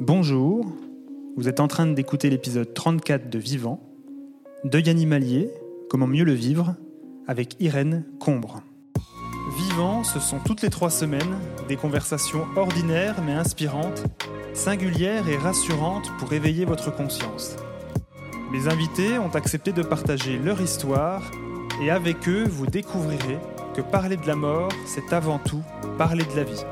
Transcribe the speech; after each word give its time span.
Bonjour, 0.00 0.66
vous 1.38 1.48
êtes 1.48 1.58
en 1.58 1.68
train 1.68 1.86
d'écouter 1.86 2.28
l'épisode 2.28 2.74
34 2.74 3.30
de 3.30 3.38
Vivant, 3.38 3.80
Deuil 4.62 4.90
animalier, 4.90 5.50
comment 5.88 6.06
mieux 6.06 6.24
le 6.24 6.34
vivre, 6.34 6.74
avec 7.26 7.56
Irène 7.60 8.04
Combre. 8.20 8.60
Vivant, 9.56 10.04
ce 10.04 10.20
sont 10.20 10.38
toutes 10.38 10.60
les 10.60 10.68
trois 10.68 10.90
semaines 10.90 11.38
des 11.66 11.76
conversations 11.76 12.44
ordinaires 12.56 13.22
mais 13.24 13.32
inspirantes, 13.32 14.04
singulières 14.52 15.30
et 15.30 15.38
rassurantes 15.38 16.12
pour 16.18 16.30
éveiller 16.34 16.66
votre 16.66 16.94
conscience. 16.94 17.56
Mes 18.52 18.68
invités 18.68 19.18
ont 19.18 19.34
accepté 19.34 19.72
de 19.72 19.82
partager 19.82 20.36
leur 20.36 20.60
histoire 20.60 21.22
et 21.82 21.90
avec 21.90 22.28
eux, 22.28 22.44
vous 22.46 22.66
découvrirez 22.66 23.38
que 23.74 23.80
parler 23.80 24.18
de 24.18 24.26
la 24.26 24.36
mort, 24.36 24.72
c'est 24.84 25.14
avant 25.14 25.38
tout 25.38 25.62
parler 25.96 26.24
de 26.24 26.36
la 26.36 26.44
vie. 26.44 26.64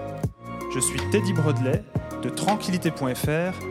Je 0.75 0.81
suis 0.81 1.01
Teddy 1.11 1.33
Brodley 1.33 1.83
de 2.25 2.31
tranquillité.fr. 2.31 3.67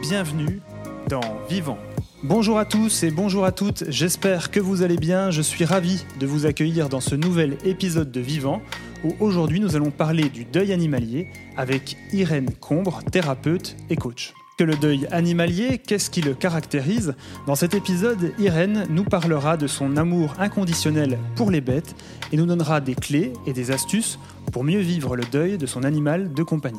Bienvenue 0.00 0.60
dans 1.08 1.40
Vivant. 1.50 1.78
Bonjour 2.22 2.56
à 2.56 2.64
tous 2.64 3.02
et 3.02 3.10
bonjour 3.10 3.44
à 3.44 3.50
toutes, 3.50 3.84
j'espère 3.88 4.52
que 4.52 4.60
vous 4.60 4.82
allez 4.82 4.96
bien. 4.96 5.32
Je 5.32 5.42
suis 5.42 5.64
ravi 5.64 6.04
de 6.20 6.26
vous 6.26 6.46
accueillir 6.46 6.88
dans 6.88 7.00
ce 7.00 7.16
nouvel 7.16 7.58
épisode 7.64 8.12
de 8.12 8.20
Vivant 8.20 8.62
où 9.02 9.16
aujourd'hui 9.18 9.58
nous 9.58 9.74
allons 9.74 9.90
parler 9.90 10.28
du 10.28 10.44
deuil 10.44 10.72
animalier 10.72 11.26
avec 11.56 11.96
Irène 12.12 12.50
Combre, 12.60 13.00
thérapeute 13.10 13.76
et 13.90 13.96
coach. 13.96 14.32
Que 14.58 14.64
le 14.64 14.76
deuil 14.76 15.08
animalier, 15.10 15.78
qu'est-ce 15.78 16.10
qui 16.10 16.20
le 16.20 16.34
caractérise? 16.34 17.14
Dans 17.48 17.54
cet 17.56 17.74
épisode, 17.74 18.32
Irène 18.38 18.86
nous 18.90 19.04
parlera 19.04 19.56
de 19.56 19.66
son 19.66 19.96
amour 19.96 20.34
inconditionnel 20.38 21.18
pour 21.34 21.50
les 21.50 21.60
bêtes 21.60 21.96
et 22.32 22.36
nous 22.36 22.46
donnera 22.46 22.80
des 22.80 22.94
clés 22.94 23.32
et 23.46 23.52
des 23.52 23.72
astuces 23.72 24.20
pour 24.52 24.62
mieux 24.62 24.80
vivre 24.80 25.16
le 25.16 25.24
deuil 25.24 25.58
de 25.58 25.66
son 25.66 25.82
animal 25.82 26.32
de 26.32 26.42
compagnie. 26.44 26.78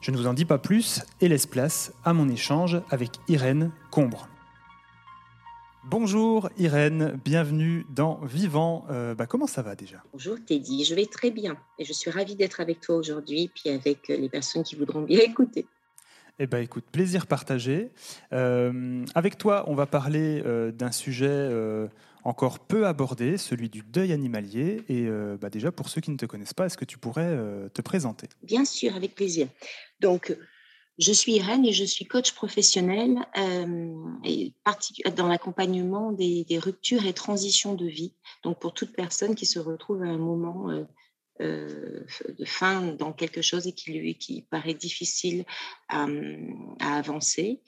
Je 0.00 0.10
ne 0.10 0.16
vous 0.16 0.26
en 0.26 0.32
dis 0.32 0.46
pas 0.46 0.56
plus 0.56 1.02
et 1.20 1.28
laisse 1.28 1.46
place 1.46 1.92
à 2.04 2.14
mon 2.14 2.28
échange 2.30 2.80
avec 2.88 3.10
Irène 3.28 3.70
Combre. 3.90 4.28
Bonjour 5.84 6.48
Irène, 6.56 7.20
bienvenue 7.22 7.84
dans 7.90 8.18
Vivant. 8.24 8.86
Euh, 8.90 9.14
bah, 9.14 9.26
comment 9.26 9.46
ça 9.46 9.60
va 9.60 9.74
déjà? 9.74 10.02
Bonjour 10.12 10.36
Teddy, 10.42 10.84
je 10.84 10.94
vais 10.94 11.04
très 11.04 11.30
bien 11.30 11.58
et 11.78 11.84
je 11.84 11.92
suis 11.92 12.10
ravie 12.10 12.34
d'être 12.34 12.60
avec 12.60 12.80
toi 12.80 12.96
aujourd'hui 12.96 13.50
puis 13.54 13.68
avec 13.68 14.08
euh, 14.08 14.16
les 14.16 14.30
personnes 14.30 14.62
qui 14.62 14.74
voudront 14.74 15.02
bien 15.02 15.20
écouter. 15.24 15.66
Eh 16.40 16.46
bien 16.46 16.60
écoute, 16.60 16.84
plaisir 16.90 17.26
partagé. 17.26 17.90
Euh, 18.32 19.04
avec 19.14 19.38
toi, 19.38 19.64
on 19.68 19.74
va 19.74 19.86
parler 19.86 20.42
d'un 20.72 20.90
sujet 20.90 21.48
encore 22.24 22.58
peu 22.58 22.86
abordé, 22.86 23.38
celui 23.38 23.68
du 23.68 23.82
deuil 23.82 24.12
animalier. 24.12 24.82
Et 24.88 25.06
euh, 25.06 25.36
bah 25.40 25.50
déjà, 25.50 25.72
pour 25.72 25.88
ceux 25.88 26.00
qui 26.00 26.10
ne 26.10 26.16
te 26.16 26.26
connaissent 26.26 26.54
pas, 26.54 26.66
est-ce 26.66 26.78
que 26.78 26.84
tu 26.84 26.98
pourrais 26.98 27.22
euh, 27.24 27.68
te 27.68 27.82
présenter? 27.82 28.28
Bien 28.42 28.64
sûr, 28.64 28.94
avec 28.94 29.14
plaisir. 29.14 29.48
Donc, 30.00 30.36
je 30.98 31.12
suis 31.12 31.32
Irène 31.32 31.64
et 31.64 31.72
je 31.72 31.84
suis 31.84 32.04
coach 32.04 32.32
professionnel 32.32 33.16
euh, 33.38 33.94
dans 35.16 35.28
l'accompagnement 35.28 36.12
des, 36.12 36.44
ruptures 36.62 37.06
et 37.06 37.14
transitions 37.14 37.74
de 37.74 37.86
vie. 37.86 38.14
Donc, 38.44 38.60
pour 38.60 38.74
toute 38.74 38.92
personne 38.92 39.34
qui 39.34 39.46
se 39.46 39.58
retrouve 39.58 40.02
à 40.02 40.08
un 40.08 40.18
moment 40.18 40.68
euh, 41.40 42.04
de 42.38 42.44
fin 42.44 42.82
dans 42.92 43.12
quelque 43.12 43.40
chose 43.40 43.66
et 43.66 43.72
qui 43.72 43.92
lui 43.92 44.14
qui 44.16 44.42
paraît 44.42 44.74
difficile 44.74 45.44
à, 45.88 46.06
avancer. 46.80 47.60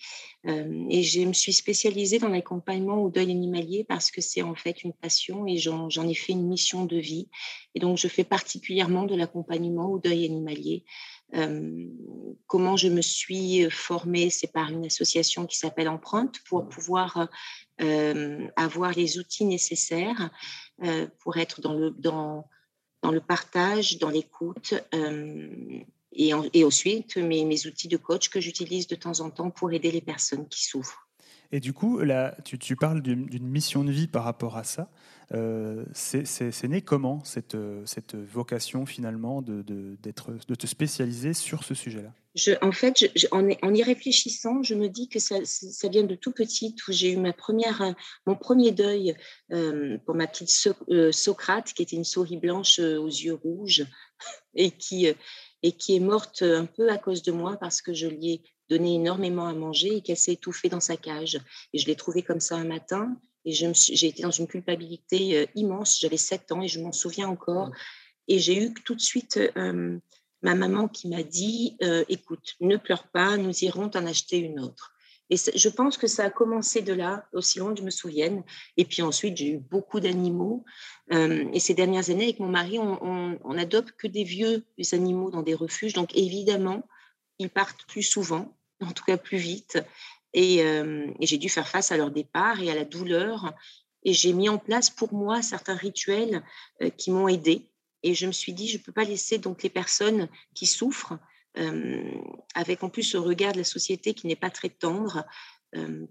Euh, 0.47 0.87
et 0.91 1.03
je 1.03 1.21
me 1.21 1.33
suis 1.33 1.55
spécialisée 1.55 2.19
dans 2.19 2.29
l'accompagnement 2.29 3.03
au 3.03 3.09
deuil 3.09 3.31
animalier 3.31 3.85
parce 3.89 4.11
que 4.11 4.21
c'est 4.21 4.43
en 4.43 4.55
fait 4.55 4.83
une 4.85 4.93
passion 4.93 5.47
et 5.47 5.57
j'en 5.57 5.89
ai 5.89 6.15
fait 6.15 6.33
une 6.33 6.49
mission 6.49 6.85
de 6.85 6.97
vie. 6.97 7.29
Et 7.75 7.81
donc 7.81 7.97
je 7.97 8.09
fais 8.09 8.25
particulièrement 8.25 9.05
de 9.05 9.15
l'accompagnement 9.15 9.91
au 9.91 9.99
deuil 9.99 10.27
animalier. 10.27 10.85
Euh, 11.35 11.87
comment 12.47 12.77
je 12.77 12.89
me 12.89 13.01
suis 13.01 13.71
formée, 13.71 14.29
c'est 14.29 14.53
par 14.53 14.71
une 14.71 14.85
association 14.85 15.47
qui 15.47 15.57
s'appelle 15.57 15.89
Empreinte 15.89 16.41
pour 16.47 16.69
pouvoir 16.69 17.29
avoir 18.57 18.93
les 18.93 19.19
outils 19.19 19.47
nécessaires 19.47 20.31
pour 21.19 21.39
être 21.39 21.61
dans 21.61 21.73
le 21.73 21.91
dans 21.91 22.45
dans 23.03 23.11
le 23.11 23.21
partage, 23.21 23.99
dans 23.99 24.11
l'écoute. 24.11 24.75
Euh, 24.95 25.49
et, 26.15 26.35
ensuite, 26.65 27.17
mes, 27.17 27.67
outils 27.67 27.89
de 27.89 27.97
coach 27.97 28.29
que 28.29 28.41
j'utilise 28.41 28.87
de 28.87 28.95
temps 28.95 29.21
en 29.21 29.31
temps 29.31 29.51
pour 29.51 29.73
aider 29.73 29.91
les 29.91 30.03
personnes 30.03 30.47
qui 30.49 30.65
souffrent. 30.65 31.09
Et 31.53 31.61
du 31.61 31.73
coup, 31.73 32.01
là, 32.01 32.37
tu, 32.45 32.77
parles 32.77 33.03
d'une 33.03 33.47
mission 33.47 33.85
de 33.85 33.91
vie 33.91 34.09
par 34.09 34.25
rapport 34.25 34.57
à 34.57 34.65
ça. 34.65 34.91
Euh, 35.33 35.85
c'est 35.93 36.69
né 36.69 36.83
comment 36.83 37.25
cette, 37.25 37.57
cette 37.87 38.15
vocation 38.15 38.87
finalement 38.87 39.43
de, 39.43 39.63
de 39.63 40.55
te 40.55 40.67
spécialiser 40.67 41.35
sur 41.35 41.65
ce 41.65 41.75
sujet-là? 41.75 42.13
En 42.63 42.73
fait, 42.73 43.11
je, 43.15 43.27
en, 43.31 43.47
en, 43.63 43.75
y 43.75 43.83
réfléchissant, 43.83 44.63
je 44.63 44.75
me 44.75 44.89
dis 44.89 45.09
que 45.09 45.19
ça, 45.19 45.37
ça 45.45 45.89
vient 45.89 46.05
de 46.05 46.15
tout 46.15 46.33
petit, 46.33 46.75
où 46.89 46.93
j'ai 46.93 47.13
eu 47.13 47.17
ma 47.19 47.35
première, 47.35 47.95
mon 48.27 48.37
premier 48.37 48.71
deuil 48.71 49.15
euh, 49.53 49.99
pour 50.07 50.15
ma 50.15 50.27
petite 50.27 50.51
euh, 50.91 51.13
Socrate, 51.13 51.75
qui 51.75 51.83
était 51.83 51.97
une 51.97 52.05
souris 52.05 52.39
blanche 52.39 52.79
aux 52.79 53.07
yeux 53.07 53.35
rouges 53.35 53.85
et 54.55 54.71
qui, 54.71 55.09
et 55.63 55.73
qui 55.73 55.97
est 55.97 56.01
morte 56.01 56.41
un 56.43 56.65
peu 56.65 56.91
à 56.91 56.97
cause 56.97 57.23
de 57.23 57.33
moi 57.33 57.59
parce 57.61 57.83
que 57.83 57.93
je 57.93 58.07
lui 58.07 58.33
ai 58.33 58.43
donné 58.71 58.95
énormément 58.95 59.47
à 59.47 59.53
manger 59.53 59.97
et 59.97 60.01
qu'elle 60.01 60.17
s'est 60.17 60.33
étouffée 60.33 60.71
dans 60.71 60.81
sa 60.81 60.97
cage. 60.97 61.39
Et 61.75 61.79
je 61.79 61.87
l'ai 61.87 61.97
trouvée 61.97 62.23
comme 62.23 62.41
ça 62.41 62.57
un 62.57 62.65
matin 62.65 63.15
et 63.45 63.53
j'ai 63.53 64.07
été 64.07 64.23
dans 64.23 64.31
une 64.31 64.47
culpabilité 64.47 65.39
euh, 65.39 65.47
immense. 65.55 66.01
J'avais 66.01 66.17
7 66.17 66.53
ans 66.53 66.63
et 66.63 66.69
je 66.69 66.81
m'en 66.81 66.93
souviens 66.93 67.29
encore. 67.29 67.69
Mmh. 67.69 67.75
Et 68.29 68.39
j'ai 68.39 68.57
eu 68.57 68.73
tout 68.73 68.95
de 68.95 69.01
suite 69.01 69.39
euh, 69.57 69.99
ma 70.43 70.55
maman 70.55 70.89
qui 70.89 71.09
m'a 71.09 71.23
dit 71.23 71.77
euh, 71.83 72.05
Écoute, 72.09 72.57
ne 72.61 72.77
pleure 72.77 73.09
pas, 73.09 73.37
nous 73.37 73.65
irons 73.65 73.89
t'en 73.89 74.07
acheter 74.07 74.39
une 74.39 74.61
autre. 74.61 74.93
Et 75.31 75.37
je 75.37 75.69
pense 75.71 75.97
que 75.97 76.07
ça 76.07 76.25
a 76.25 76.31
commencé 76.31 76.83
de 76.83 76.93
là, 76.93 77.27
aussi 77.33 77.59
loin 77.59 77.73
que 77.73 77.81
je 77.81 77.85
me 77.85 77.91
souvienne. 77.91 78.43
Et 78.77 78.85
puis 78.85 79.01
ensuite, 79.01 79.39
j'ai 79.39 79.53
eu 79.53 79.59
beaucoup 79.59 79.99
d'animaux. 79.99 80.63
et 81.11 81.59
ces 81.59 81.73
dernières 81.73 82.11
années, 82.11 82.25
avec 82.25 82.39
mon 82.39 82.49
mari, 82.49 82.79
on, 82.79 83.39
on, 83.43 83.57
adopte 83.57 83.93
que 83.93 84.07
des 84.07 84.25
vieux 84.25 84.63
animaux 84.93 85.31
dans 85.31 85.41
des 85.41 85.55
refuges. 85.55 85.95
Donc 85.95 86.15
évidemment, 86.15 86.87
ils 87.39 87.49
partent 87.49 87.87
plus 87.87 88.03
souvent, 88.03 88.55
en 88.83 88.93
tout 88.93 89.05
cas 89.05 89.17
plus 89.17 89.39
vite. 89.39 89.79
Euh, 90.37 91.13
et, 91.21 91.27
j'ai 91.27 91.39
dû 91.39 91.49
faire 91.49 91.69
face 91.69 91.93
à 91.93 91.97
leur 91.97 92.11
départ 92.11 92.61
et 92.61 92.71
à 92.71 92.75
la 92.75 92.85
douleur. 92.85 93.53
Et 94.05 94.13
j'ai 94.13 94.33
mis 94.33 94.49
en 94.49 94.59
place 94.59 94.91
pour 94.91 95.13
moi 95.13 95.43
certains 95.43 95.77
rituels 95.77 96.43
euh, 96.83 96.91
qui 96.91 97.11
m'ont 97.11 97.29
aidé. 97.29 97.69
Et 98.03 98.15
je 98.15 98.27
me 98.27 98.33
suis 98.33 98.53
dit, 98.53 98.69
je 98.69 98.79
ne 98.79 98.83
peux 98.83 98.93
pas 98.93 99.05
laisser 99.05 99.39
donc 99.39 99.63
les 99.63 99.71
personnes 99.71 100.29
qui 100.55 100.67
souffrent, 100.67 101.19
euh, 101.59 102.03
avec 102.55 102.83
en 102.83 102.89
plus 102.89 103.03
ce 103.03 103.17
regard 103.17 103.53
de 103.53 103.59
la 103.59 103.65
société 103.65 104.15
qui 104.15 104.27
n'est 104.27 104.37
pas 104.37 104.51
très 104.51 104.69
tendre, 104.69 105.25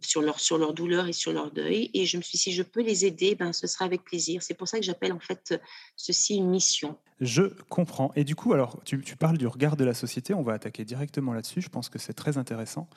sur, 0.02 0.24
leur, 0.24 0.40
sur 0.40 0.58
leur 0.58 0.74
douleur 0.74 1.08
et 1.08 1.14
sur 1.14 1.32
leur 1.34 1.52
deuil. 1.52 1.92
Et 1.94 2.08
je 2.08 2.18
me 2.18 2.24
suis 2.24 2.32
dit, 2.38 2.44
si 2.46 2.52
je 2.52 2.64
peux 2.64 2.82
les 2.82 3.06
aider, 3.06 3.36
ben, 3.36 3.54
ce 3.54 3.68
sera 3.68 3.86
avec 3.86 4.04
plaisir. 4.04 4.42
C'est 4.42 4.56
pour 4.56 4.68
ça 4.68 4.80
que 4.80 4.84
j'appelle 4.84 5.14
en 5.14 5.20
fait 5.20 5.54
ceci 5.96 6.36
une 6.36 6.50
mission. 6.50 6.98
Je 7.20 7.44
comprends. 7.70 8.12
Et 8.16 8.24
du 8.24 8.36
coup, 8.36 8.54
alors, 8.54 8.82
tu, 8.86 9.02
tu 9.04 9.16
parles 9.16 9.38
du 9.38 9.46
regard 9.46 9.78
de 9.78 9.84
la 9.84 9.94
société. 9.94 10.34
On 10.34 10.42
va 10.42 10.54
attaquer 10.54 10.84
directement 10.84 11.32
là-dessus. 11.34 11.62
Je 11.62 11.70
pense 11.70 11.90
que 11.90 12.00
c'est 12.00 12.14
très 12.14 12.40
intéressant. 12.40 12.90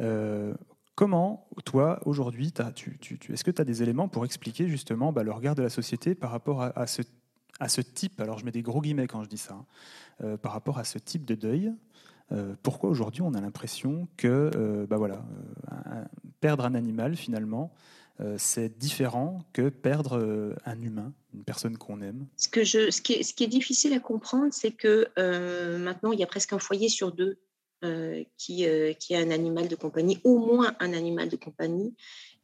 Euh, 0.00 0.54
comment, 0.94 1.48
toi, 1.64 2.00
aujourd'hui, 2.04 2.52
est-ce 2.56 3.44
que 3.44 3.50
tu 3.50 3.60
as 3.60 3.64
des 3.64 3.82
éléments 3.82 4.08
pour 4.08 4.24
expliquer 4.24 4.68
justement 4.68 5.12
bah, 5.12 5.22
le 5.22 5.32
regard 5.32 5.54
de 5.54 5.62
la 5.62 5.70
société 5.70 6.14
par 6.14 6.30
rapport 6.30 6.62
à, 6.62 6.86
ce, 6.86 7.02
à, 7.60 7.68
ce, 7.68 7.80
type, 7.80 8.20
alors 8.20 8.38
je 8.38 8.44
mets 8.44 8.50
des 8.50 8.62
gros 8.62 8.80
guillemets 8.80 9.06
quand 9.06 9.22
je 9.22 9.28
dis 9.28 9.38
ça, 9.38 9.54
hein, 9.54 9.66
euh, 10.22 10.36
par 10.36 10.52
rapport 10.52 10.78
à 10.78 10.84
ce 10.84 10.98
type 10.98 11.24
de 11.24 11.34
deuil 11.34 11.72
euh, 12.32 12.54
pourquoi 12.62 12.88
aujourd'hui 12.88 13.20
on 13.20 13.34
a 13.34 13.40
l'impression 13.40 14.08
que 14.16 14.86
bah 14.88 14.96
voilà, 14.96 15.22
perdre 16.40 16.64
un 16.64 16.74
animal 16.74 17.16
finalement, 17.16 17.70
c'est 18.38 18.78
différent 18.78 19.44
que 19.52 19.68
perdre 19.68 20.56
un 20.64 20.80
humain, 20.80 21.12
une 21.34 21.44
personne 21.44 21.76
qu'on 21.76 22.00
aime? 22.00 22.26
Ce, 22.36 22.48
qui 22.48 23.12
est, 23.12 23.46
difficile 23.46 23.92
à 23.92 24.00
comprendre, 24.00 24.54
c'est 24.54 24.70
que 24.70 25.06
maintenant 25.76 26.12
il 26.12 26.18
y 26.18 26.22
a 26.22 26.26
presque 26.26 26.54
un 26.54 26.58
foyer 26.58 26.88
sur 26.88 27.12
deux 27.12 27.38
euh, 27.84 28.24
euh, 28.50 28.92
qui 28.94 29.14
a 29.14 29.18
un 29.18 29.30
animal 29.30 29.68
de 29.68 29.76
compagnie, 29.76 30.18
au 30.24 30.38
moins 30.38 30.74
un 30.80 30.92
animal 30.92 31.28
de 31.28 31.36
compagnie. 31.36 31.94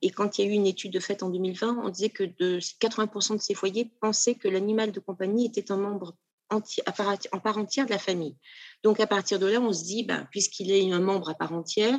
Et 0.03 0.11
quand 0.11 0.39
il 0.39 0.45
y 0.45 0.49
a 0.49 0.51
eu 0.51 0.55
une 0.55 0.67
étude 0.67 0.99
faite 1.01 1.23
en 1.23 1.31
2020, 1.31 1.83
on 1.85 1.89
disait 1.89 2.11
que 2.11 2.25
de 2.25 2.59
80% 2.59 3.37
de 3.37 3.41
ces 3.41 3.55
foyers 3.55 3.91
pensaient 4.01 4.35
que 4.35 4.49
l'animal 4.49 4.93
de 4.93 5.01
compagnie 5.01 5.47
était 5.47 5.71
un 5.71 5.77
membre 5.77 6.17
en 6.51 7.39
part 7.39 7.59
entière 7.59 7.87
de 7.87 7.91
la 7.91 7.99
famille. 7.99 8.37
Donc 8.83 8.99
à 8.99 9.07
partir 9.07 9.39
de 9.39 9.47
là, 9.47 9.61
on 9.61 9.73
se 9.73 9.85
dit, 9.85 10.03
ben, 10.05 10.27
puisqu'il 10.31 10.73
est 10.73 10.93
un 10.93 11.01
membre 11.01 11.31
à 11.31 11.35
part 11.35 11.53
entière, 11.53 11.99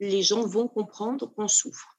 les 0.00 0.22
gens 0.22 0.46
vont 0.46 0.68
comprendre 0.68 1.32
qu'on 1.34 1.48
souffre. 1.48 1.96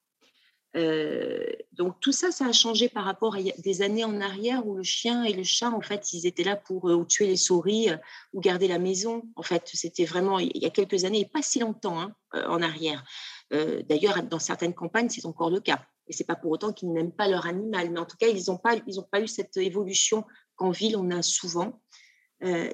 Euh, 0.75 1.43
donc 1.71 1.99
tout 2.01 2.11
ça, 2.11 2.31
ça 2.31 2.45
a 2.45 2.51
changé 2.51 2.87
par 2.87 3.05
rapport 3.05 3.35
à 3.35 3.39
des 3.41 3.81
années 3.81 4.03
en 4.03 4.21
arrière 4.21 4.67
où 4.67 4.75
le 4.75 4.83
chien 4.83 5.23
et 5.23 5.33
le 5.33 5.43
chat, 5.43 5.71
en 5.71 5.81
fait, 5.81 6.13
ils 6.13 6.27
étaient 6.27 6.43
là 6.43 6.55
pour 6.55 6.89
euh, 6.89 7.03
tuer 7.05 7.25
les 7.25 7.37
souris 7.37 7.89
euh, 7.89 7.97
ou 8.33 8.41
garder 8.41 8.67
la 8.67 8.77
maison. 8.77 9.23
En 9.35 9.43
fait, 9.43 9.71
c'était 9.73 10.05
vraiment 10.05 10.39
il 10.39 10.55
y 10.55 10.65
a 10.65 10.69
quelques 10.69 11.05
années, 11.05 11.21
et 11.21 11.25
pas 11.25 11.41
si 11.41 11.59
longtemps 11.59 11.99
hein, 11.99 12.13
en 12.33 12.61
arrière. 12.61 13.03
D'ailleurs, 13.51 14.23
dans 14.23 14.39
certaines 14.39 14.73
campagnes, 14.73 15.09
c'est 15.09 15.25
encore 15.25 15.49
le 15.49 15.59
cas. 15.59 15.85
Et 16.07 16.13
c'est 16.13 16.25
pas 16.25 16.35
pour 16.35 16.51
autant 16.51 16.73
qu'ils 16.73 16.91
n'aiment 16.91 17.11
pas 17.11 17.27
leur 17.27 17.45
animal, 17.45 17.89
mais 17.91 17.99
en 17.99 18.05
tout 18.05 18.17
cas, 18.17 18.27
ils 18.27 18.45
n'ont 18.47 18.57
pas, 18.57 18.75
pas 19.11 19.21
eu 19.21 19.27
cette 19.27 19.55
évolution 19.57 20.25
qu'en 20.55 20.71
ville 20.71 20.97
on 20.97 21.11
a 21.11 21.21
souvent. 21.21 21.81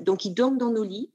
donc, 0.02 0.26
ils 0.26 0.34
dorment 0.34 0.58
dans 0.58 0.72
nos 0.72 0.84
lits 0.84 1.12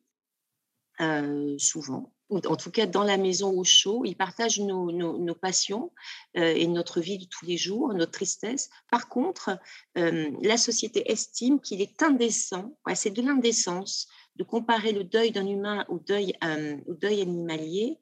souvent 1.58 2.12
ou 2.30 2.38
en 2.38 2.56
tout 2.56 2.70
cas 2.70 2.86
dans 2.86 3.04
la 3.04 3.16
maison 3.16 3.50
au 3.58 3.64
chaud, 3.64 4.02
ils 4.04 4.16
partagent 4.16 4.60
nos, 4.60 5.34
passions 5.34 5.92
euh, 6.36 6.54
et 6.54 6.66
notre 6.66 7.00
vie 7.00 7.18
de 7.18 7.24
tous 7.24 7.46
les 7.46 7.56
jours, 7.56 7.92
notre 7.94 8.12
tristesse. 8.12 8.68
Par 8.90 9.08
contre, 9.08 9.58
euh, 9.96 10.30
la 10.42 10.56
société 10.56 11.10
estime 11.10 11.60
qu'il 11.60 11.80
est 11.80 12.02
indécent, 12.02 12.76
c'est 12.94 13.10
de 13.10 13.22
l'indécence 13.22 14.08
de 14.36 14.44
comparer 14.44 14.92
le 14.92 15.04
deuil 15.04 15.32
d'un 15.32 15.46
humain 15.46 15.84
au 15.88 15.98
deuil, 15.98 16.34
euh, 16.44 16.76
au 16.86 16.94
deuil 16.94 17.22
animalier, 17.22 17.98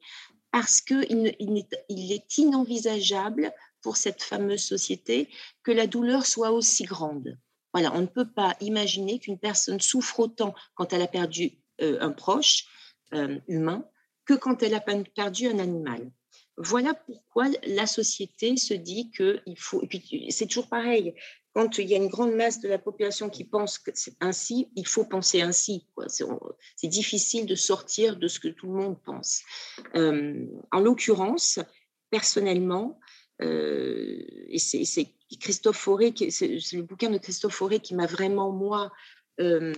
parce 0.51 0.81
qu'il 0.81 1.35
il 1.39 2.11
est 2.11 2.37
inenvisageable 2.37 3.53
pour 3.81 3.97
cette 3.97 4.23
fameuse 4.23 4.63
société 4.63 5.29
que 5.63 5.71
la 5.71 5.87
douleur 5.87 6.25
soit 6.25 6.51
aussi 6.51 6.83
grande. 6.83 7.37
Voilà, 7.73 7.93
on 7.93 8.01
ne 8.01 8.07
peut 8.07 8.29
pas 8.29 8.55
imaginer 8.59 9.19
qu'une 9.19 9.37
personne 9.37 9.79
souffre 9.79 10.19
autant 10.19 10.55
quand 10.75 10.93
elle 10.93 11.01
a 11.01 11.07
perdu 11.07 11.59
un 11.79 12.11
proche 12.11 12.65
humain 13.47 13.87
que 14.25 14.33
quand 14.33 14.63
elle 14.63 14.73
a 14.73 14.81
perdu 14.81 15.47
un 15.47 15.59
animal. 15.59 16.11
Voilà 16.57 16.95
pourquoi 16.95 17.45
la 17.67 17.85
société 17.85 18.57
se 18.57 18.73
dit 18.73 19.11
qu'il 19.11 19.57
faut. 19.57 19.83
Et 19.83 19.87
puis, 19.87 20.25
c'est 20.31 20.47
toujours 20.47 20.69
pareil. 20.69 21.13
Quand 21.57 21.79
il 21.79 21.89
y 21.89 21.95
a 21.95 21.97
une 21.97 22.07
grande 22.07 22.35
masse 22.35 22.61
de 22.61 22.67
la 22.69 22.77
population 22.77 23.31
qui 23.31 23.43
pense 23.43 23.79
que 23.79 23.89
c'est 23.95 24.13
ainsi, 24.19 24.69
il 24.75 24.85
faut 24.85 25.05
penser 25.05 25.41
ainsi. 25.41 25.87
C'est 26.07 26.87
difficile 26.87 27.47
de 27.47 27.55
sortir 27.55 28.15
de 28.15 28.27
ce 28.27 28.39
que 28.39 28.47
tout 28.47 28.67
le 28.67 28.73
monde 28.73 29.01
pense. 29.03 29.41
Euh, 29.95 30.45
en 30.71 30.79
l'occurrence, 30.79 31.57
personnellement, 32.11 32.99
euh, 33.41 34.23
et 34.49 34.59
c'est 34.59 34.83
Christophe 35.39 35.77
Fauré, 35.77 36.13
c'est 36.29 36.59
le 36.73 36.83
bouquin 36.83 37.09
de 37.09 37.17
Christophe 37.17 37.55
Fauré 37.55 37.79
qui 37.79 37.95
m'a 37.95 38.05
vraiment, 38.05 38.51
moi, 38.51 38.91
euh, 39.39 39.73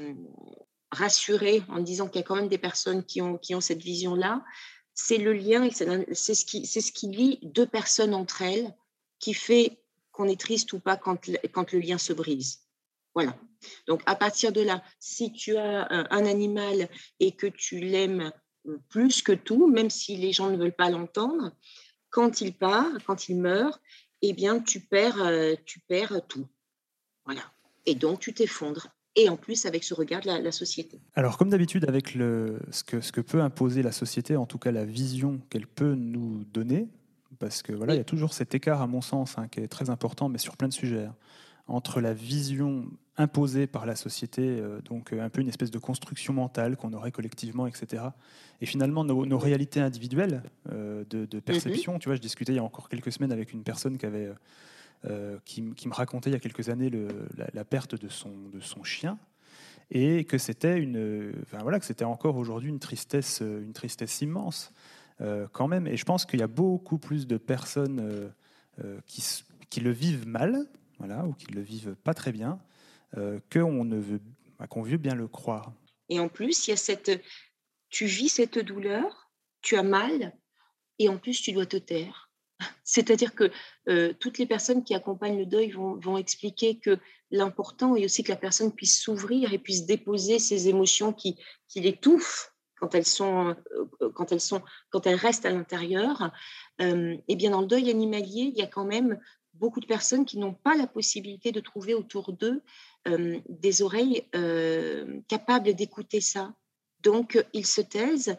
rassurer 0.92 1.64
en 1.70 1.80
disant 1.80 2.10
qu'il 2.10 2.20
y 2.20 2.24
a 2.26 2.28
quand 2.28 2.36
même 2.36 2.50
des 2.50 2.58
personnes 2.58 3.06
qui 3.06 3.22
ont, 3.22 3.38
qui 3.38 3.56
ont 3.56 3.62
cette 3.62 3.81
vision-là, 3.81 4.44
c'est 4.94 5.18
le 5.18 5.31
lien, 5.31 5.70
c'est 5.72 6.36
ce, 6.36 6.44
qui, 6.44 6.66
ce 6.66 6.92
qui 6.92 7.08
lie 7.08 7.40
deux 7.42 7.68
personnes 7.68 8.14
entre 8.14 8.42
elles 8.42 8.76
qui 9.20 9.34
fait 9.34 9.80
qu'on 10.19 10.27
est 10.27 10.39
triste 10.39 10.74
ou 10.74 10.80
pas 10.80 10.98
quand, 10.98 11.30
le 11.30 11.80
lien 11.80 11.98
se 11.98 12.12
brise. 12.12 12.60
Voilà. 13.16 13.38
Donc 13.88 14.01
à 14.06 14.16
partir 14.16 14.51
de 14.51 14.60
là, 14.60 14.83
si 15.00 15.31
tu 15.31 15.56
as 15.56 15.88
un, 15.89 16.25
animal 16.25 16.89
et 17.21 17.31
que 17.31 17.48
tu 17.48 17.80
l'aimes 17.80 18.30
plus 18.89 19.21
que 19.21 19.31
tout, 19.31 19.68
même 19.71 19.89
si 19.89 20.18
les 20.18 20.33
gens 20.33 20.50
ne 20.50 20.57
veulent 20.57 20.75
pas 20.75 20.89
l'entendre, 20.89 21.54
quand 22.10 22.42
il 22.42 22.54
part, 22.54 22.92
quand 23.07 23.30
il 23.30 23.38
meurt, 23.38 23.80
eh 24.21 24.33
bien 24.33 24.60
tu 24.60 24.81
perds, 24.81 25.21
euh, 25.21 25.56
tu 25.66 25.80
perds 25.80 26.19
tout. 26.27 26.48
Voilà. 27.24 27.44
Et 27.86 27.95
donc 27.95 28.19
tu 28.19 28.33
t'effondres 28.33 28.89
et 29.16 29.30
en 29.30 29.38
plus 29.38 29.66
avec 29.66 29.86
ce 29.86 29.94
regard 29.94 30.19
de 30.19 30.27
la, 30.27 30.51
société. 30.51 31.00
Alors 31.16 31.38
comme 31.38 31.50
d'habitude 31.50 31.86
avec 31.88 32.10
ce 32.10 33.12
que 33.12 33.21
peut 33.21 33.42
imposer 33.42 33.83
la 33.83 33.94
société, 33.94 34.36
en 34.36 34.45
tout 34.45 34.57
cas 34.57 34.71
la 34.71 34.83
vision 34.83 35.39
qu'elle 35.50 35.68
peut 35.68 35.95
nous 35.95 36.44
donner, 36.44 36.89
parce 37.39 37.62
que 37.63 37.74
voilà, 37.74 37.95
il 37.95 37.97
y 37.97 38.01
a 38.01 38.06
toujours 38.06 38.33
cet 38.33 38.53
écart 38.53 38.81
à 38.81 38.88
mon 38.88 39.01
sens 39.01 39.38
hein, 39.38 39.47
qui 39.47 39.62
est 39.62 39.68
très 39.68 39.89
important, 39.89 40.30
mais 40.30 40.38
sur 40.38 40.57
plein 40.57 40.68
de 40.68 40.74
sujets, 40.74 41.06
hein, 41.06 41.15
entre 41.68 42.01
la 42.01 42.13
vision 42.13 42.86
imposée 43.18 43.68
par 43.68 43.86
la 43.86 43.95
société, 43.95 44.41
euh, 44.44 44.81
donc 44.81 45.12
euh, 45.12 45.21
un 45.21 45.30
peu 45.30 45.41
une 45.41 45.50
espèce 45.50 45.71
de 45.71 45.77
construction 45.77 46.33
mentale 46.33 46.77
qu'on 46.77 46.94
aurait 46.94 47.12
collectivement, 47.12 47.68
etc. 47.68 48.03
Et 48.62 48.65
finalement 48.65 49.03
nos, 49.03 49.38
réalités 49.38 49.81
individuelles 49.81 50.44
euh, 50.71 51.03
de, 51.09 51.25
de, 51.25 51.39
perception. 51.39 52.00
Tu 52.00 52.09
vois, 52.09 52.15
je 52.15 52.21
discutais 52.21 52.53
il 52.53 52.56
y 52.56 52.59
a 52.59 52.63
encore 52.63 52.89
quelques 52.89 53.12
semaines 53.12 53.31
avec 53.31 53.53
une 53.53 53.63
personne 53.63 53.97
qui 53.97 54.06
avait 54.06 54.30
qui, 55.45 55.62
me 55.62 55.94
racontait 55.94 56.30
il 56.30 56.33
y 56.33 56.35
a 56.35 56.39
quelques 56.39 56.68
années 56.68 56.92
la, 57.53 57.63
perte 57.63 57.95
de 57.95 58.09
son, 58.09 58.31
de 58.51 58.59
son 58.59 58.83
chien 58.83 59.18
et 59.92 60.25
que 60.25 60.38
c'était 60.38 60.77
une, 60.77 61.33
enfin 61.42 61.59
voilà, 61.63 61.80
que 61.80 61.85
c'était 61.85 62.03
encore 62.03 62.35
aujourd'hui 62.35 62.68
une 62.69 62.80
tristesse, 62.80 63.39
une 63.39 63.71
tristesse 63.71 64.21
immense 64.21 64.74
quand 65.51 65.68
même. 65.68 65.88
Et 65.88 65.98
je 65.98 66.06
pense 66.06 66.25
qu'il 66.25 66.39
y 66.39 66.44
a 66.44 66.48
beaucoup 66.48 66.98
plus 66.98 67.27
de 67.27 67.38
personnes 67.38 68.00
euh, 68.83 69.00
qui, 69.06 69.24
qui, 69.69 69.81
le 69.81 69.92
vivent 69.92 70.27
mal, 70.27 70.68
voilà, 71.00 71.25
ou 71.25 71.33
qui 71.33 71.48
le 71.48 71.62
vivent 71.62 71.95
pas 72.04 72.13
très 72.13 72.31
bien, 72.31 72.60
qu'on 73.51 73.83
ne 73.83 73.98
veut, 73.98 74.21
bah, 74.57 74.68
qu'on 74.68 74.81
veut 74.81 74.98
bien 74.98 75.16
le 75.16 75.27
croire. 75.27 75.74
Et 76.10 76.19
en 76.19 76.30
plus, 76.30 76.68
il 76.68 76.71
y 76.71 76.74
a 76.74 76.77
cette, 76.77 77.21
tu 77.89 78.06
vis 78.06 78.30
cette 78.30 78.60
douleur, 78.60 79.31
tu 79.62 79.75
as 79.75 79.83
mal, 79.83 80.33
et 80.98 81.10
en 81.10 81.18
plus 81.18 81.42
tu 81.42 81.51
dois 81.51 81.66
te 81.66 81.77
taire. 81.77 82.30
C'est-à-dire 82.83 83.33
que 83.36 83.51
euh, 83.88 84.13
toutes 84.19 84.38
les 84.38 84.45
personnes 84.45 84.83
qui 84.83 84.94
accompagnent 84.94 85.39
le 85.39 85.45
deuil 85.45 85.71
vont, 85.71 86.18
expliquer 86.18 86.77
que 86.77 87.00
l'important 87.31 87.95
est 87.95 88.06
aussi 88.06 88.24
que 88.24 88.31
la 88.31 88.38
personne 88.38 88.74
puisse 88.74 89.01
s'ouvrir 89.01 89.54
et 89.54 89.60
puisse 89.60 89.86
déposer 89.86 90.39
ses 90.39 90.68
émotions 90.68 91.13
qui, 91.13 91.38
qui 91.68 91.80
l'étouffent 91.80 92.54
quand 92.80 92.96
elles 92.96 93.06
sont, 93.06 93.56
euh, 94.02 94.10
quand 94.14 94.31
elles 94.31 94.42
sont, 94.42 94.62
quand 94.90 95.06
elles 95.08 95.16
restent 95.16 95.46
à 95.46 95.52
l'intérieur. 95.52 96.31
Euh, 96.81 97.18
et 97.28 97.36
bien 97.36 97.52
dans 97.52 97.62
le 97.62 97.68
deuil 97.68 97.90
animalier, 97.90 98.52
il 98.54 98.58
y 98.58 98.62
a 98.62 98.68
quand 98.68 98.86
même 98.86 99.20
beaucoup 99.54 99.80
de 99.80 99.86
personnes 99.86 100.26
qui 100.26 100.38
n'ont 100.38 100.54
pas 100.54 100.76
la 100.76 100.88
possibilité 100.88 101.52
de 101.52 101.60
trouver 101.60 101.94
autour 101.94 102.34
d'eux 102.34 102.62
des 103.50 103.81
oreilles 103.81 104.26
capables 105.28 105.74
d'écouter 105.74 106.22
ça. 106.22 106.54
Donc, 107.02 107.44
ils 107.54 107.66
se 107.66 107.81
taisent 107.81 108.38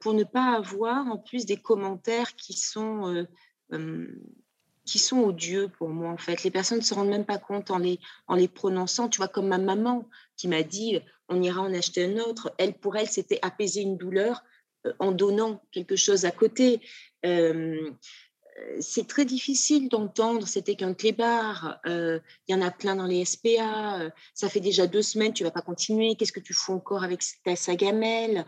pour 0.00 0.14
ne 0.14 0.24
pas 0.24 0.56
avoir 0.56 1.06
en 1.06 1.18
plus 1.18 1.44
des 1.44 1.56
commentaires 1.56 2.34
qui 2.34 2.54
sont 2.54 3.26
qui 4.86 4.98
sont 4.98 5.20
odieux 5.20 5.68
pour 5.68 5.88
moi 5.88 6.10
en 6.10 6.16
fait. 6.16 6.42
Les 6.44 6.50
personnes 6.50 6.78
ne 6.78 6.82
se 6.84 6.94
rendent 6.94 7.10
même 7.10 7.26
pas 7.26 7.38
compte 7.38 7.70
en 7.70 7.78
les, 7.78 8.00
en 8.28 8.36
les 8.36 8.48
prononçant. 8.48 9.08
Tu 9.08 9.18
vois, 9.18 9.28
comme 9.28 9.48
ma 9.48 9.58
maman 9.58 10.08
qui 10.36 10.48
m'a 10.48 10.62
dit 10.62 11.00
on 11.28 11.42
ira 11.42 11.60
en 11.60 11.74
acheter 11.74 12.04
un 12.04 12.18
autre. 12.18 12.54
Elle, 12.56 12.74
pour 12.74 12.96
elle, 12.96 13.08
c'était 13.08 13.40
apaiser 13.42 13.82
une 13.82 13.98
douleur 13.98 14.42
en 14.98 15.10
donnant 15.12 15.62
quelque 15.72 15.96
chose 15.96 16.24
à 16.24 16.30
côté. 16.30 16.80
c'est 18.80 19.06
très 19.06 19.24
difficile 19.24 19.88
d'entendre, 19.88 20.46
c'était 20.46 20.76
qu'un 20.76 20.94
clébard, 20.94 21.80
il 21.84 22.20
y 22.48 22.54
en 22.54 22.62
a 22.62 22.70
plein 22.70 22.94
dans 22.96 23.06
les 23.06 23.24
SPA, 23.24 24.10
ça 24.34 24.48
fait 24.48 24.60
déjà 24.60 24.86
deux 24.86 25.02
semaines, 25.02 25.32
tu 25.32 25.42
vas 25.42 25.50
pas 25.50 25.60
continuer, 25.60 26.14
qu'est-ce 26.14 26.32
que 26.32 26.40
tu 26.40 26.54
fais 26.54 26.72
encore 26.72 27.02
avec 27.02 27.22
ta 27.44 27.56
sagamelle? 27.56 28.46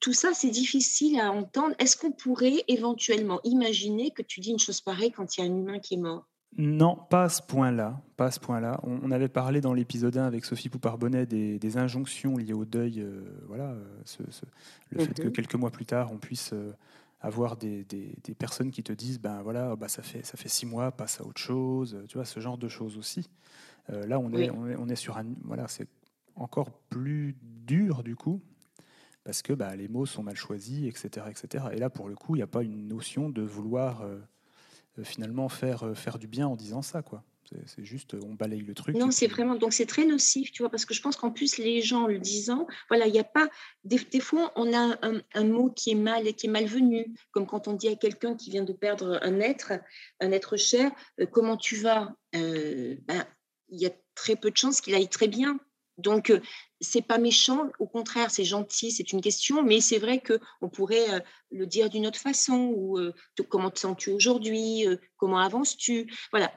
Tout 0.00 0.12
ça, 0.12 0.32
c'est 0.34 0.50
difficile 0.50 1.18
à 1.20 1.32
entendre. 1.32 1.74
Est-ce 1.78 1.96
qu'on 1.96 2.12
pourrait 2.12 2.64
éventuellement 2.68 3.40
imaginer 3.44 4.10
que 4.10 4.22
tu 4.22 4.40
dis 4.40 4.50
une 4.50 4.58
chose 4.58 4.80
pareille 4.80 5.10
quand 5.10 5.36
il 5.36 5.44
y 5.44 5.48
a 5.48 5.50
un 5.50 5.56
humain 5.56 5.78
qui 5.78 5.94
est 5.94 5.98
mort? 5.98 6.26
Non, 6.58 6.96
pas 7.10 7.24
à 7.24 7.28
ce 7.28 7.42
point-là. 7.42 8.00
Pas 8.16 8.30
ce 8.30 8.40
point-là. 8.40 8.80
On, 8.82 9.10
avait 9.10 9.28
parlé 9.28 9.60
dans 9.60 9.74
l'épisode 9.74 10.16
1 10.16 10.24
avec 10.24 10.44
Sophie 10.44 10.68
Poupard-Bonnet 10.68 11.26
des, 11.26 11.76
injonctions 11.76 12.36
liées 12.36 12.54
au 12.54 12.64
deuil. 12.64 13.00
Euh, 13.00 13.24
voilà, 13.46 13.72
euh, 13.72 13.84
le 14.90 15.04
fait 15.04 15.14
que 15.14 15.26
mhm. 15.26 15.32
quelques 15.32 15.54
mois 15.54 15.70
plus 15.70 15.84
tard, 15.84 16.12
on 16.12 16.18
puisse 16.18 16.52
euh, 16.54 16.72
avoir 17.20 17.56
des, 17.56 17.84
personnes 18.38 18.70
qui 18.70 18.82
te 18.82 18.92
disent, 18.92 19.20
ben 19.20 19.42
voilà, 19.42 19.76
bah, 19.76 19.88
ça 19.88 20.02
fait 20.02 20.24
ça 20.24 20.38
fait 20.38 20.48
six 20.48 20.64
mois, 20.64 20.92
passe 20.92 21.20
à 21.20 21.26
autre 21.26 21.40
chose. 21.40 22.02
Tu 22.08 22.16
vois, 22.16 22.24
ce 22.24 22.40
genre 22.40 22.56
de 22.56 22.68
choses 22.68 22.96
aussi. 22.96 23.28
là, 23.88 24.18
on 24.18 24.32
est, 24.32 24.50
on 24.50 24.88
est 24.88 24.96
sur 24.96 25.18
un, 25.18 25.26
voilà, 25.44 25.68
c'est 25.68 25.88
encore 26.36 26.70
plus 26.88 27.34
dur 27.42 28.02
du 28.02 28.14
coup 28.14 28.40
parce 29.26 29.42
que 29.42 29.52
bah, 29.52 29.74
les 29.74 29.88
mots 29.88 30.06
sont 30.06 30.22
mal 30.22 30.36
choisis, 30.36 30.86
etc., 30.86 31.26
etc. 31.28 31.64
Et 31.72 31.78
là, 31.78 31.90
pour 31.90 32.08
le 32.08 32.14
coup, 32.14 32.36
il 32.36 32.38
n'y 32.38 32.44
a 32.44 32.46
pas 32.46 32.62
une 32.62 32.86
notion 32.86 33.28
de 33.28 33.42
vouloir 33.42 34.02
euh, 34.02 34.18
euh, 35.00 35.04
finalement 35.04 35.48
faire, 35.48 35.82
euh, 35.82 35.94
faire 35.94 36.20
du 36.20 36.28
bien 36.28 36.46
en 36.46 36.54
disant 36.54 36.80
ça, 36.80 37.02
quoi. 37.02 37.24
C'est 37.66 37.84
juste, 37.84 38.14
on 38.14 38.34
balaye 38.34 38.62
le 38.62 38.74
truc. 38.74 38.96
Non, 38.96 39.12
c'est 39.12 39.28
vraiment, 39.28 39.54
donc 39.54 39.72
c'est 39.72 39.86
très 39.86 40.04
nocif, 40.04 40.50
tu 40.50 40.62
vois, 40.62 40.70
parce 40.70 40.84
que 40.84 40.94
je 40.94 41.02
pense 41.02 41.16
qu'en 41.16 41.30
plus, 41.30 41.58
les 41.58 41.80
gens 41.80 42.08
le 42.08 42.18
disant, 42.18 42.66
voilà, 42.88 43.06
il 43.06 43.12
n'y 43.12 43.20
a 43.20 43.24
pas, 43.24 43.48
des, 43.84 43.98
fois, 44.18 44.52
on 44.56 44.72
a 44.72 44.98
un, 45.02 45.44
mot 45.44 45.70
qui 45.70 45.92
est 45.92 45.96
mal 45.96 46.24
qui 46.34 46.46
est 46.46 46.50
malvenu, 46.50 47.06
comme 47.30 47.46
quand 47.46 47.68
on 47.68 47.74
dit 47.74 47.86
à 47.86 47.94
quelqu'un 47.94 48.34
qui 48.34 48.50
vient 48.50 48.64
de 48.64 48.72
perdre 48.72 49.20
un 49.22 49.38
être, 49.38 49.74
un 50.18 50.32
être 50.32 50.56
cher, 50.56 50.90
comment 51.30 51.56
tu 51.56 51.76
vas 51.76 52.16
ben, 52.32 53.26
Il 53.68 53.80
y 53.80 53.86
a 53.86 53.92
très 54.16 54.34
peu 54.34 54.50
de 54.50 54.56
chances 54.56 54.80
qu'il 54.80 54.96
aille 54.96 55.08
très 55.08 55.28
bien. 55.28 55.60
Donc, 55.98 56.32
c'est 56.80 57.02
pas 57.02 57.18
méchant, 57.18 57.70
au 57.78 57.86
contraire, 57.86 58.30
c'est 58.30 58.44
gentil, 58.44 58.90
c'est 58.90 59.12
une 59.12 59.20
question, 59.20 59.62
mais 59.62 59.80
c'est 59.80 59.98
vrai 59.98 60.20
que 60.20 60.38
on 60.60 60.68
pourrait 60.68 61.10
euh, 61.10 61.20
le 61.50 61.66
dire 61.66 61.88
d'une 61.90 62.06
autre 62.06 62.18
façon, 62.18 62.72
ou 62.74 62.98
euh, 62.98 63.14
comment 63.48 63.70
te 63.70 63.78
sens-tu 63.78 64.10
aujourd'hui, 64.10 64.86
euh, 64.86 64.96
comment 65.16 65.38
avances-tu, 65.38 66.12
voilà. 66.32 66.52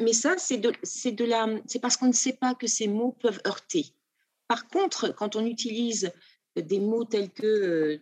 mais 0.00 0.12
ça, 0.12 0.36
c'est 0.38 0.58
de, 0.58 1.24
la, 1.24 1.46
c'est 1.66 1.80
parce 1.80 1.96
qu'on 1.96 2.06
ne 2.08 2.12
sait 2.12 2.32
pas 2.32 2.54
que 2.54 2.66
ces 2.66 2.88
mots 2.88 3.16
peuvent 3.20 3.40
heurter. 3.46 3.86
Par 4.48 4.66
contre, 4.68 5.14
quand 5.14 5.36
on 5.36 5.44
utilise 5.44 6.10
des 6.56 6.80
mots 6.80 7.04
tels 7.04 7.30
que 7.30 8.00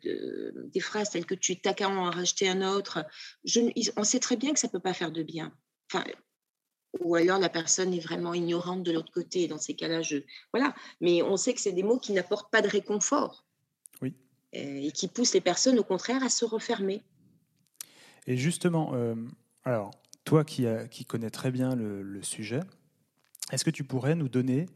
des 0.72 0.80
phrases 0.80 1.10
telles 1.10 1.26
que 1.26 1.34
tu 1.34 1.60
t'as 1.60 1.74
qu'à 1.74 1.90
en 1.90 2.10
racheter 2.10 2.48
un 2.48 2.62
autre, 2.62 3.04
on 3.96 4.04
sait 4.04 4.18
très 4.18 4.36
bien 4.36 4.54
que 4.54 4.58
ça 4.58 4.68
peut 4.68 4.80
pas 4.80 4.94
faire 4.94 5.12
de 5.12 5.22
bien. 5.22 5.52
Enfin, 5.92 6.04
ou 7.00 7.14
alors 7.14 7.38
la 7.38 7.49
personne 7.49 7.92
est 7.92 8.00
vraiment 8.00 8.35
ignorante 8.35 8.83
de 8.83 8.92
l'autre 8.92 9.12
côté. 9.12 9.49
Dans 9.49 9.59
ces 9.59 9.75
cas-là, 9.75 10.02
je 10.02 10.18
voilà. 10.52 10.75
Mais 11.00 11.23
on 11.23 11.37
sait 11.37 11.54
que 11.54 11.61
c'est 11.61 11.73
des 11.73 11.83
mots 11.83 11.99
qui 11.99 12.12
n'apportent 12.12 12.50
pas 12.50 12.62
de 12.62 12.68
réconfort. 12.68 13.45
Oui. 14.02 14.14
Et 14.52 14.90
qui 14.92 15.09
poussent 15.09 15.35
les 15.35 15.40
personnes, 15.40 15.78
au 15.78 15.85
contraire, 15.85 16.23
à 16.23 16.28
se 16.28 16.45
refermer. 16.45 17.02
Et 18.26 18.37
justement, 18.37 18.95
euh, 18.95 19.14
alors 19.64 19.90
toi 20.25 20.45
qui, 20.45 20.66
qui 20.90 21.04
connais 21.04 21.30
très 21.30 21.50
bien 21.50 21.75
le, 21.75 22.23
sujet, 22.23 22.61
Est-ce 23.50 23.64
que 23.64 23.70
tu 23.70 23.82
pourrais 23.82 24.14
nous 24.14 24.28
donner 24.28 24.66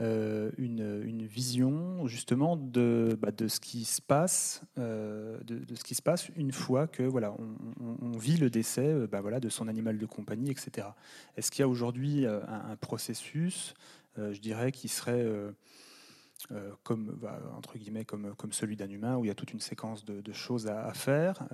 euh, 0.00 0.50
une, 0.58 1.26
vision 1.26 2.06
justement 2.06 2.56
de, 2.56 3.18
bah, 3.20 3.30
de, 3.30 3.48
ce 3.48 3.58
qui 3.58 3.84
se 3.84 4.02
passe, 4.02 4.62
euh, 4.78 5.38
de, 5.44 5.74
ce 5.74 5.82
qui 5.82 5.94
se 5.94 6.02
passe 6.02 6.28
une 6.36 6.52
fois 6.52 6.86
que 6.86 7.02
voilà, 7.02 7.34
on, 7.80 8.18
vit 8.18 8.36
le 8.36 8.50
décès 8.50 8.86
euh, 8.86 9.06
bah, 9.06 9.20
voilà, 9.20 9.40
de 9.40 9.48
son 9.48 9.66
animal 9.66 9.98
de 9.98 10.06
compagnie, 10.06 10.50
etc. 10.50 10.88
Est-ce 11.36 11.50
qu'il 11.50 11.60
y 11.60 11.62
a 11.62 11.68
aujourd'hui 11.68 12.26
un, 12.26 12.76
processus, 12.76 13.74
je 14.16 14.38
dirais, 14.38 14.72
qui 14.72 14.88
serait 14.88 15.26
comme 16.82 17.16
bah, 17.20 17.40
entre 17.56 17.78
guillemets 17.78 18.04
comme, 18.04 18.34
celui 18.52 18.76
d'un 18.76 18.90
humain 18.90 19.16
où 19.16 19.24
il 19.24 19.28
y 19.28 19.30
a 19.30 19.34
toute 19.34 19.52
une 19.52 19.60
séquence 19.60 20.04
de, 20.04 20.32
choses 20.32 20.66
à, 20.66 20.92
faire 20.92 21.48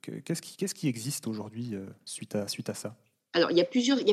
Qu'est-ce 0.00 0.74
qui, 0.74 0.88
existe 0.88 1.26
aujourd'hui 1.26 1.74
suite 2.04 2.34
à 2.34 2.74
ça? 2.74 2.96
Alors, 3.34 3.50
il 3.50 3.56
y, 3.56 3.62
a 3.62 3.64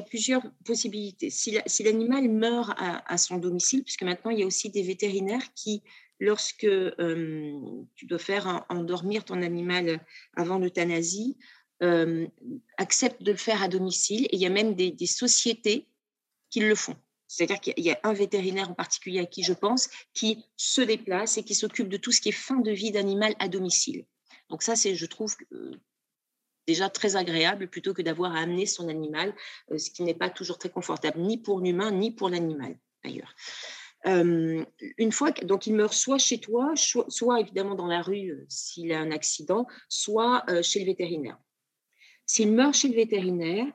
plusieurs, 0.01 0.41
possibilités. 0.63 1.29
Si 1.29 1.51
l'animal 1.83 2.29
meurt 2.29 2.71
à, 2.77 3.17
son 3.17 3.37
domicile, 3.37 3.83
puisque 3.83 4.03
maintenant, 4.03 4.31
il 4.31 4.39
y 4.39 4.43
a 4.43 4.45
aussi 4.45 4.69
des 4.69 4.81
vétérinaires 4.81 5.53
qui, 5.55 5.83
lorsque 6.21 6.63
euh, 6.63 7.59
tu 7.95 8.05
dois 8.05 8.19
faire 8.19 8.65
endormir 8.69 9.25
ton 9.25 9.41
animal 9.41 9.99
avant 10.37 10.57
l'euthanasie, 10.57 11.37
euh, 11.83 12.27
acceptent 12.77 13.21
de 13.21 13.31
le 13.31 13.37
faire 13.37 13.61
à 13.61 13.67
domicile. 13.67 14.25
Et 14.25 14.35
il 14.35 14.41
y 14.41 14.45
a 14.45 14.49
même 14.49 14.73
des, 14.75 14.95
sociétés 15.05 15.85
qui 16.49 16.61
le 16.61 16.75
font. 16.75 16.95
C'est-à-dire 17.27 17.59
qu'il 17.59 17.83
y 17.83 17.91
a 17.91 17.99
un 18.03 18.13
vétérinaire 18.13 18.71
en 18.71 18.73
particulier 18.73 19.19
à 19.19 19.25
qui 19.25 19.43
je 19.43 19.53
pense 19.53 19.89
qui 20.13 20.45
se 20.55 20.81
déplace 20.81 21.37
et 21.37 21.43
qui 21.43 21.55
s'occupe 21.55 21.89
de 21.89 21.97
tout 21.97 22.11
ce 22.11 22.21
qui 22.21 22.29
est 22.29 22.31
fin 22.31 22.59
de 22.59 22.71
vie 22.71 22.91
d'animal 22.91 23.35
à 23.39 23.49
domicile. 23.49 24.05
Donc 24.49 24.63
ça, 24.63 24.75
c'est, 24.75 24.95
je 24.95 25.05
trouve, 25.05 25.35
déjà 26.69 26.87
très 26.87 27.15
agréable 27.15 27.67
plutôt 27.67 27.93
que 27.95 28.03
d'avoir 28.03 28.35
à 28.35 28.41
amener 28.41 28.67
son 28.67 28.89
animal, 28.89 29.33
euh, 29.71 29.77
ce 29.79 29.89
qui 29.89 30.03
n'est 30.03 30.19
pas 30.23 30.29
toujours 30.29 30.59
très 30.59 30.69
confortable, 30.69 31.19
ni 31.19 31.37
pour 31.37 31.59
l'humain, 31.59 31.91
ni 31.91 32.11
pour 32.11 32.29
l'animal 32.29 32.77
d'ailleurs. 33.03 33.33
Euh, 34.05 34.63
une 34.97 35.11
fois 35.11 35.31
donc 35.31 35.67
il 35.67 35.73
meurt 35.73 35.93
soit 35.93 36.19
chez 36.19 36.39
toi, 36.39 36.73
soit, 36.75 37.41
évidemment 37.41 37.75
dans 37.75 37.87
la 37.87 38.01
rue 38.01 38.29
euh, 38.29 38.45
s'il 38.47 38.93
a 38.93 38.99
un 38.99 39.11
accident, 39.11 39.65
soit 39.89 40.45
chez 40.61 40.79
le 40.79 40.85
vétérinaire. 40.85 41.37
S'il 42.25 42.51
meurt 42.51 42.75
chez 42.75 42.89
le 42.89 42.95
vétérinaire, 42.95 43.67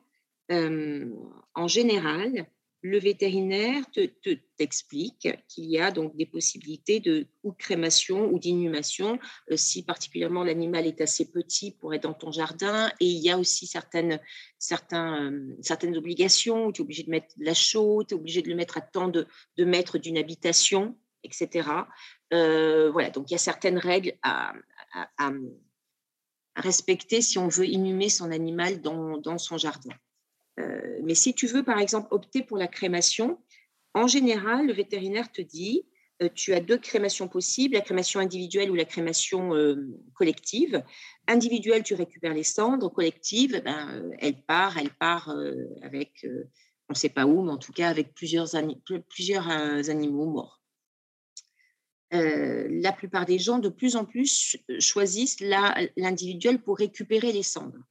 en 0.51 1.69
général, 1.69 2.47
le 2.85 2.99
vétérinaire 2.99 3.83
t'explique 4.59 5.21
te, 5.21 5.29
qu'il 5.49 5.64
y 5.64 5.81
a 5.81 5.91
donc 5.91 6.14
des 6.17 6.26
possibilités 6.26 7.00
de 7.00 7.26
ou 7.43 7.53
crémation 7.53 8.26
ou 8.26 8.38
d'inhumation 8.38 9.19
euh, 9.50 9.57
si 9.57 9.83
particulièrement 9.83 10.45
l'animal 10.45 10.87
est 10.87 11.00
assez 11.00 11.33
petit 11.33 11.71
pour 11.71 11.95
être 11.95 12.03
dans 12.03 12.12
ton 12.12 12.31
jardin 12.31 12.91
et 13.00 13.07
il 13.07 13.23
y 13.23 13.31
a 13.31 13.38
aussi 13.38 13.67
certaines, 13.67 14.21
euh, 14.93 15.55
certaines 15.62 15.97
obligations, 15.97 16.73
tu 16.73 16.83
es 16.83 16.85
obligé 16.85 17.05
de 17.05 17.11
mettre 17.11 17.29
de 17.38 17.45
la 17.47 17.55
chaux, 17.55 18.05
tu 18.05 18.14
es 18.14 18.19
obligé 18.19 18.43
de 18.43 18.50
le 18.50 18.55
mettre 18.55 18.76
à 18.76 18.83
temps 18.83 19.09
de, 19.09 19.26
de 19.57 19.64
mètres 19.64 19.97
d'une 19.97 20.19
habitation, 20.19 20.95
etc. 21.23 21.67
Euh, 22.35 22.91
voilà, 22.91 23.09
donc 23.09 23.31
il 23.31 23.33
y 23.33 23.37
a 23.37 23.38
certaines 23.38 23.79
règles 23.79 24.12
à, 24.23 24.53
à, 24.93 25.33
respecter 26.55 27.23
si 27.23 27.38
on 27.38 27.49
veut 27.49 27.67
inhumer 27.67 28.11
son 28.11 28.31
animal 28.31 28.83
dans, 28.83 29.17
dans 29.17 29.38
son 29.38 29.57
jardin. 29.57 29.95
Euh, 30.61 31.00
mais 31.02 31.14
si 31.14 31.34
tu 31.34 31.46
veux, 31.46 31.62
par 31.62 31.78
exemple, 31.78 32.08
opter 32.11 32.42
pour 32.42 32.56
la 32.56 32.68
crémation, 32.68 33.38
en 33.94 34.06
général, 34.06 34.66
le 34.66 34.73
vétérinaire 34.73 35.30
te 35.30 35.42
dit, 35.42 35.87
euh, 36.23 36.28
tu 36.34 36.54
as 36.54 36.61
deux 36.61 36.78
crémations 36.78 37.28
possibles, 37.28 37.75
la 37.75 37.80
crémation 37.80 38.20
individuelle 38.20 38.70
ou 38.70 38.75
la 38.75 38.84
crémation 38.84 39.54
euh, 39.54 39.76
collective. 40.14 40.82
Individuelle, 41.26 41.82
tu 41.82 41.94
récupères 41.94 42.34
les 42.34 42.44
cendres. 42.44 42.92
Collective, 42.92 43.61
ben, 43.64 44.12
elle 44.18 44.40
part, 44.42 44.78
elle 44.78 44.90
part 44.90 45.34
avec, 45.82 46.26
on 46.88 46.92
ne 46.92 46.94
sait 46.94 47.08
pas 47.08 47.26
où, 47.26 47.42
mais 47.42 47.52
en 47.52 47.58
tout 47.58 47.73
cas 47.73 47.88
avec 47.88 48.14
plusieurs, 48.14 48.49
plusieurs 49.08 49.49
animaux 49.49 50.26
morts. 50.26 50.61
la 52.11 52.92
plupart 52.92 53.25
des 53.25 53.38
gens, 53.38 53.58
de 53.58 53.70
plus 53.70 53.96
en 53.96 54.04
plus, 54.04 54.56
choisissent 54.78 55.40
l'individuel 55.40 56.62
pour 56.62 56.76
récupérer 56.76 57.32
les 57.32 57.42
cendres. 57.42 57.82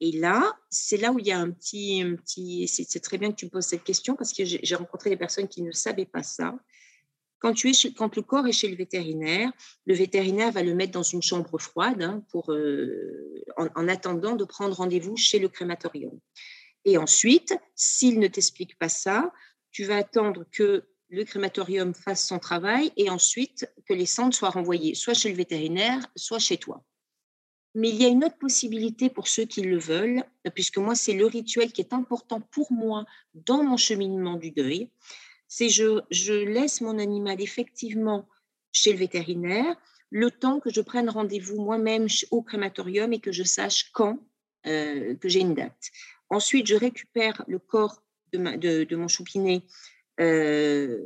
Et 0.00 0.12
là, 0.12 0.56
c'est 0.70 0.96
là 0.96 1.10
où 1.12 1.18
il 1.18 1.26
y 1.26 1.32
a 1.32 1.38
un 1.38 1.50
petit, 1.50 2.04
petit 2.24 2.68
c'est 2.68 3.00
très 3.00 3.18
bien 3.18 3.30
que 3.30 3.36
tu 3.36 3.48
poses 3.48 3.66
cette 3.66 3.84
question 3.84 4.14
parce 4.14 4.32
que 4.32 4.44
j'ai 4.44 4.74
rencontré 4.76 5.10
des 5.10 5.16
personnes 5.16 5.48
qui 5.48 5.62
ne 5.62 5.72
savaient 5.72 6.06
pas 6.06 6.22
ça. 6.22 6.56
Quand, 7.40 7.52
tu 7.52 7.70
es 7.70 7.92
quand 7.96 8.16
le 8.16 8.22
corps 8.22 8.46
est 8.46 8.52
chez 8.52 8.68
le 8.68 8.76
vétérinaire, 8.76 9.50
le 9.86 9.94
vétérinaire 9.94 10.50
va 10.50 10.62
le 10.62 10.74
mettre 10.74 10.92
dans 10.92 11.04
une 11.04 11.22
chambre 11.22 11.58
froide 11.58 12.02
hein, 12.02 12.24
pour, 12.30 12.52
euh, 12.52 13.44
en, 13.56 13.88
attendant 13.88 14.34
de 14.34 14.44
prendre 14.44 14.76
rendez-vous 14.76 15.16
chez 15.16 15.38
le 15.38 15.48
crématorium. 15.48 16.18
Et 16.84 16.98
ensuite, 16.98 17.56
s'il 17.76 18.18
ne 18.18 18.26
t'explique 18.26 18.76
pas 18.78 18.88
ça, 18.88 19.32
tu 19.70 19.84
vas 19.84 19.96
attendre 19.96 20.46
que 20.50 20.84
le 21.10 21.24
crématorium 21.24 21.94
fasse 21.94 22.26
son 22.26 22.38
travail 22.38 22.92
et 22.96 23.08
ensuite 23.08 23.70
que 23.88 23.94
les 23.94 24.06
cendres 24.06 24.34
soient 24.34 24.50
renvoyées, 24.50 24.94
soit 24.94 25.14
chez 25.14 25.30
le 25.30 25.36
vétérinaire, 25.36 26.06
soit 26.16 26.38
chez 26.38 26.58
toi. 26.58 26.84
Mais 27.78 27.90
il 27.90 28.02
y 28.02 28.04
a 28.04 28.08
une 28.08 28.24
autre 28.24 28.38
possibilité 28.38 29.08
pour 29.08 29.28
ceux 29.28 29.44
qui 29.44 29.62
le 29.62 29.78
veulent, 29.78 30.24
puisque 30.52 30.78
moi, 30.78 30.96
c'est 30.96 31.12
le 31.12 31.26
rituel 31.26 31.70
qui 31.70 31.80
est 31.80 31.92
important 31.92 32.40
pour 32.40 32.72
moi 32.72 33.04
dans 33.34 33.62
mon 33.62 33.76
cheminement 33.76 34.34
du 34.36 34.50
deuil. 34.50 34.90
C'est 35.46 35.68
je, 35.68 36.00
je 36.10 36.32
laisse 36.32 36.80
mon 36.80 36.98
animal 36.98 37.40
effectivement 37.40 38.28
chez 38.72 38.92
le 38.92 38.98
vétérinaire 38.98 39.76
le 40.10 40.30
temps 40.30 40.58
que 40.58 40.70
je 40.70 40.80
prenne 40.80 41.08
rendez-vous 41.08 41.60
moi-même 41.62 42.06
au 42.30 42.42
crématorium 42.42 43.12
et 43.12 43.20
que 43.20 43.32
je 43.32 43.42
sache 43.44 43.90
quand 43.92 44.18
euh, 44.66 45.14
que 45.16 45.28
j'ai 45.28 45.40
une 45.40 45.54
date. 45.54 45.90
Ensuite, 46.30 46.66
je 46.66 46.74
récupère 46.74 47.44
le 47.46 47.58
corps 47.58 48.02
de, 48.32 48.96
mon 48.96 49.08
choupinet 49.08 49.62
euh, 50.20 51.00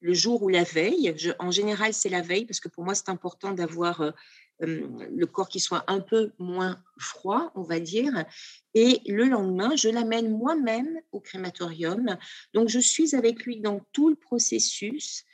le 0.00 0.14
jour 0.14 0.42
ou 0.42 0.48
la 0.48 0.64
veille. 0.64 1.14
en 1.38 1.50
général, 1.50 1.94
c'est 1.94 2.08
la 2.08 2.22
veille 2.22 2.46
parce 2.46 2.60
que 2.60 2.68
pour 2.68 2.84
moi, 2.84 2.94
c'est 2.94 3.08
important 3.08 3.52
d'avoir 3.52 4.00
euh, 4.00 4.10
le 4.66 5.26
corps 5.26 5.48
qui 5.48 5.60
soit 5.60 5.84
un 5.88 6.00
peu 6.00 6.32
moins 6.38 6.82
froid, 6.98 7.52
on 7.54 7.62
va 7.62 7.80
dire. 7.80 8.24
Et 8.74 9.00
le 9.06 9.24
lendemain, 9.24 9.74
je 9.76 9.88
l'amène 9.88 10.30
moi-même 10.30 11.00
au 11.12 11.20
crématorium. 11.20 12.16
Donc, 12.54 12.68
je 12.68 12.78
suis 12.78 13.14
avec 13.14 13.44
lui 13.44 13.60
dans 13.60 13.80
tout 13.92 14.08
le 14.08 14.16
processus. 14.16 15.24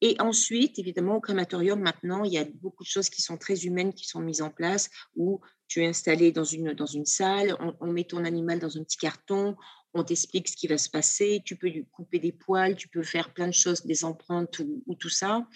Et 0.00 0.16
ensuite, 0.20 0.78
évidemment, 0.78 1.16
au 1.16 1.20
crématorium, 1.20 1.80
maintenant, 1.80 2.24
il 2.24 2.32
y 2.32 2.38
a 2.38 2.44
beaucoup 2.44 2.84
de 2.84 2.88
choses 2.88 3.08
qui 3.08 3.22
sont 3.22 3.38
très 3.38 3.64
humaines 3.64 3.94
qui 3.94 4.06
sont 4.06 4.20
mises 4.20 4.42
en 4.42 4.50
place, 4.50 4.90
où 5.16 5.40
tu 5.66 5.82
es 5.82 5.86
installé 5.86 6.30
dans 6.30 6.44
une, 6.44 6.74
dans 6.74 6.86
une 6.86 7.06
salle, 7.06 7.56
on, 7.80 7.86
met 7.90 8.04
ton 8.04 8.24
animal 8.24 8.58
dans 8.58 8.76
un 8.76 8.84
petit 8.84 8.98
carton, 8.98 9.56
on 9.94 10.04
t'explique 10.04 10.48
ce 10.48 10.56
qui 10.56 10.66
va 10.66 10.76
se 10.76 10.90
passer, 10.90 11.40
tu 11.44 11.56
peux 11.56 11.68
lui 11.68 11.86
couper 11.90 12.18
des 12.18 12.32
poils, 12.32 12.76
tu 12.76 12.88
peux 12.88 13.02
faire 13.02 13.32
plein 13.32 13.46
de 13.46 13.54
choses, 13.54 13.86
des 13.86 14.04
empreintes 14.04 14.60
ou 14.86 14.94
tout 14.94 15.08
ça. 15.08 15.46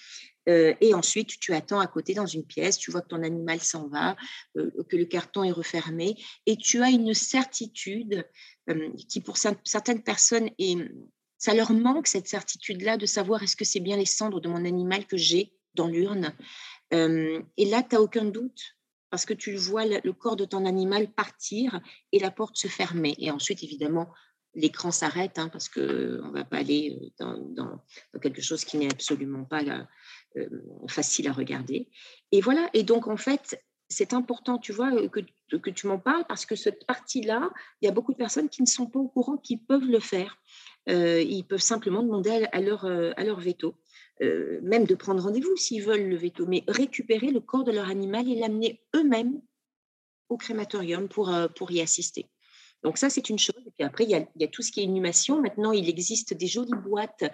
Euh, 0.48 0.74
et 0.80 0.94
ensuite, 0.94 1.38
tu 1.40 1.54
attends 1.54 1.80
à 1.80 1.86
côté 1.86 2.14
dans 2.14 2.26
une 2.26 2.44
pièce, 2.44 2.78
tu 2.78 2.90
vois 2.90 3.02
que 3.02 3.08
ton 3.08 3.22
animal 3.22 3.60
s'en 3.60 3.88
va, 3.88 4.16
euh, 4.56 4.70
que 4.88 4.96
le 4.96 5.04
carton 5.04 5.44
est 5.44 5.52
refermé, 5.52 6.16
et 6.46 6.56
tu 6.56 6.82
as 6.82 6.90
une 6.90 7.14
certitude 7.14 8.26
euh, 8.70 8.90
qui, 9.08 9.20
pour 9.20 9.36
certaines 9.36 10.02
personnes, 10.02 10.50
ça 11.36 11.54
leur 11.54 11.72
manque 11.72 12.06
cette 12.06 12.28
certitude-là 12.28 12.96
de 12.96 13.06
savoir 13.06 13.42
est-ce 13.42 13.56
que 13.56 13.64
c'est 13.64 13.80
bien 13.80 13.96
les 13.96 14.06
cendres 14.06 14.40
de 14.40 14.48
mon 14.48 14.64
animal 14.64 15.06
que 15.06 15.16
j'ai 15.16 15.52
dans 15.74 15.86
l'urne. 15.86 16.34
et 16.90 17.64
là, 17.66 17.82
tu 17.82 17.94
n'as 17.94 18.00
aucun 18.00 18.24
doute 18.24 18.76
parce 19.10 19.24
que 19.24 19.34
tu 19.34 19.54
vois 19.54 19.86
le 19.86 20.12
corps 20.12 20.36
de 20.36 20.44
ton 20.44 20.64
animal 20.64 21.12
partir 21.12 21.80
et 22.10 22.18
la 22.18 22.30
porte 22.30 22.56
se 22.56 22.66
fermer. 22.66 23.14
Et 23.18 23.30
ensuite, 23.30 23.62
évidemment, 23.62 24.08
l'écran 24.54 24.90
s'arrête 24.90 25.38
hein, 25.38 25.48
parce 25.48 25.68
qu'on 25.68 25.80
ne 25.80 26.32
va 26.32 26.44
pas 26.44 26.58
aller 26.58 27.12
dans, 27.18 27.38
dans, 27.38 27.82
quelque 28.20 28.42
chose 28.42 28.64
qui 28.64 28.78
n'est 28.78 28.90
absolument 28.90 29.44
pas 29.44 29.62
facile 30.88 31.28
à 31.28 31.32
regarder. 31.32 31.88
Et 32.32 32.40
voilà, 32.40 32.68
et 32.74 32.82
donc 32.82 33.06
en 33.08 33.16
fait, 33.16 33.62
c'est 33.88 34.12
important, 34.12 34.58
tu 34.58 34.72
vois, 34.72 34.90
que, 35.08 35.20
que 35.56 35.70
tu 35.70 35.86
m'en 35.86 35.98
parles 35.98 36.24
parce 36.28 36.44
que 36.44 36.56
cette 36.56 36.86
partie-là, 36.86 37.50
il 37.80 37.86
y 37.86 37.88
a 37.88 37.92
beaucoup 37.92 38.12
de 38.12 38.18
personnes 38.18 38.48
qui 38.48 38.62
ne 38.62 38.66
sont 38.66 38.86
pas 38.86 38.98
au 38.98 39.08
courant 39.08 39.36
qu'ils 39.38 39.62
peuvent 39.62 39.86
le 39.86 40.00
faire. 40.00 40.36
Euh, 40.88 41.20
ils 41.20 41.44
peuvent 41.44 41.60
simplement 41.60 42.02
demander 42.02 42.46
à 42.52 42.60
leur, 42.60 42.84
euh, 42.84 43.12
à 43.16 43.24
leur 43.24 43.40
veto, 43.40 43.74
même 44.20 44.84
de 44.84 44.94
prendre 44.96 45.22
rendez-vous 45.22 45.56
s'ils 45.56 45.84
veulent 45.84 46.08
le 46.08 46.16
veto, 46.16 46.44
mais 46.46 46.64
récupérer 46.66 47.28
le 47.30 47.40
corps 47.40 47.62
de 47.62 47.70
leur 47.70 47.88
animal 47.88 48.28
et 48.28 48.34
l'amener 48.34 48.82
eux-mêmes 48.96 49.40
au 50.28 50.36
crématorium 50.36 51.08
pour, 51.08 51.32
pour 51.54 51.70
y 51.70 51.80
assister. 51.80 52.26
Donc 52.82 52.98
ça, 52.98 53.10
c'est 53.10 53.28
une 53.30 53.38
chose. 53.38 53.62
Et 53.66 53.70
puis 53.70 53.84
après, 53.84 54.04
il 54.04 54.10
y, 54.10 54.14
a, 54.14 54.26
il 54.34 54.42
y, 54.42 54.44
a, 54.44 54.48
tout 54.48 54.62
ce 54.62 54.72
qui 54.72 54.80
est 54.80 54.84
inhumation. 54.84 55.40
Maintenant, 55.40 55.72
il 55.72 55.88
existe 55.88 56.34
des 56.34 56.46
jolies 56.46 56.70
boîtes 56.84 57.24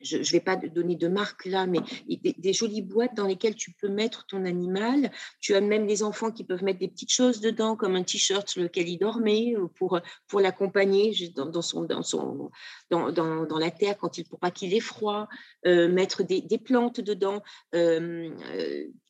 je 0.00 0.18
ne 0.18 0.24
vais 0.24 0.40
pas 0.40 0.56
donner 0.56 0.94
de 0.94 1.08
marque 1.08 1.46
là, 1.46 1.66
mais 1.66 1.78
des, 2.08 2.52
jolies 2.52 2.82
boîtes 2.82 3.14
dans 3.14 3.26
lesquelles 3.26 3.54
tu 3.54 3.72
peux 3.72 3.88
mettre 3.88 4.26
ton 4.26 4.44
animal. 4.44 5.10
Tu 5.40 5.54
as 5.54 5.60
même 5.60 5.86
des 5.86 6.02
enfants 6.02 6.30
qui 6.30 6.44
peuvent 6.44 6.62
mettre 6.62 6.78
des 6.78 6.88
petites 6.88 7.12
choses 7.12 7.40
dedans, 7.40 7.76
comme 7.76 7.96
un 7.96 8.02
t-shirt 8.02 8.48
sur 8.48 8.62
lequel 8.62 8.88
il 8.88 8.98
dormait, 8.98 9.54
euh, 9.56 9.68
pour, 9.68 10.00
pour 10.28 10.40
l'accompagner 10.40 11.12
dans, 11.34 11.62
son, 11.62 11.84
dans, 11.84 12.02
son, 12.02 12.50
dans, 12.90 13.10
dans, 13.10 13.58
la 13.58 13.70
terre 13.70 13.96
quand 13.96 14.18
il, 14.18 14.24
pour 14.24 14.38
pas 14.38 14.50
qu'il 14.50 14.74
ait 14.74 14.80
froid, 14.80 15.28
euh, 15.66 15.88
mettre 15.88 16.22
des, 16.22 16.42
des, 16.42 16.58
plantes 16.58 17.00
dedans, 17.00 17.42
euh, 17.74 18.30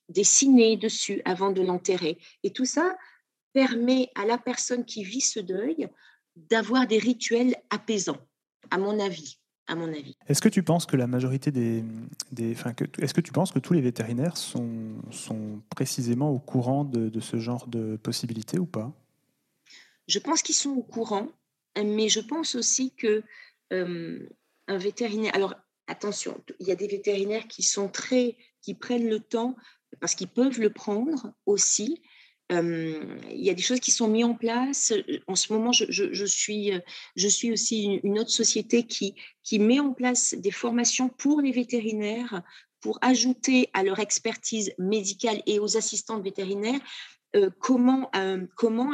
dessiner 0.08 0.76
dessus 0.76 1.20
avant 1.24 1.50
de 1.50 1.62
l'enterrer. 1.62 2.18
Et 2.42 2.52
tout 2.52 2.64
ça 2.64 2.96
permet 3.52 4.10
à 4.14 4.24
la 4.24 4.38
personne 4.38 4.84
qui 4.84 5.02
vit 5.02 5.20
ce 5.20 5.40
deuil 5.40 5.88
d'avoir 6.36 6.86
des 6.86 6.98
rituels 6.98 7.56
apaisants, 7.70 8.20
à 8.70 8.78
mon 8.78 9.00
avis. 9.00 9.38
À 9.68 9.74
mon 9.74 9.88
avis. 9.88 10.16
Est-ce 10.28 10.40
que 10.40 10.48
tu 10.48 10.62
penses 10.62 10.86
que 10.86 10.96
la 10.96 11.08
majorité 11.08 11.50
des, 11.50 11.82
des 12.30 12.52
enfin, 12.52 12.72
est-ce 12.98 13.12
que 13.12 13.20
tu 13.20 13.32
penses 13.32 13.50
que 13.50 13.58
tous 13.58 13.72
les 13.72 13.80
vétérinaires 13.80 14.36
sont, 14.36 14.94
sont 15.10 15.60
précisément 15.70 16.30
au 16.30 16.38
courant 16.38 16.84
de, 16.84 17.08
de 17.08 17.20
ce 17.20 17.38
genre 17.38 17.66
de 17.66 17.96
possibilités 17.96 18.58
ou 18.60 18.66
pas? 18.66 18.92
Je 20.06 20.20
pense 20.20 20.42
qu'ils 20.42 20.54
sont 20.54 20.70
au 20.70 20.84
courant, 20.84 21.28
mais 21.76 22.08
je 22.08 22.20
pense 22.20 22.54
aussi 22.54 22.92
que 22.94 23.24
euh, 23.72 24.28
un 24.68 24.78
vétérinaire. 24.78 25.34
Alors 25.34 25.54
attention, 25.88 26.40
il 26.60 26.68
y 26.68 26.70
a 26.70 26.76
des 26.76 26.86
vétérinaires 26.86 27.48
qui 27.48 27.64
sont 27.64 27.88
très, 27.88 28.36
qui 28.62 28.74
prennent 28.74 29.08
le 29.08 29.18
temps 29.18 29.56
parce 30.00 30.14
qu'ils 30.14 30.28
peuvent 30.28 30.60
le 30.60 30.70
prendre 30.70 31.32
aussi. 31.44 32.02
Il 32.50 33.44
y 33.44 33.50
a 33.50 33.54
des 33.54 33.62
choses 33.62 33.80
qui 33.80 33.90
sont 33.90 34.08
mises 34.08 34.24
en 34.24 34.34
place. 34.34 34.92
En 35.26 35.34
ce 35.34 35.52
moment, 35.52 35.72
je, 35.72 36.24
suis, 36.24 36.72
aussi 37.52 38.00
une, 38.02 38.18
autre 38.18 38.30
société 38.30 38.84
qui, 38.84 39.14
met 39.58 39.80
en 39.80 39.92
place 39.92 40.34
des 40.34 40.50
formations 40.50 41.08
pour 41.08 41.40
les 41.40 41.52
vétérinaires 41.52 42.42
pour 42.80 42.98
ajouter 43.00 43.68
à 43.72 43.82
leur 43.82 43.98
expertise 43.98 44.72
médicale 44.78 45.42
et 45.46 45.58
aux 45.58 45.76
assistants 45.76 46.20
vétérinaires 46.20 46.80
comment, 47.58 48.10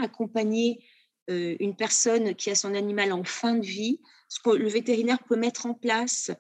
accompagner 0.03 0.83
une 1.29 1.77
personne 1.77 2.35
qui 2.35 2.51
a 2.51 2.55
son 2.55 2.75
animal 2.75 3.13
en 3.13 3.25
fin 3.25 3.55
de 3.57 3.67
vie, 3.67 4.01
ce 4.29 4.41
que 4.41 4.51
le 4.51 4.69
vétérinaire 4.69 5.23
peut 5.25 5.37
mettre 5.37 5.67
en 5.67 5.75
place 5.75 6.31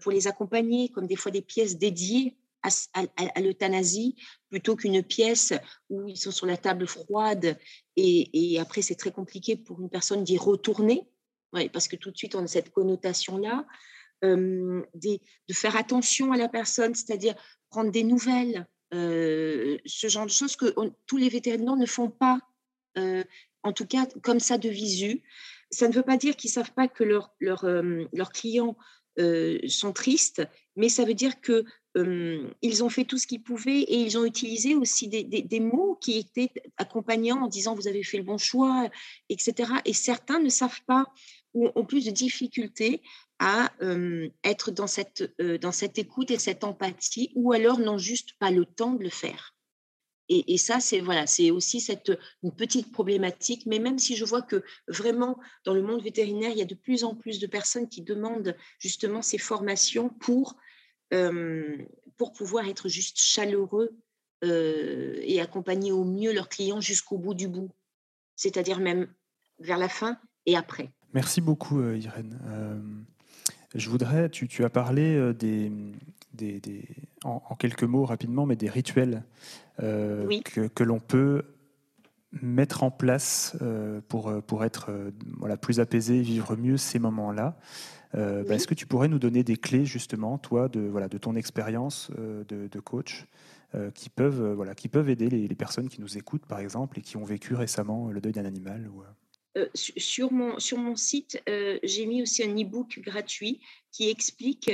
pour 0.00 0.10
les 0.10 0.26
accompagner, 0.26 0.88
comme 0.88 1.06
des 1.06 1.16
fois 1.16 1.30
des 1.30 1.42
pièces 1.42 1.78
dédiées 1.78 2.36
à, 2.62 3.40
l'euthanasie 3.40 4.16
plutôt 4.50 4.76
qu'une 4.76 5.02
pièce 5.02 5.52
où 5.90 6.08
ils 6.08 6.16
sont 6.16 6.30
sur 6.30 6.46
la 6.46 6.56
table 6.56 6.86
froide 6.86 7.58
et, 7.96 8.58
après 8.60 8.82
c'est 8.82 8.94
très 8.94 9.12
compliqué 9.12 9.56
pour 9.56 9.80
une 9.80 9.90
personne 9.90 10.24
d'y 10.24 10.38
retourner, 10.38 11.08
parce 11.72 11.88
que 11.88 11.96
tout 11.96 12.10
de 12.10 12.16
suite 12.16 12.34
on 12.34 12.44
a 12.44 12.46
cette 12.46 12.70
connotation-là, 12.70 13.66
euh, 14.24 14.82
de 14.94 15.54
faire 15.54 15.76
attention 15.76 16.32
à 16.32 16.36
la 16.36 16.48
personne, 16.48 16.94
c'est-à-dire 16.94 17.34
prendre 17.70 17.92
des 17.92 18.02
nouvelles, 18.02 18.66
euh, 18.94 19.78
ce 19.86 20.08
genre 20.08 20.26
de 20.26 20.30
choses 20.30 20.56
que 20.56 20.74
tous 21.06 21.16
les 21.16 21.28
vétérinaires 21.28 21.76
ne 21.76 21.86
font 21.86 22.10
pas, 22.10 22.40
euh, 22.96 23.22
en 23.62 23.72
tout 23.72 23.86
cas 23.86 24.06
comme 24.22 24.40
ça 24.40 24.58
de 24.58 24.68
visu. 24.68 25.22
Ça 25.70 25.86
ne 25.86 25.92
veut 25.92 26.02
pas 26.02 26.16
dire 26.16 26.34
qu'ils 26.34 26.50
savent 26.50 26.72
pas 26.72 26.88
que 26.88 27.04
leurs 27.04 27.34
leur, 27.38 27.64
leur 27.64 28.32
clients 28.32 28.76
sont 29.68 29.92
tristes, 29.92 30.42
mais 30.76 30.88
ça 30.88 31.04
veut 31.04 31.14
dire 31.14 31.40
que 31.40 31.64
ils 32.62 32.84
ont 32.84 32.88
fait 32.88 33.04
tout 33.04 33.18
ce 33.18 33.26
qu'ils 33.26 33.42
pouvaient 33.42 33.80
et 33.80 33.96
ils 33.96 34.16
ont 34.16 34.24
utilisé 34.24 34.76
aussi 34.76 35.08
des, 35.08 35.60
mots 35.60 35.98
qui 36.00 36.18
étaient 36.18 36.52
accompagnants 36.76 37.42
en 37.42 37.48
disant 37.48 37.74
vous 37.74 37.88
avez 37.88 38.04
fait 38.04 38.18
le 38.18 38.22
bon 38.22 38.38
choix, 38.38 38.88
etc. 39.28 39.72
Et 39.84 39.92
certains 39.92 40.38
ne 40.38 40.48
savent 40.48 40.82
pas 40.86 41.06
ou 41.54 41.68
ont 41.74 41.84
plus 41.84 42.04
de 42.04 42.12
difficultés 42.12 43.02
à 43.40 43.72
être 44.44 44.70
dans 44.70 44.86
cette, 44.86 45.34
dans 45.60 45.72
cette 45.72 45.98
écoute 45.98 46.30
et 46.30 46.38
cette 46.38 46.62
empathie 46.62 47.32
ou 47.34 47.52
alors 47.52 47.80
n'ont 47.80 47.98
juste 47.98 48.34
pas 48.38 48.52
le 48.52 48.64
temps 48.64 48.92
de 48.92 49.02
le 49.02 49.10
faire. 49.10 49.57
Et, 50.30 50.58
ça, 50.58 50.78
c'est 50.80 51.00
voilà, 51.00 51.26
c'est 51.26 51.50
aussi 51.50 51.80
cette 51.80 52.12
une 52.42 52.52
petite 52.52 52.92
problématique. 52.92 53.64
Mais 53.66 53.78
même 53.78 53.98
si 53.98 54.16
je 54.16 54.24
vois 54.24 54.42
que 54.42 54.62
vraiment 54.86 55.38
dans 55.64 55.74
le 55.74 55.82
monde 55.82 56.02
vétérinaire, 56.02 56.50
il 56.50 56.58
y 56.58 56.62
a 56.62 56.66
de 56.66 56.74
plus 56.74 57.04
en 57.04 57.14
plus 57.14 57.38
de 57.38 57.46
personnes 57.46 57.88
qui 57.88 58.02
demandent 58.02 58.56
justement 58.78 59.22
ces 59.22 59.38
formations 59.38 60.10
pour 60.10 60.56
pour 62.18 62.32
pouvoir 62.32 62.68
être 62.68 62.88
juste 62.88 63.18
chaleureux 63.18 63.96
et 64.42 65.40
accompagner 65.40 65.92
au 65.92 66.04
mieux 66.04 66.32
leurs 66.34 66.50
clients 66.50 66.82
jusqu'au 66.82 67.16
bout 67.16 67.34
du 67.34 67.48
bout, 67.48 67.70
c'est-à-dire 68.36 68.80
même 68.80 69.08
vers 69.58 69.78
la 69.78 69.88
fin 69.88 70.18
et 70.44 70.56
après. 70.56 70.92
Merci 71.14 71.40
beaucoup, 71.40 71.80
Irène. 71.92 73.06
Je 73.74 73.90
voudrais, 73.90 74.28
tu, 74.30 74.48
tu 74.48 74.64
as 74.64 74.70
parlé 74.70 75.32
des, 75.34 75.70
des, 76.32 76.84
en, 77.24 77.54
quelques 77.58 77.84
mots 77.84 78.04
rapidement, 78.04 78.46
mais 78.46 78.56
des 78.56 78.70
rituels 78.70 79.22
que, 79.78 80.68
que 80.68 80.84
l'on 80.84 81.00
peut 81.00 81.42
mettre 82.42 82.82
en 82.82 82.90
place 82.90 83.56
pour, 84.08 84.32
pour 84.42 84.64
être 84.64 84.90
voilà, 85.38 85.56
plus 85.56 85.80
apaisé, 85.80 86.20
vivre 86.20 86.56
mieux 86.56 86.76
ces 86.76 86.98
moments-là. 86.98 87.58
Euh, 88.14 88.44
bah, 88.44 88.54
est-ce 88.54 88.66
que 88.66 88.74
tu 88.74 88.86
pourrais 88.86 89.08
nous 89.08 89.18
donner 89.18 89.44
des 89.44 89.56
clés 89.56 89.84
justement, 89.84 90.38
toi, 90.38 90.68
de, 90.68 90.80
voilà, 90.80 91.08
de 91.08 91.18
ton 91.18 91.34
expérience 91.36 92.10
euh, 92.18 92.44
de, 92.44 92.80
coach, 92.80 93.26
euh, 93.74 93.90
qui, 93.90 94.08
peuvent, 94.08 94.52
voilà, 94.52 94.74
qui 94.74 94.88
peuvent 94.88 95.10
aider 95.10 95.28
les, 95.28 95.54
personnes 95.54 95.88
qui 95.88 96.00
nous 96.00 96.16
écoutent, 96.16 96.46
par 96.46 96.60
exemple, 96.60 96.98
et 96.98 97.02
qui 97.02 97.16
ont 97.16 97.24
vécu 97.24 97.54
récemment 97.54 98.10
le 98.10 98.20
deuil 98.20 98.32
d'un 98.32 98.44
animal 98.44 98.88
ou... 98.88 99.02
sur, 99.74 100.32
mon, 100.32 100.58
sur 100.58 100.78
mon 100.78 100.96
site, 100.96 101.42
j'ai 101.82 102.06
mis 102.06 102.22
aussi 102.22 102.42
un 102.42 102.54
e-book 102.56 103.00
gratuit 103.00 103.60
qui 103.92 104.08
explique 104.10 104.70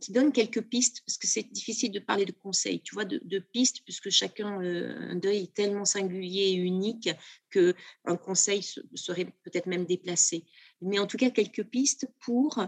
qui 0.00 0.12
donne 0.12 0.32
quelques 0.32 0.62
pistes, 0.62 1.02
parce 1.06 1.16
que 1.16 1.28
c'est 1.28 1.44
difficile 1.52 1.92
de 1.92 2.00
parler 2.00 2.24
de 2.24 2.32
conseils, 2.32 2.80
tu 2.80 2.92
vois, 2.92 3.04
de, 3.04 3.38
pistes, 3.38 3.82
puisque 3.84 4.10
chacun, 4.10 4.58
un 4.60 5.14
deuil 5.14 5.44
est 5.44 5.54
tellement 5.54 5.84
singulier 5.84 6.50
et 6.50 6.54
unique 6.54 7.08
qu'un 7.50 8.16
conseil 8.16 8.62
serait 8.94 9.26
peut-être 9.44 9.66
même 9.66 9.86
déplacé 9.86 10.44
mais 10.80 10.98
en 10.98 11.06
tout 11.06 11.16
cas 11.16 11.30
quelques 11.30 11.64
pistes 11.64 12.08
pour 12.20 12.64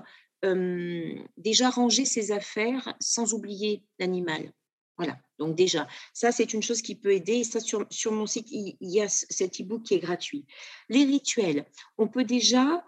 déjà 1.37 1.71
ranger 1.71 2.05
ses 2.05 2.31
affaires 2.33 2.95
sans 3.01 3.35
oublier 3.35 3.83
l'animal. 3.99 4.53
Voilà, 4.97 5.19
donc 5.39 5.55
déjà, 5.57 5.87
ça 6.13 6.33
c'est 6.33 6.53
une 6.53 6.63
chose 6.63 6.83
qui 6.83 6.95
peut 6.95 7.13
aider. 7.13 7.35
Et 7.35 7.45
ça, 7.45 7.61
sur, 7.61 7.87
sur 7.91 8.13
mon 8.13 8.27
site, 8.27 8.49
il, 8.51 8.77
y 8.81 9.01
a 9.01 9.09
cet 9.09 9.61
e-book 9.61 9.83
qui 9.83 9.95
est 9.95 9.99
gratuit. 9.99 10.45
Les 10.89 11.05
rituels, 11.05 11.67
on 11.97 12.09
peut 12.09 12.25
déjà 12.25 12.85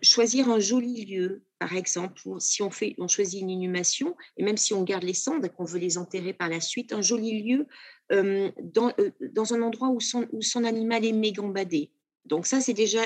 choisir 0.00 0.48
un 0.48 0.60
joli 0.60 1.04
lieu, 1.06 1.42
par 1.58 1.74
exemple, 1.74 2.22
si 2.38 2.62
on, 2.62 2.70
fait, 2.70 2.94
on 2.98 3.08
choisit 3.08 3.42
une 3.42 3.50
inhumation, 3.50 4.14
et 4.36 4.44
même 4.44 4.56
si 4.56 4.74
on 4.74 4.84
garde 4.84 5.02
les 5.02 5.12
cendres 5.12 5.44
et 5.44 5.48
qu'on 5.48 5.64
veut 5.64 5.80
les 5.80 5.98
enterrer 5.98 6.32
par 6.32 6.48
la 6.48 6.60
suite, 6.60 6.92
un 6.92 7.02
joli 7.02 7.42
lieu 7.42 7.66
dans, 8.10 8.92
dans, 9.20 9.54
un 9.54 9.62
endroit 9.62 9.88
où 9.88 10.00
son, 10.00 10.28
où 10.30 10.40
son 10.40 10.62
animal 10.62 11.04
est 11.04 11.12
mégambadé. 11.12 11.90
Donc 12.26 12.46
ça, 12.46 12.60
c'est 12.60 12.74
déjà 12.74 13.02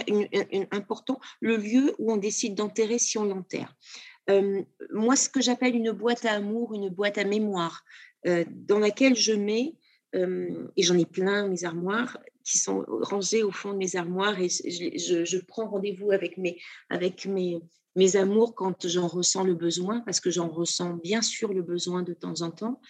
important, 0.73 1.21
le 1.41 1.57
lieu 1.57 1.95
où 1.99 2.13
on 2.13 2.17
décide 2.17 2.55
d'enterrer 2.55 2.99
si 2.99 3.19
on 3.19 3.25
l'enterre. 3.25 3.75
Euh, 4.31 4.63
moi, 4.93 5.17
ce 5.17 5.29
que 5.29 5.41
j'appelle 5.41 5.75
une 5.75 5.93
boîte 5.93 6.25
à 6.25 6.33
amour, 6.33 6.75
une 6.75 6.89
boîte 6.89 7.19
à 7.19 7.25
mémoire, 7.25 7.85
euh, 8.27 8.45
dans 8.49 8.79
laquelle 8.79 9.17
je 9.17 9.33
mets, 9.33 9.75
euh, 10.15 10.69
et 10.77 10.83
j'en 10.83 10.99
ai 10.99 11.07
plein, 11.07 11.49
mes 11.49 11.65
armoires, 11.65 12.19
qui 12.45 12.59
sont 12.59 12.85
rangées 12.89 13.43
au 13.43 13.53
fond 13.53 13.73
de 13.73 13.79
mes 13.79 13.97
armoires, 13.97 14.41
et 14.41 14.49
je, 14.49 15.39
prends 15.39 15.69
rendez-vous 15.69 16.11
avec 16.11 16.37
mes, 16.37 16.59
avec 16.89 17.27
mes, 17.27 17.61
mes 17.97 18.17
amours 18.17 18.55
quand 18.55 18.87
j'en 18.89 19.07
ressens 19.07 19.45
le 19.45 19.55
besoin, 19.55 20.01
parce 20.01 20.21
que 20.21 20.31
j'en 20.31 20.49
ressens 20.49 20.95
bien 20.95 21.23
sûr 21.23 21.53
le 21.53 21.63
besoin 21.63 22.03
de 22.03 22.13
temps 22.13 22.43
en 22.43 22.51
temps. 22.51 22.81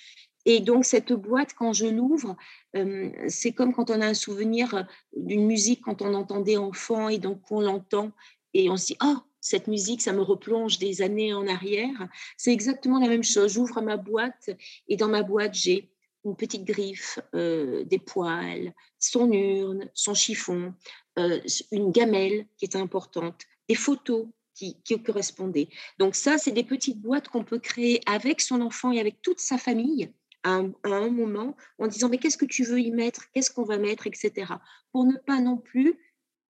Et 0.47 0.61
donc, 0.61 0.87
cette 0.87 1.13
boîte, 1.13 1.53
quand 1.55 1.73
je 1.75 1.87
l'ouvre, 1.87 2.37
euh, 2.75 3.11
c'est 3.29 3.53
comme 3.53 3.75
quand 3.75 3.91
on 3.91 4.01
a 4.01 4.07
un 4.07 4.15
souvenir 4.15 4.87
d'une 5.15 5.47
musique 5.47 5.83
quand 5.83 6.01
on 6.01 6.15
entendait 6.15 6.57
enfant 6.57 7.09
et 7.09 7.19
donc 7.19 7.43
on 7.51 7.61
l'entend 7.61 8.13
et 8.55 8.71
on 8.71 8.77
se 8.77 8.87
dit 8.87 8.97
Oh, 9.05 9.17
cette 9.41 9.67
musique, 9.67 10.03
ça 10.03 10.13
me 10.13 10.23
replonge 10.23 10.79
des 10.79 11.03
années 11.03 11.33
en 11.33 11.47
arrière. 11.47 12.09
C'est 12.37 12.53
exactement 12.53 12.99
la 12.99 13.09
même 13.09 13.25
chose. 13.25 13.53
J'ouvre 13.53 13.81
ma 13.81 13.97
boîte 13.97 14.51
et 14.89 14.97
dans 14.97 15.09
ma 15.09 15.23
boîte, 15.23 15.55
j'ai 15.55 15.91
une 16.25 16.37
petite 16.37 16.65
griffe, 16.65 17.19
euh, 17.35 17.85
des 17.85 17.99
poils, 17.99 18.75
son 18.99 19.33
urne, 19.33 19.89
son 19.95 20.15
chiffon, 20.15 20.75
euh, 21.19 21.41
une 21.73 21.91
gamelle 21.91 22.47
qui 22.59 22.67
est 22.67 22.77
importante, 22.77 23.43
des 23.69 23.75
photos 23.75 24.27
qui, 24.55 24.81
qui, 24.83 25.03
correspondaient. 25.03 25.69
Donc 25.99 26.15
ça, 26.15 26.37
c'est 26.37 26.53
des 26.53 26.65
petites 26.65 27.01
boîtes 27.01 27.29
qu'on 27.29 27.45
peut 27.45 27.59
créer 27.59 28.01
avec 28.07 28.43
son 28.43 28.61
enfant 28.61 28.93
et 28.93 29.01
avec 29.01 29.23
toute 29.23 29.41
sa 29.41 29.57
famille 29.57 30.13
à 30.43 30.63
un, 30.85 31.11
moment 31.11 31.57
en 31.79 31.87
disant 31.87 32.09
mais 32.09 32.19
qu'est-ce 32.19 32.39
que 32.39 32.47
tu 32.47 32.65
veux 32.65 32.81
y 32.81 32.91
mettre, 32.91 33.31
qu'est-ce 33.33 33.51
qu'on 33.51 33.65
va 33.65 33.79
mettre, 33.79 34.07
etc. 34.07 34.53
Pour 34.93 35.05
ne 35.05 35.17
pas 35.17 35.41
non 35.41 35.57
plus, 35.57 35.99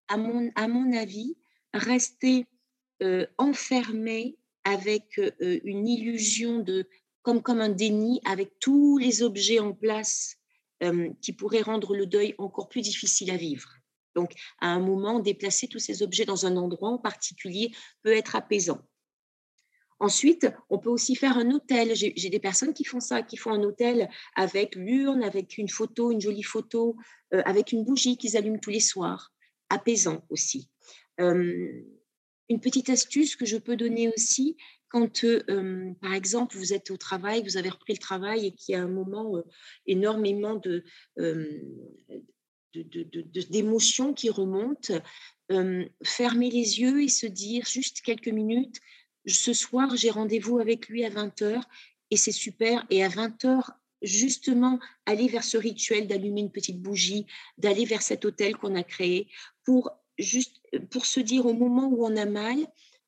à 0.08 0.16
mon, 0.16 0.50
à 0.54 0.68
mon 0.68 0.92
avis, 0.96 1.36
rester 1.72 2.46
euh, 3.02 3.26
enfermé 3.38 4.36
avec 4.64 5.18
euh, 5.18 5.60
une 5.64 5.88
illusion 5.88 6.58
de 6.58 6.86
comme 7.22 7.40
comme 7.40 7.62
un 7.62 7.70
déni 7.70 8.20
avec 8.26 8.58
tous 8.60 8.98
les 8.98 9.22
objets 9.22 9.58
en 9.58 9.72
place 9.72 10.36
euh, 10.82 11.08
qui 11.22 11.32
pourraient 11.32 11.62
rendre 11.62 11.94
le 11.96 12.04
deuil 12.04 12.34
encore 12.36 12.68
plus 12.68 12.82
difficile 12.82 13.30
à 13.30 13.38
vivre. 13.38 13.70
Donc, 14.14 14.32
à 14.60 14.68
un 14.68 14.80
moment, 14.80 15.18
déplacer 15.18 15.66
tous 15.66 15.78
ces 15.78 16.02
objets 16.02 16.26
dans 16.26 16.44
un 16.44 16.58
endroit 16.58 16.90
en 16.90 16.98
particulier 16.98 17.70
peut 18.02 18.14
être 18.14 18.36
apaisant. 18.36 18.80
Ensuite, 19.98 20.46
on 20.68 20.78
peut 20.78 20.90
aussi 20.90 21.14
faire 21.14 21.38
un 21.38 21.50
hôtel. 21.52 21.94
J'ai 21.94 22.30
des 22.30 22.40
personnes 22.40 22.74
qui 22.74 22.84
font 22.84 23.00
ça, 23.00 23.22
qui 23.22 23.38
font 23.38 23.52
un 23.52 23.62
hôtel 23.62 24.10
avec 24.34 24.74
l'urne, 24.74 25.22
avec 25.22 25.56
une 25.56 25.68
photo, 25.68 26.10
une 26.10 26.20
jolie 26.20 26.42
photo, 26.42 26.96
avec 27.30 27.72
une 27.72 27.84
bougie 27.84 28.16
qu'ils 28.16 28.36
allument 28.36 28.58
tous 28.58 28.70
les 28.70 28.80
soirs. 28.80 29.32
Apaisant 29.68 30.24
aussi. 30.30 30.70
Une 32.50 32.60
petite 32.60 32.90
astuce 32.90 33.36
que 33.36 33.46
je 33.46 33.56
peux 33.56 33.76
donner 33.76 34.08
aussi, 34.08 34.58
quand, 34.88 35.24
euh, 35.24 35.94
par 36.02 36.12
exemple, 36.12 36.56
vous 36.56 36.74
êtes 36.74 36.90
au 36.90 36.96
travail, 36.98 37.42
vous 37.42 37.56
avez 37.56 37.70
repris 37.70 37.94
le 37.94 37.98
travail 37.98 38.46
et 38.46 38.52
qu'il 38.52 38.74
y 38.74 38.76
a 38.76 38.82
un 38.82 38.88
moment 38.88 39.42
énormément 39.86 40.56
de, 40.56 40.84
d'émotions 42.74 44.12
qui 44.12 44.30
remontent, 44.30 44.94
fermer 46.04 46.50
les 46.50 46.80
yeux 46.80 47.02
et 47.02 47.08
se 47.08 47.26
dire 47.26 47.64
juste 47.66 48.02
quelques 48.02 48.28
minutes, 48.28 48.80
ce 49.26 49.52
soir, 49.52 49.96
j'ai 49.96 50.10
rendez-vous 50.10 50.58
avec 50.58 50.88
lui 50.88 51.04
à 51.04 51.10
20h 51.10 51.62
et 52.10 52.16
c'est 52.16 52.32
super. 52.32 52.86
Et 52.90 53.04
à 53.04 53.08
20h, 53.08 53.70
justement, 54.02 54.78
aller 55.06 55.28
vers 55.28 55.44
ce 55.44 55.56
rituel 55.56 56.06
d'allumer 56.06 56.40
une 56.40 56.52
petite 56.52 56.80
bougie, 56.80 57.26
d'aller 57.58 57.84
vers 57.84 58.02
cet 58.02 58.24
hôtel 58.24 58.56
qu'on 58.56 58.74
a 58.74 58.82
créé 58.82 59.28
pour 59.64 59.90
juste 60.20 60.60
pour 60.90 61.06
se 61.06 61.20
dire 61.20 61.46
au 61.46 61.54
moment 61.54 61.88
où 61.88 62.04
on 62.04 62.16
a 62.16 62.26
mal, 62.26 62.58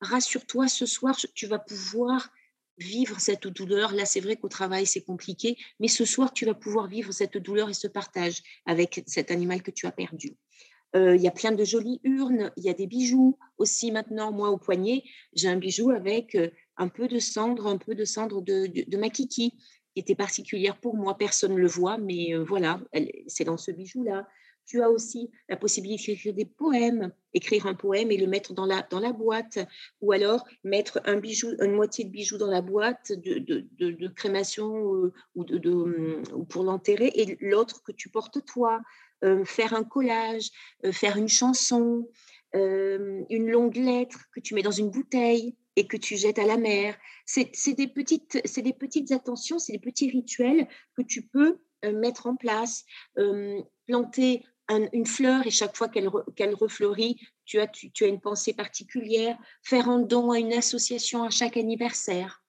rassure-toi, 0.00 0.68
ce 0.68 0.86
soir, 0.86 1.16
tu 1.34 1.46
vas 1.46 1.58
pouvoir 1.58 2.30
vivre 2.78 3.20
cette 3.20 3.46
douleur. 3.46 3.92
Là, 3.92 4.04
c'est 4.04 4.20
vrai 4.20 4.36
qu'au 4.36 4.48
travail, 4.48 4.86
c'est 4.86 5.02
compliqué, 5.02 5.56
mais 5.78 5.88
ce 5.88 6.04
soir, 6.04 6.32
tu 6.32 6.44
vas 6.44 6.54
pouvoir 6.54 6.88
vivre 6.88 7.12
cette 7.12 7.38
douleur 7.38 7.68
et 7.70 7.74
ce 7.74 7.86
partage 7.86 8.42
avec 8.66 9.02
cet 9.06 9.30
animal 9.30 9.62
que 9.62 9.70
tu 9.70 9.86
as 9.86 9.92
perdu. 9.92 10.36
Euh, 10.94 11.16
il 11.16 11.22
y 11.22 11.28
a 11.28 11.30
plein 11.30 11.52
de 11.52 11.64
jolies 11.64 12.00
urnes, 12.04 12.52
il 12.56 12.64
y 12.64 12.68
a 12.68 12.74
des 12.74 12.86
bijoux 12.86 13.38
aussi 13.56 13.90
maintenant. 13.92 14.30
Moi, 14.30 14.50
au 14.50 14.58
poignet, 14.58 15.04
j'ai 15.32 15.48
un 15.48 15.56
bijou 15.56 15.90
avec 15.90 16.34
euh, 16.34 16.50
un 16.76 16.88
peu 16.88 17.08
de 17.08 17.18
cendre, 17.18 17.66
un 17.66 17.78
peu 17.78 17.94
de 17.94 18.04
cendre 18.04 18.42
de, 18.42 18.96
ma 18.96 19.08
kiki, 19.08 19.52
qui 19.94 20.00
était 20.00 20.14
particulière 20.14 20.78
pour 20.78 20.96
moi. 20.96 21.16
Personne 21.16 21.54
ne 21.54 21.60
le 21.60 21.66
voit, 21.66 21.96
mais 21.96 22.34
euh, 22.34 22.44
voilà, 22.44 22.80
c'est 23.26 23.44
dans 23.44 23.56
ce 23.56 23.70
bijou-là. 23.70 24.26
Tu 24.66 24.82
as 24.82 24.90
aussi 24.90 25.30
la 25.48 25.56
possibilité 25.56 26.12
d'écrire 26.12 26.34
des 26.34 26.44
poèmes, 26.44 27.12
écrire 27.34 27.66
un 27.66 27.74
poème 27.74 28.10
et 28.10 28.16
le 28.16 28.26
mettre 28.26 28.54
dans 28.54 28.66
la, 28.66 28.86
dans 28.90 29.00
la 29.00 29.12
boîte, 29.12 29.58
ou 30.00 30.12
alors 30.12 30.44
mettre 30.64 31.00
une 31.06 31.72
moitié 31.72 32.04
de 32.04 32.10
bijou 32.10 32.38
dans 32.38 32.50
la 32.50 32.62
boîte 32.62 33.12
de, 33.12 33.38
de, 33.38 33.66
de, 33.78 34.08
crémation 34.08 34.72
ou, 35.34 35.44
de, 35.44 36.22
ou 36.32 36.44
pour 36.44 36.62
l'enterrer, 36.62 37.10
et 37.14 37.36
l'autre 37.40 37.82
que 37.82 37.92
tu 37.92 38.08
portes 38.08 38.44
toi. 38.44 38.80
Euh, 39.24 39.44
faire 39.44 39.72
un 39.72 39.84
collage, 39.84 40.50
euh, 40.84 40.90
faire 40.90 41.16
une 41.16 41.28
chanson, 41.28 42.08
euh, 42.56 43.22
une 43.30 43.48
longue 43.48 43.76
lettre 43.76 44.18
que 44.34 44.40
tu 44.40 44.54
mets 44.54 44.62
dans 44.62 44.72
une 44.72 44.90
bouteille 44.90 45.56
et 45.76 45.86
que 45.86 45.96
tu 45.96 46.16
jettes 46.16 46.40
à 46.40 46.44
la 46.44 46.56
mer. 46.56 46.96
C'est 47.24 47.74
des, 47.74 47.86
petites, 47.86 48.36
des 48.56 48.72
petites 48.72 49.12
attentions, 49.12 49.60
c'est 49.60 49.72
des 49.72 49.78
petits 49.78 50.10
rituels 50.10 50.66
que 50.96 51.02
tu 51.02 51.22
peux 51.22 51.58
mettre 51.84 52.26
en 52.26 52.36
place. 52.36 52.84
planter 53.86 54.44
une 54.92 55.06
fleur 55.06 55.46
et 55.46 55.50
chaque 55.50 55.76
fois 55.76 55.88
qu'elle 55.88 56.54
refleurit, 56.54 57.18
tu 57.44 57.60
as, 57.60 57.66
tu, 57.66 58.04
as 58.04 58.06
une 58.06 58.20
pensée 58.20 58.52
particulière. 58.52 59.36
Faire 59.62 59.88
un 59.88 60.00
don 60.00 60.30
à 60.30 60.38
une 60.38 60.52
association 60.52 61.22
à 61.22 61.30
chaque 61.30 61.56
anniversaire. 61.56 62.42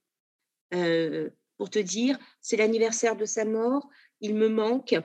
pour 1.58 1.70
te 1.70 1.80
dire, 1.80 2.18
c'est 2.42 2.58
l'anniversaire 2.58 3.16
de 3.16 3.26
sa 3.26 3.46
mort, 3.46 3.88
il 4.22 4.36
me 4.36 4.50
manque, 4.50 4.96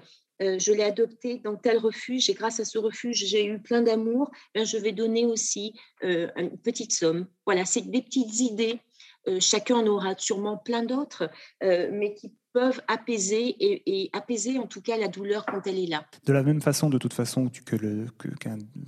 euh, 0.40 0.58
je 0.58 0.72
l'ai 0.72 0.84
adopté 0.84 1.38
dans 1.38 1.56
tel 1.56 1.78
refuge 1.78 2.30
et 2.30 2.34
grâce 2.34 2.60
à 2.60 2.64
ce 2.64 2.78
refuge, 2.78 3.24
j'ai 3.26 3.44
eu 3.44 3.60
plein 3.60 3.82
d'amour, 3.82 4.30
ben, 4.54 4.64
je 4.64 4.76
vais 4.76 4.92
donner 4.92 5.26
aussi 5.26 5.74
euh, 6.04 6.28
une 6.36 6.56
petite 6.58 6.92
somme. 6.92 7.26
Voilà, 7.44 7.64
c'est 7.64 7.90
des 7.90 8.02
petites 8.02 8.40
idées. 8.40 8.80
Euh, 9.26 9.40
chacun 9.40 9.76
en 9.76 9.86
aura 9.86 10.16
sûrement 10.16 10.56
plein 10.56 10.84
d'autres, 10.84 11.28
mais 11.60 12.14
qui 12.14 12.32
peuvent 12.52 12.80
apaiser 12.88 13.56
et, 13.60 14.10
apaiser 14.12 14.58
en 14.58 14.66
tout 14.66 14.80
cas 14.80 14.96
la 14.96 15.08
douleur 15.08 15.44
quand 15.46 15.66
elle 15.66 15.78
est 15.78 15.86
là. 15.86 16.04
De 16.26 16.32
la 16.32 16.42
même 16.42 16.60
façon, 16.60 16.88
de 16.88 16.98
toute 16.98 17.12
façon, 17.12 17.50
que 17.64 17.76
le, 17.76 18.06
que, 18.18 18.28
de 18.28 18.34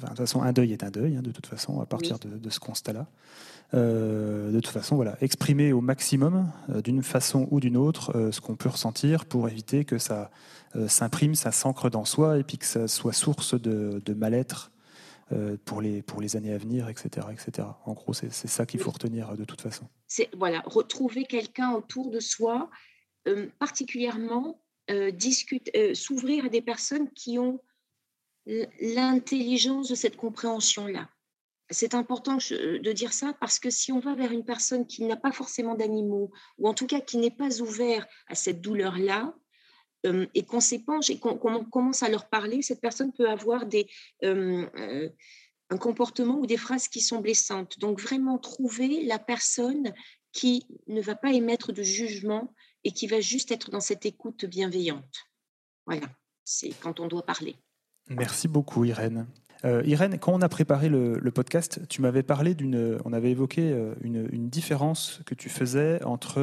toute 0.07 0.17
façon, 0.17 0.43
un 0.43 0.53
deuil 0.53 0.73
est 0.73 0.83
un 0.83 0.91
deuil, 0.91 1.17
hein, 1.17 1.23
de 1.23 1.31
toute 1.31 1.47
façon, 1.47 1.81
à 1.81 1.87
partir 1.87 2.19
de, 2.19 2.51
ce 2.51 2.59
constat-là. 2.59 3.07
de 3.73 4.61
toute 4.61 4.73
façon, 4.73 4.97
voilà, 4.97 5.17
exprimer 5.21 5.73
au 5.73 5.81
maximum, 5.81 6.51
d'une 6.83 7.03
façon 7.03 7.49
ou 7.51 7.61
d'une 7.61 7.77
autre, 7.77 8.31
ce 8.33 8.41
qu'on 8.41 8.57
peut 8.57 8.71
ressentir 8.71 9.27
pour 9.27 9.49
éviter 9.49 9.85
que 9.85 9.99
ça 9.99 10.31
euh, 10.77 10.87
s'imprime, 10.87 11.35
ça 11.35 11.51
s'ancre 11.51 11.91
dans 11.91 12.05
soi 12.05 12.39
et 12.39 12.45
puis 12.45 12.59
que 12.59 12.65
ça 12.65 12.87
soit 12.87 13.13
source 13.13 13.61
de, 13.61 14.15
mal-être 14.15 14.71
euh, 15.33 15.57
pour, 15.65 15.81
les, 15.81 16.03
pour 16.03 16.21
les 16.21 16.37
années 16.37 16.53
à 16.53 16.59
venir, 16.59 16.89
etc. 16.89 17.27
etc. 17.33 17.67
En 17.87 17.95
gros, 17.95 18.13
c'est 18.13 18.31
ça 18.31 18.67
qu'il 18.67 18.81
faut 18.81 18.91
retenir 18.91 19.37
de 19.37 19.45
toute 19.45 19.61
façon. 19.61 19.87
C'est 20.07 20.29
voilà, 20.37 20.63
retrouver 20.65 21.25
quelqu'un 21.25 21.73
autour 21.73 22.11
de 22.11 22.21
soi, 22.21 22.71
euh, 23.29 23.49
particulièrement 23.59 24.61
s'ouvrir 25.95 26.47
à 26.47 26.49
des 26.49 26.63
personnes 26.63 27.09
qui 27.13 27.39
ont 27.39 27.61
l'intelligence 28.47 29.89
de 29.89 29.95
cette 29.95 30.17
compréhension-là. 30.17 31.09
C'est 31.71 31.95
important 31.95 32.39
de 32.39 32.93
dire 32.93 33.13
ça 33.13 33.33
parce 33.39 33.61
que 33.61 33.71
si 33.71 33.93
on 33.93 34.01
va 34.01 34.17
vers 34.17 34.33
une 34.33 34.45
personne 34.45 34.89
qui 34.89 35.05
n'a 35.05 35.15
pas 35.15 35.31
forcément 35.31 35.77
d'animaux, 35.77 36.33
ou 36.59 36.67
en 36.67 36.75
tout 36.75 36.89
cas 36.89 36.99
qui 36.99 37.19
n'est 37.19 37.31
pas 37.31 37.61
ouvert 37.61 38.05
à 38.27 38.35
cette 38.35 38.61
douleur-là, 38.61 39.33
euh, 40.07 40.27
et 40.35 40.45
qu'on 40.45 40.61
s'épanche 40.61 41.11
et 41.11 41.19
qu'on 41.19 41.37
commence 41.37 42.03
à 42.03 42.09
leur 42.09 42.29
parler, 42.29 42.63
cette 42.63 42.81
personne 42.81 43.13
peut 43.13 43.29
avoir 43.29 43.67
des, 43.67 43.87
euh, 44.25 44.67
euh, 44.77 45.11
un 45.69 45.77
comportement 45.77 46.39
ou 46.39 46.47
des 46.47 46.57
phrases 46.57 46.89
qui 46.89 47.01
sont 47.03 47.21
blessantes. 47.21 47.79
Donc 47.79 48.01
vraiment 48.01 48.39
trouver 48.39 49.03
la 49.05 49.19
personne 49.19 49.93
qui 50.33 50.67
ne 50.87 51.03
va 51.03 51.17
pas 51.17 51.33
émettre 51.33 51.73
de 51.73 51.83
jugement 51.83 52.55
et 52.85 52.93
qui 52.93 53.07
va 53.07 53.21
juste 53.21 53.51
être 53.51 53.71
dans 53.71 53.81
cette 53.81 54.07
écoute 54.07 54.45
bienveillante. 54.45 55.29
Voilà, 55.87 56.07
c'est 56.45 56.71
quand 56.81 57.01
on 57.01 57.09
doit 57.09 57.25
parler. 57.25 57.57
Merci 58.09 58.49
beaucoup 58.49 58.85
Irène. 58.85 59.27
Irène, 59.85 60.19
quand 60.19 60.33
on 60.33 60.41
a 60.41 60.49
préparé 60.49 60.89
le, 60.89 61.31
podcast, 61.31 61.87
tu 61.89 62.01
m'avais 62.01 62.23
parlé 62.23 62.55
d'une, 62.55 62.99
on 63.05 63.13
avait 63.13 63.31
évoqué 63.31 63.77
une, 64.01 64.27
une, 64.33 64.49
différence 64.49 65.21
que 65.27 65.35
tu 65.35 65.51
faisais 65.51 66.03
entre 66.05 66.41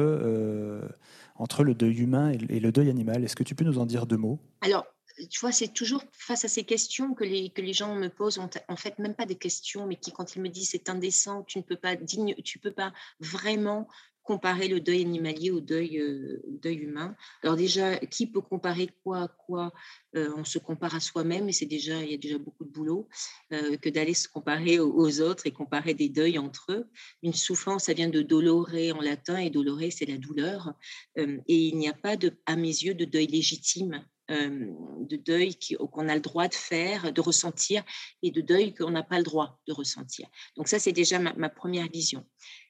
entre 1.38 1.64
le 1.64 1.74
deuil 1.74 2.00
humain 2.00 2.30
et 2.30 2.60
le 2.60 2.72
deuil 2.72 2.90
animal. 2.90 3.24
Est-ce 3.24 3.36
que 3.36 3.44
tu 3.44 3.54
peux 3.54 3.64
nous 3.64 3.78
en 3.78 3.86
dire 3.86 4.06
deux 4.06 4.16
mots? 4.16 4.40
Alors, 4.60 4.86
tu 5.30 5.40
vois, 5.40 5.52
c'est 5.52 5.68
toujours 5.68 6.02
face 6.12 6.44
à 6.44 6.48
ces 6.48 6.64
questions 6.64 7.14
que 7.14 7.24
les, 7.24 7.50
que 7.50 7.60
les 7.60 7.72
gens 7.72 7.94
me 7.94 8.08
posent, 8.08 8.38
en 8.38 8.76
fait, 8.76 8.98
même 8.98 9.14
pas 9.14 9.26
des 9.26 9.34
questions, 9.34 9.86
mais 9.86 9.96
qui, 9.96 10.12
quand 10.12 10.36
ils 10.36 10.42
me 10.42 10.48
disent 10.48 10.70
c'est 10.70 10.88
indécent, 10.88 11.42
tu 11.44 11.58
ne 11.58 11.62
peux 11.62 11.76
pas, 11.76 11.96
digne, 11.96 12.34
tu 12.44 12.58
peux 12.58 12.72
pas 12.72 12.92
vraiment 13.20 13.88
comparer 14.28 14.68
le 14.68 14.78
deuil 14.78 15.00
animalier 15.00 15.50
au 15.50 15.60
deuil, 15.60 15.98
euh, 15.98 16.42
humain. 16.64 17.16
Alors 17.42 17.56
déjà, 17.56 17.96
qui 17.96 18.26
peut 18.26 18.42
comparer 18.42 18.90
quoi 19.02 19.22
à 19.22 19.28
quoi 19.28 19.72
euh, 20.16 20.30
On 20.36 20.44
se 20.44 20.58
compare 20.58 20.94
à 20.94 21.00
soi-même 21.00 21.48
et 21.48 21.52
c'est 21.52 21.64
déjà, 21.78 21.96
il 22.04 22.10
y 22.10 22.14
a 22.14 22.18
déjà 22.18 22.36
beaucoup 22.36 22.66
de 22.66 22.70
boulot 22.70 23.08
euh, 23.54 23.78
que 23.78 23.88
d'aller 23.88 24.12
se 24.12 24.28
comparer 24.28 24.78
aux, 24.80 25.20
autres 25.22 25.46
et 25.46 25.50
comparer 25.50 25.94
des 25.94 26.10
deuils 26.10 26.38
entre 26.38 26.66
eux. 26.72 26.84
Une 27.22 27.32
souffrance, 27.32 27.84
ça 27.84 27.94
vient 27.94 28.10
de 28.10 28.20
dolore 28.20 28.74
en 28.94 29.00
latin 29.00 29.38
et 29.38 29.48
dolore, 29.48 29.90
c'est 29.90 30.04
la 30.04 30.18
douleur. 30.18 30.74
et 31.16 31.58
il 31.70 31.78
n'y 31.78 31.88
a 31.88 31.94
pas, 31.94 32.16
de, 32.16 32.30
à 32.44 32.54
mes 32.54 32.76
yeux, 32.84 32.94
de 32.94 33.06
deuil 33.06 33.28
légitime. 33.28 34.04
de 34.28 35.16
deuil 35.16 35.56
qu'on 35.92 36.06
a 36.06 36.14
le 36.14 36.20
droit 36.20 36.48
de 36.48 36.58
faire, 36.70 37.14
de 37.18 37.22
ressentir, 37.22 37.82
et 38.22 38.30
de 38.30 38.42
deuil 38.42 38.74
qu'on 38.74 38.90
n'a 38.90 39.02
pas 39.02 39.16
le 39.16 39.24
droit 39.24 39.58
de 39.66 39.72
ressentir. 39.72 40.26
Donc 40.56 40.68
ça, 40.68 40.78
c'est 40.78 40.96
déjà 41.02 41.18
ma 41.18 41.48
première 41.48 41.88
vision. 41.88 42.22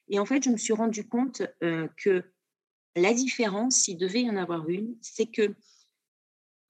Et 0.09 0.19
en 0.19 0.25
fait, 0.25 0.43
je 0.43 0.49
me 0.49 0.57
suis 0.57 0.73
rendu 0.73 1.07
compte 1.07 1.43
euh, 1.63 1.87
que 1.97 2.23
la 2.95 3.13
différence, 3.13 3.75
s'il 3.75 3.97
devait 3.97 4.23
y 4.23 4.29
en 4.29 4.35
avoir 4.35 4.67
une, 4.67 4.97
c'est 5.01 5.27
que 5.27 5.55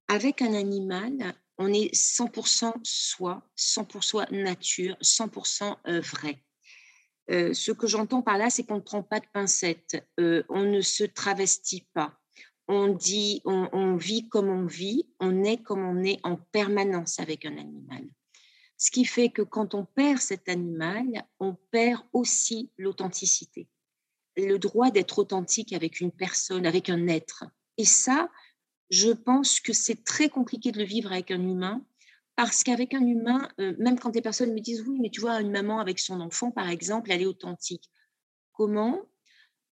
avec 0.07 0.41
un 0.41 0.53
animal, 0.53 1.35
on 1.57 1.71
est 1.71 1.93
100% 1.93 2.73
soi, 2.83 3.47
100% 3.57 4.31
nature, 4.31 4.97
100% 5.01 5.77
euh, 5.87 6.01
vrai. 6.01 6.43
Euh, 7.31 7.53
ce 7.53 7.71
que 7.71 7.87
j'entends 7.87 8.21
par 8.21 8.37
là, 8.37 8.49
c'est 8.49 8.63
qu'on 8.63 8.77
ne 8.77 8.81
prend 8.81 9.03
pas 9.03 9.19
de 9.19 9.27
pincettes, 9.31 10.03
on 10.17 10.63
ne 10.63 10.81
se 10.81 11.03
travestit 11.03 11.87
pas, 11.93 12.19
on 12.67 12.87
dit, 12.87 13.41
on, 13.45 13.95
vit 13.95 14.27
comme 14.29 14.49
on 14.49 14.65
vit, 14.65 15.07
on 15.19 15.43
est 15.43 15.57
comme 15.57 15.83
on 15.83 16.03
est 16.03 16.19
en 16.23 16.37
permanence 16.37 17.19
avec 17.19 17.45
un 17.45 17.57
animal. 17.57 18.03
Ce 18.79 18.91
qui 18.91 19.03
fait 19.03 19.29
que 19.29 19.41
quand 19.41 19.75
on 19.75 19.83
perd 19.83 20.19
cet 20.19 20.47
animal, 20.47 21.05
on 21.41 21.55
perd 21.69 22.01
aussi 22.13 22.71
l'authenticité, 22.77 23.67
le 24.37 24.57
droit 24.57 24.89
d'être 24.89 25.19
authentique 25.19 25.73
avec 25.73 25.99
une 25.99 26.13
personne, 26.13 26.65
avec 26.65 26.89
un 26.89 27.07
être. 27.07 27.43
Et 27.77 27.83
ça, 27.83 28.31
je 28.89 29.11
pense 29.11 29.59
que 29.59 29.73
c'est 29.73 30.05
très 30.05 30.29
compliqué 30.29 30.71
de 30.71 30.79
le 30.79 30.85
vivre 30.85 31.11
avec 31.11 31.29
un 31.29 31.41
humain, 31.41 31.85
parce 32.37 32.63
qu'avec 32.63 32.93
un 32.93 33.05
humain, 33.05 33.49
euh, 33.59 33.75
même 33.79 33.99
quand 33.99 34.11
des 34.11 34.21
personnes 34.21 34.53
me 34.53 34.61
disent 34.61 34.85
oui, 34.87 34.97
mais 35.01 35.09
tu 35.09 35.19
vois, 35.19 35.41
une 35.41 35.51
maman 35.51 35.81
avec 35.81 35.99
son 35.99 36.21
enfant, 36.21 36.51
par 36.51 36.69
exemple, 36.69 37.11
elle 37.11 37.21
est 37.21 37.25
authentique. 37.25 37.91
Comment? 38.53 39.01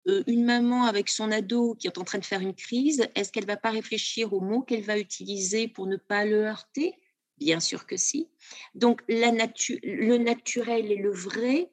Euh, 0.07 0.23
une 0.27 0.45
maman 0.45 0.85
avec 0.85 1.09
son 1.09 1.31
ado 1.31 1.73
qui 1.73 1.87
est 1.87 1.97
en 1.97 2.03
train 2.03 2.19
de 2.19 2.25
faire 2.25 2.41
une 2.41 2.53
crise, 2.53 3.07
est-ce 3.15 3.31
qu'elle 3.31 3.47
va 3.47 3.57
pas 3.57 3.71
réfléchir 3.71 4.31
aux 4.31 4.41
mots 4.41 4.61
qu'elle 4.61 4.83
va 4.83 4.99
utiliser 4.99 5.67
pour 5.67 5.87
ne 5.87 5.97
pas 5.97 6.23
le 6.23 6.45
heurter? 6.45 6.93
Bien 7.41 7.59
sûr 7.59 7.87
que 7.87 7.97
si. 7.97 8.29
Donc, 8.75 9.01
le 9.07 10.17
naturel 10.17 10.91
et 10.91 10.95
le 10.95 11.11
vrai, 11.11 11.71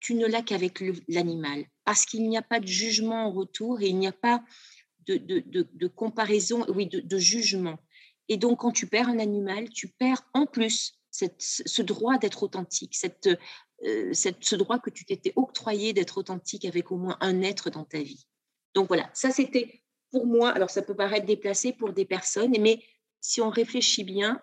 tu 0.00 0.14
ne 0.14 0.26
l'as 0.26 0.40
qu'avec 0.40 0.82
l'animal, 1.06 1.66
parce 1.84 2.06
qu'il 2.06 2.26
n'y 2.26 2.38
a 2.38 2.42
pas 2.42 2.60
de 2.60 2.66
jugement 2.66 3.26
en 3.26 3.30
retour 3.30 3.82
et 3.82 3.88
il 3.88 3.98
n'y 3.98 4.06
a 4.06 4.12
pas 4.12 4.42
de, 5.06 5.86
comparaison, 5.88 6.64
oui, 6.68 6.86
de, 6.86 7.18
jugement. 7.18 7.78
Et 8.30 8.38
donc, 8.38 8.60
quand 8.60 8.72
tu 8.72 8.86
perds 8.86 9.10
un 9.10 9.18
animal, 9.18 9.68
tu 9.68 9.88
perds 9.88 10.22
en 10.32 10.46
plus 10.46 10.98
ce 11.10 11.82
droit 11.82 12.16
d'être 12.16 12.42
authentique, 12.42 12.98
euh, 13.84 14.14
ce 14.14 14.56
droit 14.56 14.78
que 14.78 14.88
tu 14.88 15.04
t'étais 15.04 15.34
octroyé 15.36 15.92
d'être 15.92 16.16
authentique 16.16 16.64
avec 16.64 16.90
au 16.90 16.96
moins 16.96 17.18
un 17.20 17.42
être 17.42 17.68
dans 17.68 17.84
ta 17.84 18.00
vie. 18.00 18.26
Donc 18.72 18.88
voilà, 18.88 19.10
ça 19.12 19.30
c'était 19.30 19.82
pour 20.10 20.26
moi, 20.26 20.52
alors 20.52 20.70
ça 20.70 20.80
peut 20.80 20.96
paraître 20.96 21.26
déplacé 21.26 21.74
pour 21.74 21.92
des 21.92 22.06
personnes, 22.06 22.54
mais 22.58 22.82
si 23.20 23.42
on 23.42 23.50
réfléchit 23.50 24.04
bien, 24.04 24.42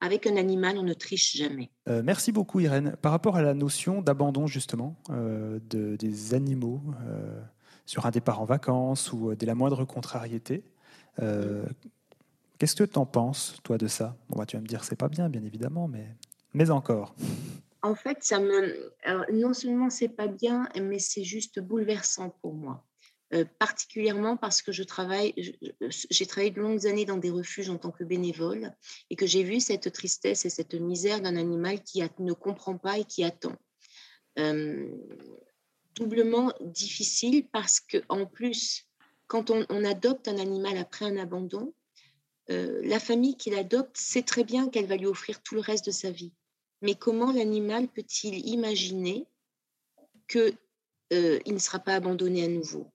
avec 0.00 0.26
un 0.26 0.36
animal, 0.36 0.78
on 0.78 0.82
ne 0.82 0.92
triche 0.92 1.36
jamais. 1.36 1.70
Euh, 1.88 2.02
merci 2.04 2.32
beaucoup, 2.32 2.60
Irène. 2.60 2.96
Par 3.00 3.12
rapport 3.12 3.36
à 3.36 3.42
la 3.42 3.54
notion 3.54 4.02
d'abandon, 4.02 4.46
justement, 4.46 4.96
euh, 5.10 5.58
de, 5.70 5.96
des 5.96 6.34
animaux 6.34 6.82
euh, 7.06 7.40
sur 7.86 8.06
un 8.06 8.10
départ 8.10 8.40
en 8.40 8.44
vacances 8.44 9.12
ou 9.12 9.34
dès 9.34 9.46
la 9.46 9.54
moindre 9.54 9.84
contrariété, 9.84 10.64
qu'est-ce 11.18 12.76
que 12.76 12.84
tu 12.84 12.98
en 12.98 13.06
penses, 13.06 13.58
toi, 13.62 13.78
de 13.78 13.86
ça? 13.86 14.16
Bon, 14.28 14.38
bah, 14.38 14.46
Tu 14.46 14.56
vas 14.56 14.62
me 14.62 14.68
dire 14.68 14.84
c'est 14.84 14.96
pas 14.96 15.08
bien, 15.08 15.28
bien 15.28 15.42
évidemment, 15.44 15.88
mais, 15.88 16.14
mais 16.52 16.70
encore. 16.70 17.14
En 17.82 17.94
fait, 17.94 18.18
ça 18.20 18.40
me. 18.40 18.92
non 19.32 19.54
seulement 19.54 19.90
c'est 19.90 20.08
pas 20.08 20.26
bien, 20.26 20.68
mais 20.80 20.98
c'est 20.98 21.24
juste 21.24 21.60
bouleversant 21.60 22.30
pour 22.42 22.54
moi. 22.54 22.85
Euh, 23.34 23.44
particulièrement 23.58 24.36
parce 24.36 24.62
que 24.62 24.70
je 24.70 24.84
travaille, 24.84 25.34
j'ai 25.90 26.26
travaillé 26.26 26.52
de 26.52 26.60
longues 26.60 26.86
années 26.86 27.04
dans 27.04 27.16
des 27.16 27.30
refuges 27.30 27.68
en 27.68 27.76
tant 27.76 27.90
que 27.90 28.04
bénévole 28.04 28.72
et 29.10 29.16
que 29.16 29.26
j'ai 29.26 29.42
vu 29.42 29.58
cette 29.58 29.92
tristesse 29.92 30.44
et 30.44 30.50
cette 30.50 30.74
misère 30.74 31.20
d'un 31.20 31.34
animal 31.34 31.82
qui 31.82 32.00
ne 32.20 32.32
comprend 32.34 32.78
pas 32.78 32.98
et 32.98 33.04
qui 33.04 33.24
attend. 33.24 33.56
Euh, 34.38 34.88
doublement 35.96 36.52
difficile 36.60 37.48
parce 37.48 37.80
que 37.80 37.98
en 38.08 38.26
plus, 38.26 38.86
quand 39.26 39.50
on, 39.50 39.84
adopte 39.84 40.28
un 40.28 40.38
animal 40.38 40.76
après 40.78 41.06
un 41.06 41.16
abandon, 41.16 41.74
euh, 42.50 42.80
la 42.84 43.00
famille 43.00 43.36
qui 43.36 43.50
l'adopte 43.50 43.96
sait 43.96 44.22
très 44.22 44.44
bien 44.44 44.68
qu'elle 44.68 44.86
va 44.86 44.96
lui 44.96 45.06
offrir 45.06 45.42
tout 45.42 45.56
le 45.56 45.62
reste 45.62 45.86
de 45.86 45.90
sa 45.90 46.12
vie. 46.12 46.32
Mais 46.80 46.94
comment 46.94 47.32
l'animal 47.32 47.88
peut-il 47.88 48.46
imaginer 48.46 49.26
qu'il 50.28 50.56
ne 51.10 51.58
sera 51.58 51.80
pas 51.80 51.94
abandonné 51.94 52.44
à 52.44 52.48
nouveau? 52.48 52.92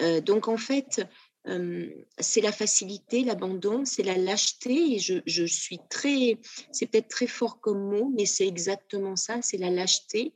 Euh, 0.00 0.20
donc 0.20 0.48
en 0.48 0.56
fait, 0.56 1.06
euh, 1.46 1.88
c'est 2.18 2.40
la 2.40 2.52
facilité, 2.52 3.24
l'abandon, 3.24 3.84
c'est 3.84 4.02
la 4.02 4.16
lâcheté. 4.16 4.96
Et 4.96 4.98
je, 4.98 5.44
suis 5.46 5.80
très, 5.90 6.38
c'est 6.72 6.86
peut-être 6.86 7.08
très 7.08 7.26
fort 7.26 7.60
comme 7.60 7.90
mot, 7.90 8.12
mais 8.16 8.26
c'est 8.26 8.46
exactement 8.46 9.16
ça, 9.16 9.40
c'est 9.42 9.58
la 9.58 9.70
lâcheté. 9.70 10.34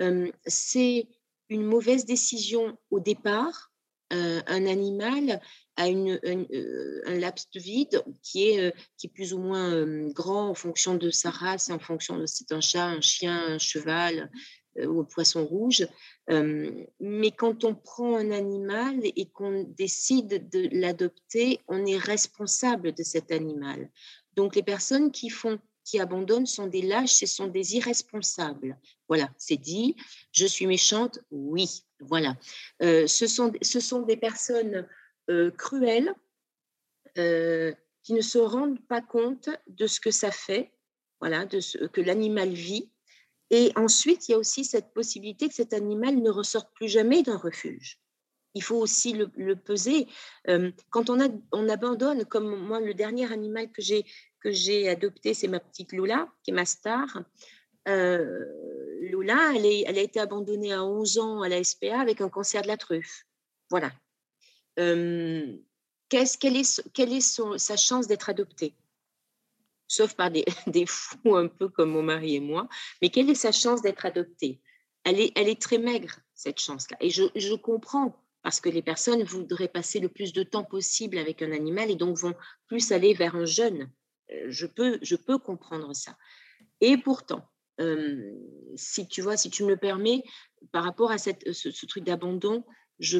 Euh, 0.00 0.30
c'est 0.46 1.06
une 1.48 1.64
mauvaise 1.64 2.04
décision 2.04 2.78
au 2.90 3.00
départ. 3.00 3.70
un 4.10 4.66
animal 4.66 5.40
a 5.76 5.88
une, 5.88 6.20
un 7.06 7.18
laps 7.18 7.48
de 7.54 7.60
vide 7.60 8.04
qui 8.22 8.50
est, 8.50 8.74
qui 8.98 9.08
plus 9.08 9.32
ou 9.32 9.38
moins 9.38 9.86
grand 10.08 10.50
en 10.50 10.54
fonction 10.54 10.96
de 10.96 11.10
sa 11.10 11.30
race, 11.30 11.70
en 11.70 11.78
fonction 11.78 12.18
de 12.18 12.26
c'est 12.26 12.52
un 12.52 12.60
chat, 12.60 12.86
un 12.86 13.00
chien, 13.00 13.54
un 13.54 13.58
cheval, 13.58 14.18
euh, 14.18 14.26
au 14.80 15.04
poisson 15.04 15.44
rouge. 15.44 15.86
Euh, 16.30 16.84
mais 17.00 17.30
quand 17.30 17.64
on 17.64 17.74
prend 17.74 18.16
un 18.16 18.30
animal 18.30 19.00
et 19.04 19.26
qu'on 19.26 19.64
décide 19.64 20.48
de 20.50 20.68
l'adopter, 20.72 21.60
on 21.68 21.84
est 21.84 21.98
responsable 21.98 22.92
de 22.92 23.02
cet 23.02 23.30
animal. 23.32 23.90
Donc 24.34 24.56
les 24.56 24.62
personnes 24.62 25.10
qui 25.10 25.30
font 25.30 25.58
qui 25.84 25.98
abandonnent 25.98 26.46
sont 26.46 26.68
des 26.68 26.80
lâches, 26.80 27.14
ce 27.14 27.26
sont 27.26 27.48
des 27.48 27.74
irresponsables. 27.74 28.78
Voilà, 29.08 29.28
c'est 29.36 29.56
dit. 29.56 29.96
Je 30.30 30.46
suis 30.46 30.68
méchante, 30.68 31.18
oui. 31.32 31.84
Voilà. 31.98 32.36
Euh, 32.82 33.08
ce, 33.08 33.26
sont, 33.26 33.52
ce 33.62 33.80
sont 33.80 34.02
des 34.02 34.16
personnes 34.16 34.86
cruelles 35.56 36.14
qui 37.14 38.12
ne 38.12 38.20
se 38.20 38.38
rendent 38.38 38.80
pas 38.86 39.00
compte 39.00 39.48
de 39.66 39.86
ce 39.86 39.98
que 39.98 40.10
ça 40.12 40.30
fait, 40.30 40.72
voilà, 41.20 41.46
de 41.46 41.58
ce 41.60 41.78
que 41.78 42.00
l'animal 42.00 42.50
vit 42.50 42.91
et 43.52 43.70
ensuite, 43.76 44.28
il 44.28 44.32
y 44.32 44.34
a 44.34 44.38
aussi 44.38 44.64
cette 44.64 44.94
possibilité 44.94 45.46
que 45.46 45.54
cet 45.54 45.74
animal 45.74 46.16
ne 46.16 46.30
ressorte 46.30 46.72
plus 46.74 46.88
jamais 46.88 47.22
d'un 47.22 47.36
refuge. 47.36 48.00
Il 48.54 48.62
faut 48.62 48.76
aussi 48.76 49.12
le, 49.12 49.56
peser. 49.56 50.08
Euh, 50.48 50.72
quand 50.88 51.10
on, 51.10 51.68
abandonne, 51.68 52.24
comme 52.24 52.56
moi, 52.56 52.80
le 52.80 52.94
dernier 52.94 53.30
animal 53.30 53.70
que 53.70 53.82
j'ai 54.50 54.88
adopté, 54.88 55.34
c'est 55.34 55.48
ma 55.48 55.60
petite 55.60 55.92
Lola, 55.92 56.32
qui 56.42 56.50
est 56.50 56.54
ma 56.54 56.64
star. 56.64 57.22
Euh, 57.88 58.44
Lola, 59.02 59.52
elle, 59.54 59.98
a 59.98 60.02
été 60.02 60.18
abandonnée 60.18 60.72
à 60.72 60.82
11 60.82 61.18
ans 61.18 61.42
à 61.42 61.48
la 61.50 61.62
SPA 61.62 62.00
avec 62.00 62.22
un 62.22 62.30
cancer 62.30 62.62
de 62.62 62.68
la 62.68 62.78
truffe. 62.78 63.26
Voilà. 63.68 63.92
Euh, 64.78 65.58
quelle 66.08 66.56
est, 66.56 67.58
sa 67.58 67.76
chance 67.76 68.06
d'être 68.06 68.30
adoptée? 68.30 68.74
Sauf 69.92 70.14
par 70.14 70.30
des, 70.66 70.86
fous 70.86 71.36
un 71.36 71.48
peu 71.48 71.68
comme 71.68 71.90
mon 71.90 72.02
mari 72.02 72.36
et 72.36 72.40
moi. 72.40 72.68
Mais 73.00 73.10
quelle 73.10 73.30
est 73.30 73.34
sa 73.34 73.52
chance 73.52 73.82
d'être 73.82 74.06
adoptée? 74.06 74.60
Elle 75.04 75.20
est, 75.20 75.60
très 75.60 75.78
maigre, 75.78 76.20
cette 76.34 76.60
chance-là. 76.60 76.96
Et 77.00 77.10
je, 77.10 77.54
comprends, 77.56 78.24
parce 78.42 78.60
que 78.60 78.68
les 78.68 78.82
personnes 78.82 79.24
voudraient 79.24 79.68
passer 79.68 79.98
le 79.98 80.08
plus 80.08 80.32
de 80.32 80.44
temps 80.44 80.62
possible 80.62 81.18
avec 81.18 81.42
un 81.42 81.50
animal 81.50 81.90
et 81.90 81.96
donc 81.96 82.16
vont 82.16 82.34
plus 82.68 82.92
aller 82.92 83.12
vers 83.12 83.34
un 83.34 83.44
jeune. 83.44 83.90
Euh, 84.30 84.46
je 84.48 84.66
peux, 84.66 85.38
comprendre 85.38 85.92
ça. 85.92 86.16
Et 86.80 86.96
pourtant, 86.96 87.44
euh, 87.80 88.32
si 88.76 89.08
tu 89.08 89.22
me 89.22 89.68
le 89.68 89.76
permets, 89.76 90.22
par 90.70 90.84
rapport 90.84 91.10
à 91.10 91.18
ce, 91.18 91.86
truc 91.86 92.04
d'abandon, 92.04 92.64
je 93.00 93.18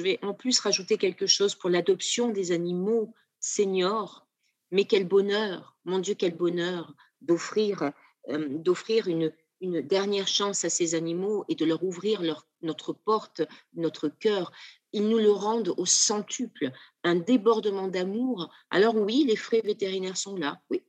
vais 0.00 0.18
en 0.22 0.32
plus 0.32 0.58
rajouter 0.60 0.96
quelque 0.96 1.26
chose 1.26 1.54
pour 1.54 1.68
l'adoption 1.68 2.30
des 2.30 2.52
animaux 2.52 3.14
seniors 3.38 4.27
mais 4.70 4.84
quel 4.84 5.06
bonheur, 5.06 5.76
mon 5.84 5.98
Dieu, 5.98 6.14
quel 6.14 6.36
bonheur 6.36 6.94
d'offrir 7.20 7.92
euh, 8.28 8.46
d'offrir 8.48 9.08
une, 9.08 9.32
dernière 9.60 10.28
chance 10.28 10.64
à 10.64 10.70
ces 10.70 10.94
animaux 10.94 11.44
et 11.48 11.56
de 11.56 11.64
leur 11.64 11.82
ouvrir 11.82 12.22
notre 12.62 12.92
porte, 12.92 13.42
notre 13.74 14.08
cœur. 14.08 14.52
Ils 14.92 15.08
nous 15.08 15.18
le 15.18 15.32
rendent 15.32 15.74
au 15.76 15.84
centuple, 15.84 16.70
un 17.02 17.16
débordement 17.16 17.88
d'amour. 17.88 18.52
Alors 18.70 18.94
oui, 18.94 19.24
les 19.26 19.34
frais 19.34 19.60
vétérinaires 19.64 20.16
sont 20.16 20.36
là, 20.36 20.60
oui, 20.70 20.84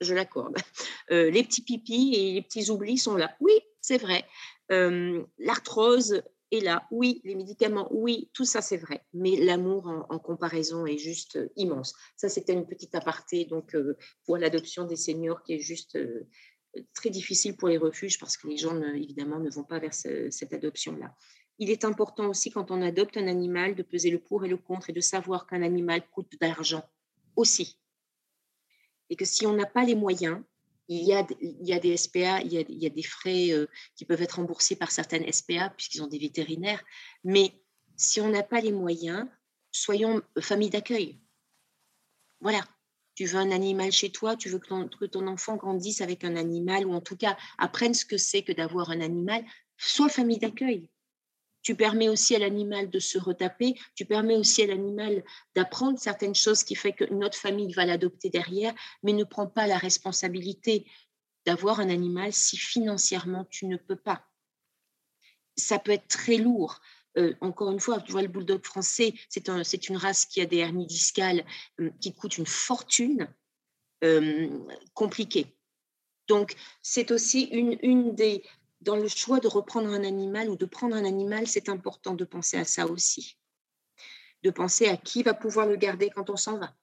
je 0.00 0.14
l'accorde. 0.14 0.56
Euh, 1.10 1.30
les 1.30 1.44
petits 1.44 1.60
pipis 1.60 2.14
et 2.14 2.32
les 2.32 2.40
petits 2.40 2.70
oublis 2.70 2.96
sont 2.96 3.16
là, 3.16 3.36
oui, 3.40 3.52
c'est 3.82 3.98
vrai. 3.98 4.24
Euh, 4.72 5.22
l'arthrose 5.36 6.22
là, 6.60 6.86
oui, 6.90 7.20
les 7.24 7.34
médicaments, 7.34 7.88
oui, 7.90 8.30
tout 8.32 8.44
ça 8.44 8.60
c'est 8.60 8.76
vrai, 8.76 9.04
mais 9.12 9.36
l'amour 9.36 9.86
en, 10.08 10.18
comparaison 10.18 10.86
est 10.86 10.98
juste 10.98 11.36
euh, 11.36 11.48
immense. 11.56 11.94
Ça, 12.16 12.28
c'était 12.28 12.52
une 12.52 12.66
petite 12.66 12.94
aparté 12.94 13.44
donc 13.44 13.74
euh, 13.74 13.96
pour 14.24 14.36
l'adoption 14.36 14.84
des 14.84 14.96
seniors 14.96 15.42
qui 15.42 15.54
est 15.54 15.60
juste 15.60 15.96
euh, 15.96 16.26
très 16.94 17.10
difficile 17.10 17.56
pour 17.56 17.68
les 17.68 17.78
refuges 17.78 18.18
parce 18.18 18.36
que 18.36 18.48
les 18.48 18.56
gens 18.56 18.80
évidemment 18.94 19.38
ne 19.38 19.50
vont 19.50 19.64
pas 19.64 19.78
vers 19.78 19.94
cette 19.94 20.52
adoption-là. 20.52 21.14
Il 21.58 21.70
est 21.70 21.84
important 21.84 22.28
aussi 22.28 22.50
quand 22.50 22.72
on 22.72 22.82
adopte 22.82 23.16
un 23.16 23.28
animal 23.28 23.76
de 23.76 23.84
peser 23.84 24.10
le 24.10 24.18
pour 24.18 24.44
et 24.44 24.48
le 24.48 24.56
contre 24.56 24.90
et 24.90 24.92
de 24.92 25.00
savoir 25.00 25.46
qu'un 25.46 25.62
animal 25.62 26.02
coûte 26.10 26.32
d'argent 26.40 26.82
aussi. 27.36 27.78
Et 29.08 29.14
que 29.14 29.24
si 29.24 29.46
on 29.46 29.54
n'a 29.54 29.66
pas 29.66 29.84
les 29.84 29.94
moyens, 29.94 30.42
il 30.88 31.02
y, 31.06 31.14
a, 31.14 31.26
il 31.40 31.66
y 31.66 31.72
a 31.72 31.78
des 31.78 31.96
SPA, 31.96 32.40
il 32.42 32.52
y 32.52 32.58
a, 32.58 32.60
il 32.60 32.82
y 32.82 32.86
a 32.86 32.90
des 32.90 33.02
frais 33.02 33.50
euh, 33.52 33.66
qui 33.96 34.04
peuvent 34.04 34.20
être 34.20 34.36
remboursés 34.36 34.76
par 34.76 34.90
certaines 34.90 35.30
SPA 35.32 35.70
puisqu'ils 35.70 36.02
ont 36.02 36.06
des 36.06 36.18
vétérinaires. 36.18 36.82
Mais 37.24 37.52
si 37.96 38.20
on 38.20 38.28
n'a 38.28 38.42
pas 38.42 38.60
les 38.60 38.72
moyens, 38.72 39.26
soyons 39.72 40.22
famille 40.40 40.70
d'accueil. 40.70 41.20
Voilà. 42.40 42.60
Tu 43.14 43.26
veux 43.26 43.38
un 43.38 43.52
animal 43.52 43.92
chez 43.92 44.10
toi, 44.10 44.36
tu 44.36 44.48
veux 44.48 44.58
que 44.58 44.66
ton, 44.66 44.88
que 44.88 45.04
ton 45.04 45.26
enfant 45.28 45.56
grandisse 45.56 46.00
avec 46.00 46.24
un 46.24 46.34
animal 46.36 46.84
ou 46.84 46.92
en 46.92 47.00
tout 47.00 47.16
cas 47.16 47.36
apprenne 47.58 47.94
ce 47.94 48.04
que 48.04 48.18
c'est 48.18 48.42
que 48.42 48.52
d'avoir 48.52 48.90
un 48.90 49.00
animal, 49.00 49.44
sois 49.78 50.08
famille 50.08 50.38
d'accueil. 50.38 50.90
Tu 51.64 51.74
permets 51.74 52.08
aussi 52.08 52.36
à 52.36 52.38
l'animal 52.38 52.90
de 52.90 53.00
se 53.00 53.18
retaper, 53.18 53.74
tu 53.96 54.04
permets 54.04 54.36
aussi 54.36 54.62
à 54.62 54.66
l'animal 54.66 55.24
d'apprendre 55.56 55.98
certaines 55.98 56.34
choses 56.34 56.62
qui 56.62 56.76
fait 56.76 56.92
que 56.92 57.12
notre 57.12 57.36
famille 57.36 57.72
va 57.72 57.86
l'adopter 57.86 58.30
derrière, 58.30 58.72
mais 59.02 59.12
ne 59.12 59.24
prends 59.24 59.48
pas 59.48 59.66
la 59.66 59.78
responsabilité 59.78 60.86
d'avoir 61.46 61.80
un 61.80 61.88
animal 61.88 62.32
si 62.32 62.56
financièrement 62.56 63.44
tu 63.46 63.66
ne 63.66 63.76
peux 63.76 63.96
pas. 63.96 64.24
Ça 65.56 65.78
peut 65.78 65.92
être 65.92 66.08
très 66.08 66.36
lourd. 66.36 66.80
Euh, 67.16 67.34
encore 67.40 67.70
une 67.70 67.80
fois, 67.80 68.00
tu 68.00 68.12
vois, 68.12 68.22
le 68.22 68.28
bulldog 68.28 68.64
français, 68.64 69.14
c'est 69.28 69.48
un, 69.48 69.62
une 69.62 69.96
race 69.96 70.26
qui 70.26 70.40
a 70.40 70.46
des 70.46 70.58
hernies 70.58 70.86
discales 70.86 71.44
euh, 71.80 71.90
qui 72.00 72.14
coûtent 72.14 72.38
une 72.38 72.46
fortune, 72.46 73.28
euh, 74.02 74.50
compliquée. 74.92 75.56
Donc, 76.28 76.56
c'est 76.82 77.10
aussi 77.10 77.44
une, 77.44 77.78
une 77.82 78.14
des, 78.14 78.42
dans 78.84 78.96
le 78.96 79.08
choix 79.08 79.40
de 79.40 79.48
reprendre 79.48 79.88
un 79.88 80.04
animal 80.04 80.50
ou 80.50 80.56
de 80.56 80.66
prendre 80.66 80.94
un 80.94 81.04
animal, 81.04 81.46
c'est 81.46 81.68
important 81.68 82.14
de 82.14 82.24
penser 82.24 82.56
à 82.56 82.64
ça 82.64 82.86
aussi. 82.86 83.38
De 84.42 84.50
penser 84.50 84.86
à 84.86 84.96
qui 84.96 85.22
va 85.22 85.34
pouvoir 85.34 85.66
le 85.66 85.76
garder 85.76 86.10
quand 86.10 86.30
on 86.30 86.36
s'en 86.36 86.58
va. 86.58 86.74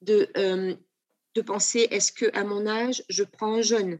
De, 0.00 0.30
euh, 0.36 0.74
de 1.34 1.40
penser, 1.42 1.88
est-ce 1.90 2.10
que 2.12 2.26
à 2.34 2.44
mon 2.44 2.66
âge, 2.66 3.04
je 3.08 3.22
prends 3.22 3.54
un 3.54 3.62
jeune? 3.62 3.98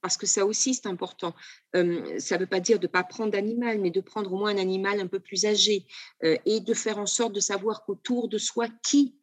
Parce 0.00 0.16
que 0.16 0.26
ça 0.26 0.46
aussi, 0.46 0.74
c'est 0.74 0.86
important. 0.86 1.34
Euh, 1.74 2.18
ça 2.20 2.36
ne 2.36 2.40
veut 2.40 2.46
pas 2.46 2.60
dire 2.60 2.78
de 2.78 2.86
ne 2.86 2.92
pas 2.92 3.02
prendre 3.02 3.32
d'animal, 3.32 3.80
mais 3.80 3.90
de 3.90 4.00
prendre 4.00 4.32
au 4.32 4.38
moins 4.38 4.54
un 4.54 4.58
animal 4.58 5.00
un 5.00 5.08
peu 5.08 5.18
plus 5.20 5.44
âgé 5.44 5.86
euh, 6.24 6.36
et 6.46 6.60
de 6.60 6.72
faire 6.72 6.98
en 6.98 7.06
sorte 7.06 7.32
de 7.32 7.40
savoir 7.40 7.84
qu'autour 7.84 8.28
de 8.28 8.38
soi, 8.38 8.68
qui 8.82 9.16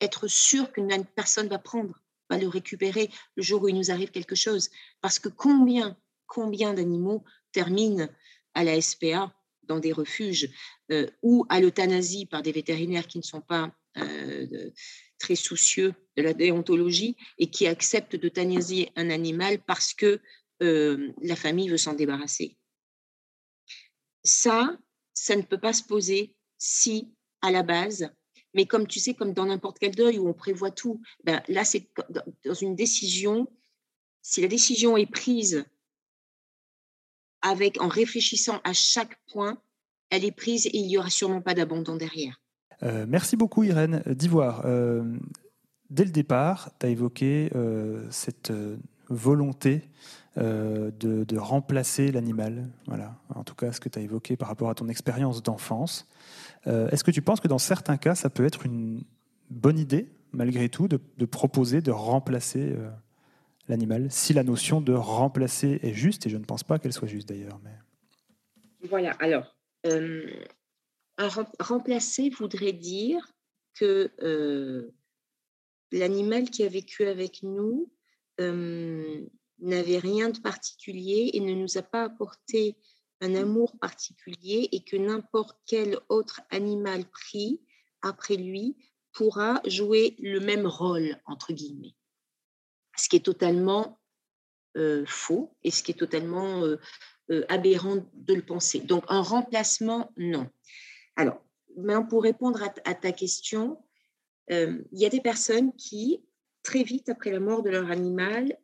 être 0.00 0.28
sûr 0.28 0.70
qu'une 0.72 1.04
personne 1.16 1.48
va 1.48 1.58
prendre, 1.58 1.98
va 2.28 2.38
le 2.38 2.48
récupérer 2.48 3.10
le 3.36 3.42
jour 3.42 3.62
où 3.62 3.68
il 3.68 3.76
nous 3.76 3.90
arrive 3.90 4.10
quelque 4.10 4.36
chose. 4.36 4.70
Parce 5.00 5.18
que 5.18 5.28
combien 5.28 5.96
combien 6.30 6.72
d'animaux 6.72 7.24
terminent 7.52 8.08
à 8.54 8.64
la 8.64 8.80
SPA 8.80 9.34
dans 9.64 9.80
des 9.80 9.92
refuges 9.92 10.48
euh, 10.92 11.06
ou 11.22 11.44
à 11.48 11.60
l'euthanasie 11.60 12.24
par 12.24 12.42
des 12.42 12.52
vétérinaires 12.52 13.06
qui 13.06 13.18
ne 13.18 13.24
sont 13.24 13.42
pas 13.42 13.74
très 15.18 15.34
soucieux 15.34 15.94
de 16.16 16.22
la 16.22 16.32
déontologie 16.32 17.16
et 17.38 17.50
qui 17.50 17.66
acceptent 17.66 18.14
d'euthanasier 18.14 18.92
un 18.94 19.10
animal 19.10 19.58
parce 19.66 19.92
que 19.92 20.20
la 20.60 21.36
famille 21.36 21.68
veut 21.68 21.76
s'en 21.76 21.94
débarrasser. 21.94 22.56
Ça, 24.22 24.78
ça 25.12 25.34
ne 25.34 25.42
peut 25.42 25.58
pas 25.58 25.72
se 25.72 25.82
poser 25.82 26.36
si, 26.56 27.12
à 27.42 27.50
la 27.50 27.64
base, 27.64 28.10
mais 28.54 28.66
comme 28.66 28.86
tu 28.86 28.98
sais, 29.00 29.14
comme 29.14 29.32
dans 29.32 29.46
n'importe 29.46 29.78
quel 29.78 29.94
deuil 29.94 30.18
où 30.18 30.28
on 30.28 30.34
prévoit 30.34 30.70
tout, 30.70 31.00
ben 31.24 31.42
là, 31.48 31.64
c'est 31.64 31.88
dans 32.44 32.54
une 32.54 32.74
décision, 32.74 33.46
si 34.22 34.40
la 34.40 34.48
décision 34.48 34.96
est 34.96 35.10
prise 35.10 35.64
avec, 37.42 37.80
en 37.80 37.88
réfléchissant 37.88 38.60
à 38.64 38.72
chaque 38.72 39.18
point, 39.32 39.58
elle 40.10 40.24
est 40.24 40.32
prise 40.32 40.66
et 40.66 40.76
il 40.76 40.86
n'y 40.86 40.98
aura 40.98 41.10
sûrement 41.10 41.40
pas 41.40 41.54
d'abandon 41.54 41.96
derrière. 41.96 42.40
Euh, 42.82 43.06
merci 43.08 43.36
beaucoup 43.36 43.62
Irène 43.62 44.02
d'Ivoire. 44.06 44.62
Euh, 44.64 45.04
dès 45.90 46.04
le 46.04 46.10
départ, 46.10 46.70
tu 46.78 46.86
as 46.86 46.88
évoqué 46.88 47.50
euh, 47.54 48.06
cette 48.10 48.52
volonté 49.08 49.82
de, 50.36 51.36
remplacer 51.36 52.12
l'animal. 52.12 52.68
Voilà, 52.86 53.18
en 53.34 53.44
tout 53.44 53.54
cas 53.54 53.72
ce 53.72 53.80
que 53.80 53.88
tu 53.88 53.98
as 53.98 54.02
évoqué 54.02 54.36
par 54.36 54.48
rapport 54.48 54.70
à 54.70 54.74
ton 54.74 54.88
expérience 54.88 55.42
d'enfance. 55.42 56.08
Est-ce 56.66 57.04
que 57.04 57.10
tu 57.10 57.20
penses 57.20 57.40
que 57.40 57.48
dans 57.48 57.58
certains 57.58 57.96
cas, 57.96 58.14
ça 58.14 58.30
peut 58.30 58.44
être 58.44 58.64
une 58.64 59.02
bonne 59.50 59.78
idée, 59.78 60.12
malgré 60.32 60.68
tout, 60.68 60.88
de 60.88 61.24
proposer 61.26 61.82
de 61.82 61.90
remplacer 61.90 62.74
l'animal, 63.70 64.10
si 64.10 64.34
la 64.34 64.42
notion 64.42 64.80
de 64.80 64.92
remplacer 64.92 65.78
est 65.82 65.94
juste, 65.94 66.26
et 66.26 66.30
je 66.30 66.36
ne 66.36 66.44
pense 66.44 66.64
pas 66.64 66.78
qu'elle 66.78 66.92
soit 66.92 67.08
juste 67.08 67.28
d'ailleurs. 67.28 67.60
Mais... 67.64 68.88
Voilà, 68.88 69.12
alors, 69.12 69.56
euh, 69.86 70.44
remplacer 71.58 72.30
voudrait 72.30 72.72
dire 72.72 73.26
que 73.74 74.10
euh, 74.22 74.92
l'animal 75.92 76.50
qui 76.50 76.64
a 76.64 76.68
vécu 76.68 77.06
avec 77.06 77.42
nous 77.42 77.90
euh, 78.40 79.24
n'avait 79.60 79.98
rien 79.98 80.30
de 80.30 80.38
particulier 80.38 81.30
et 81.34 81.40
ne 81.40 81.54
nous 81.54 81.78
a 81.78 81.82
pas 81.82 82.04
apporté 82.04 82.76
un 83.20 83.34
amour 83.34 83.78
particulier 83.78 84.68
et 84.72 84.82
que 84.82 84.96
n'importe 84.96 85.58
quel 85.66 85.98
autre 86.08 86.40
animal 86.50 87.04
pris 87.04 87.60
après 88.02 88.36
lui 88.36 88.76
pourra 89.12 89.60
jouer 89.66 90.16
le 90.20 90.40
même 90.40 90.66
rôle, 90.66 91.16
entre 91.26 91.52
guillemets 91.52 91.94
ce 93.00 93.08
qui 93.08 93.16
est 93.16 93.24
totalement 93.24 93.98
faux 95.06 95.56
et 95.64 95.70
ce 95.70 95.82
qui 95.82 95.90
est 95.90 95.98
totalement 95.98 96.62
aberrant 97.48 97.96
de 98.14 98.34
le 98.34 98.42
penser. 98.42 98.80
Donc, 98.80 99.04
un 99.08 99.22
remplacement, 99.22 100.12
non. 100.16 100.48
Alors, 101.16 101.44
pour 102.08 102.22
répondre 102.22 102.62
à, 102.62 102.94
ta 102.94 103.12
question, 103.12 103.82
il 104.48 104.86
y 104.92 105.06
a 105.06 105.08
des 105.08 105.20
personnes 105.20 105.74
qui, 105.74 106.22
très 106.62 106.82
vite 106.82 107.08
après 107.08 107.30
la 107.30 107.40
mort 107.40 107.62
de 107.62 107.70
leur 107.70 107.90
animal, 107.90 108.56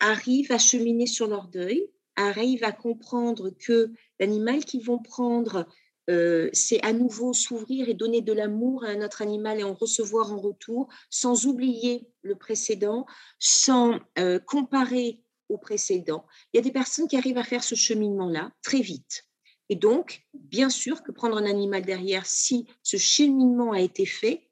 arrivent 0.00 0.52
à 0.52 0.58
cheminer 0.58 1.06
sur 1.06 1.28
leur 1.28 1.48
deuil, 1.48 1.88
arrivent 2.16 2.64
à 2.64 2.72
comprendre 2.72 3.50
que 3.50 3.92
l'animal 4.18 4.64
qu'ils 4.64 4.84
vont 4.84 4.98
prendre 4.98 5.66
euh, 6.12 6.50
c'est 6.52 6.82
à 6.84 6.92
nouveau 6.92 7.32
s'ouvrir 7.32 7.88
et 7.88 7.94
donner 7.94 8.20
de 8.20 8.34
l'amour 8.34 8.84
à 8.84 8.88
un 8.88 9.02
autre 9.02 9.22
animal 9.22 9.58
et 9.58 9.64
en 9.64 9.72
recevoir 9.72 10.30
en 10.30 10.38
retour, 10.38 10.88
sans 11.08 11.46
oublier 11.46 12.06
le 12.20 12.36
précédent, 12.36 13.06
sans 13.38 13.98
euh, 14.18 14.38
comparer 14.38 15.22
au 15.48 15.56
précédent. 15.56 16.26
Il 16.52 16.58
y 16.58 16.60
a 16.60 16.62
des 16.62 16.70
personnes 16.70 17.08
qui 17.08 17.16
arrivent 17.16 17.38
à 17.38 17.44
faire 17.44 17.64
ce 17.64 17.74
cheminement-là 17.74 18.52
très 18.62 18.80
vite. 18.80 19.24
Et 19.70 19.76
donc, 19.76 20.22
bien 20.34 20.68
sûr 20.68 21.02
que 21.02 21.12
prendre 21.12 21.38
un 21.38 21.46
animal 21.46 21.82
derrière, 21.82 22.26
si 22.26 22.66
ce 22.82 22.98
cheminement 22.98 23.72
a 23.72 23.80
été 23.80 24.04
fait, 24.04 24.50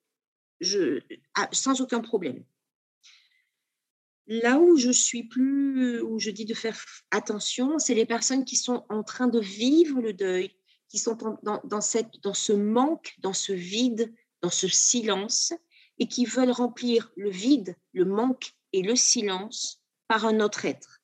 ah, 1.35 1.49
sans 1.53 1.81
aucun 1.83 2.01
problème. 2.01 2.43
Là 4.27 4.59
où 4.59 4.77
je 4.77 4.91
suis 4.91 5.25
plus, 5.25 6.01
où 6.01 6.19
je 6.19 6.31
dis 6.31 6.45
de 6.47 6.55
faire 6.55 6.79
attention, 7.11 7.79
c'est 7.79 7.95
les 7.95 8.07
personnes 8.07 8.45
qui 8.45 8.57
sont 8.57 8.85
en 8.89 9.03
train 9.03 9.27
de 9.27 9.41
vivre 9.41 10.01
le 10.01 10.13
deuil, 10.13 10.55
qui 10.91 10.99
sont 10.99 11.17
dans, 11.43 11.81
ce 11.81 12.53
manque, 12.53 13.15
dans 13.21 13.33
ce 13.33 13.53
vide, 13.53 14.13
dans 14.43 14.51
ce 14.51 14.67
silence, 14.67 15.55
et 15.99 16.09
qui 16.09 16.25
veulent 16.25 16.51
remplir 16.51 17.13
le 17.17 17.31
vide, 17.31 17.77
le 17.93 18.05
manque 18.05 18.53
et 18.73 18.83
le 18.83 18.97
silence 18.97 19.81
par 20.09 20.27
un 20.27 20.41
autre 20.41 20.65
être. 20.65 21.01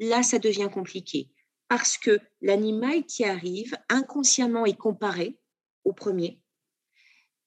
Là, 0.00 0.24
ça 0.24 0.40
devient 0.40 0.68
compliqué, 0.72 1.30
parce 1.68 1.96
que 1.96 2.18
l'animal 2.40 3.06
qui 3.06 3.24
arrive 3.24 3.76
inconsciemment 3.88 4.66
est 4.66 4.76
comparé 4.76 5.38
au 5.84 5.92
premier, 5.92 6.40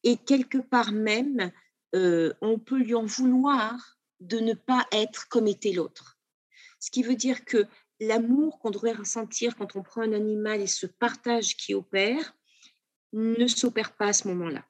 et 0.03 0.15
quelque 0.15 0.59
part 0.59 0.93
même, 0.93 1.51
euh, 1.93 2.33
on 2.41 2.57
peut 2.57 2.77
lui 2.77 2.95
en 2.95 3.05
vouloir 3.05 3.97
de 4.21 4.39
ne 4.39 4.53
pas 4.53 4.87
être 4.93 5.27
comme 5.27 5.47
était 5.47 5.73
l'autre. 5.73 6.17
Ce 6.79 6.89
qui 6.89 7.03
veut 7.03 7.15
dire 7.15 7.43
que 7.43 7.65
l'amour 7.99 8.59
qu'on 8.59 8.71
devrait 8.71 8.93
ressentir 8.93 9.55
quand 9.55 9.75
on 9.75 9.83
prend 9.83 10.01
un 10.01 10.13
animal 10.13 10.61
et 10.61 10.67
ce 10.67 10.85
partage 10.85 11.55
qui 11.57 11.73
opère 11.73 12.35
ne 13.13 13.47
s'opère 13.47 13.95
pas 13.95 14.07
à 14.07 14.13
ce 14.13 14.27
moment-là. 14.27 14.65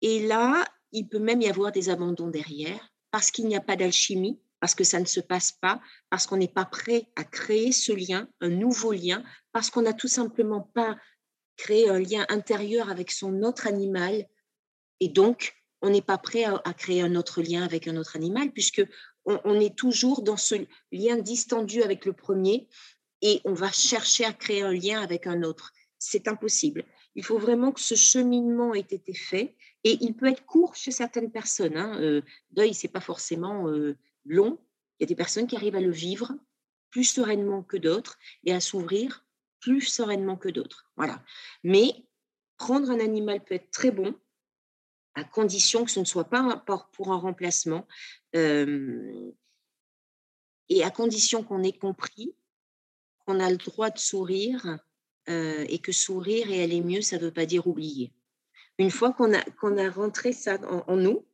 Et 0.00 0.26
là, 0.26 0.64
il 0.92 1.08
peut 1.08 1.18
même 1.18 1.42
y 1.42 1.48
avoir 1.48 1.72
des 1.72 1.90
abandons 1.90 2.28
derrière 2.28 2.92
parce 3.10 3.30
qu'il 3.30 3.46
n'y 3.46 3.56
a 3.56 3.60
pas 3.60 3.76
d'alchimie, 3.76 4.40
parce 4.60 4.74
que 4.74 4.84
ça 4.84 5.00
ne 5.00 5.04
se 5.04 5.20
passe 5.20 5.52
pas, 5.52 5.80
parce 6.10 6.26
qu'on 6.26 6.36
n'est 6.36 6.48
pas 6.48 6.64
prêt 6.64 7.08
à 7.16 7.24
créer 7.24 7.72
ce 7.72 7.92
lien, 7.92 8.28
un 8.40 8.48
nouveau 8.48 8.92
lien, 8.92 9.22
parce 9.52 9.70
qu'on 9.70 9.82
n'a 9.82 9.92
tout 9.92 10.08
simplement 10.08 10.60
pas 10.74 10.96
créé 11.56 11.88
un 11.88 11.98
lien 11.98 12.24
intérieur 12.28 12.90
avec 12.90 13.10
son 13.10 13.42
autre 13.42 13.66
animal. 13.66 14.26
Et 15.00 15.08
donc, 15.08 15.54
on 15.80 15.90
n'est 15.90 16.02
pas 16.02 16.18
prêt 16.18 16.44
à, 16.44 16.74
créer 16.74 17.02
un 17.02 17.14
autre 17.14 17.40
lien 17.42 17.62
avec 17.62 17.86
un 17.88 17.96
autre 17.96 18.16
animal, 18.16 18.52
puisque 18.52 18.84
on, 19.24 19.60
est 19.60 19.76
toujours 19.76 20.22
dans 20.22 20.36
ce 20.36 20.54
lien 20.90 21.18
distendu 21.18 21.82
avec 21.82 22.06
le 22.06 22.12
premier 22.12 22.66
et 23.20 23.40
on 23.44 23.52
va 23.52 23.70
chercher 23.70 24.24
à 24.24 24.32
créer 24.32 24.62
un 24.62 24.72
lien 24.72 25.02
avec 25.02 25.26
un 25.26 25.42
autre. 25.42 25.72
C'est 25.98 26.28
impossible. 26.28 26.84
Il 27.14 27.24
faut 27.24 27.38
vraiment 27.38 27.72
que 27.72 27.80
ce 27.80 27.94
cheminement 27.94 28.74
ait 28.74 28.80
été 28.80 29.12
fait 29.12 29.56
et 29.84 29.98
il 30.00 30.14
peut 30.14 30.26
être 30.26 30.46
court 30.46 30.74
chez 30.76 30.92
certaines 30.92 31.30
personnes. 31.30 31.76
Hein. 31.76 32.00
Euh, 32.00 32.22
deuil, 32.52 32.74
c'est 32.74 32.88
pas 32.88 33.00
forcément 33.00 33.68
euh, 33.68 33.96
long. 34.24 34.58
Il 34.98 35.02
y 35.02 35.04
a 35.04 35.08
des 35.08 35.16
personnes 35.16 35.46
qui 35.46 35.56
arrivent 35.56 35.76
à 35.76 35.80
le 35.80 35.90
vivre 35.90 36.32
plus 36.90 37.04
sereinement 37.04 37.62
que 37.62 37.76
d'autres 37.76 38.18
et 38.44 38.54
à 38.54 38.60
s'ouvrir 38.60 39.26
plus 39.60 39.82
sereinement 39.82 40.36
que 40.36 40.48
d'autres. 40.48 40.90
Voilà. 40.96 41.22
Mais 41.64 41.92
prendre 42.56 42.90
un 42.90 43.00
animal 43.00 43.44
peut 43.44 43.54
être 43.54 43.70
très 43.70 43.90
bon 43.90 44.14
à 45.18 45.24
condition 45.24 45.84
que 45.84 45.90
ce 45.90 46.00
ne 46.00 46.04
soit 46.04 46.28
pas 46.28 46.64
pour 46.92 47.12
un 47.12 47.18
remplacement 47.18 47.86
et 48.34 49.32
à 50.84 50.90
condition 50.90 51.42
qu'on 51.42 51.62
ait 51.62 51.72
compris 51.72 52.34
qu'on 53.26 53.40
a 53.40 53.50
le 53.50 53.56
droit 53.56 53.90
de 53.90 53.98
sourire 53.98 54.78
et 55.26 55.78
que 55.80 55.92
sourire 55.92 56.50
et 56.50 56.62
aller 56.62 56.80
mieux, 56.80 57.02
ça 57.02 57.16
ne 57.16 57.22
veut 57.22 57.32
pas 57.32 57.46
dire 57.46 57.66
oublier. 57.66 58.12
Une 58.78 58.90
fois 58.90 59.12
qu'on 59.12 59.34
a, 59.34 59.42
qu'on 59.60 59.76
a 59.76 59.90
rentré 59.90 60.32
ça 60.32 60.58
en, 60.86 60.96
nous, 60.96 61.26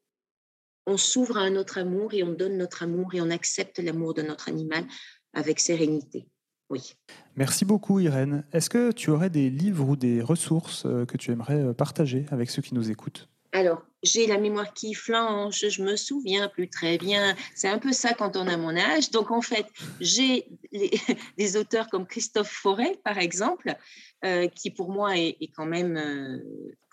on 0.87 0.97
s'ouvre 0.97 1.37
à 1.37 1.43
un 1.43 1.57
autre 1.57 1.79
amour 1.79 2.15
et 2.15 2.23
on 2.23 2.33
donne 2.33 2.57
notre 2.57 2.83
amour 2.83 3.15
et 3.15 3.21
on 3.21 3.31
accepte 3.31 3.79
l'amour 3.79 4.15
de 4.15 4.23
notre 4.23 4.49
animal 4.49 4.87
avec 5.33 5.61
sérénité. 5.61 6.27
Oui. 6.71 6.95
Merci 7.37 7.65
beaucoup 7.65 8.01
Irène. 8.01 8.45
Est-ce 8.53 8.71
que 8.71 8.93
tu 8.93 9.11
aurais 9.11 9.31
des 9.31 9.51
livres 9.51 9.91
ou 9.91 9.97
des 9.97 10.23
ressources 10.23 10.85
que 10.85 11.17
tu 11.17 11.31
aimerais 11.31 11.75
partager 11.75 12.27
avec 12.31 12.51
ceux 12.51 12.63
qui 12.63 12.75
nous 12.75 12.91
écoutent? 12.91 13.29
Alors, 13.55 13.83
j'ai 14.03 14.27
la 14.27 14.37
mémoire 14.37 14.75
qui 14.75 14.95
flanche, 14.95 15.65
je 15.69 15.81
me 15.81 15.95
souviens 15.95 16.49
plus 16.49 16.69
très 16.69 16.99
bien. 16.99 17.37
C'est 17.55 17.69
un 17.69 17.79
peu 17.79 17.93
ça 17.93 18.13
quand 18.13 18.37
on 18.37 18.49
a 18.49 18.57
mon 18.57 18.77
âge. 18.77 19.13
Donc, 19.13 19.31
en 19.31 19.43
fait, 19.43 19.67
j'ai 20.01 20.49
des 21.39 21.57
auteurs 21.57 21.89
comme 21.89 22.05
Christophe 22.05 22.51
Forêt, 22.51 22.99
par 23.05 23.17
exemple, 23.17 23.77
euh, 24.25 24.49
qui 24.49 24.73
pour 24.73 24.91
moi 24.91 25.17
est, 25.17 25.53
quand 25.55 25.67
même, 25.67 25.97
euh, 25.97 26.39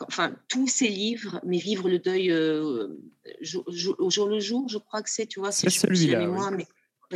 enfin, 0.07 0.35
tous 0.49 0.67
ses 0.67 0.87
livres, 0.87 1.41
mais 1.43 1.57
Vivre 1.57 1.89
le 1.89 1.97
deuil 1.97 2.29
euh, 2.29 2.89
au 3.65 4.09
jour 4.11 4.27
le 4.27 4.39
jour, 4.39 4.69
je 4.69 4.77
crois 4.77 5.01
que 5.01 5.09
c'est, 5.09 5.25
tu 5.25 5.39
vois, 5.39 5.51
c'est 5.51 5.71
celui-là. 5.71 6.19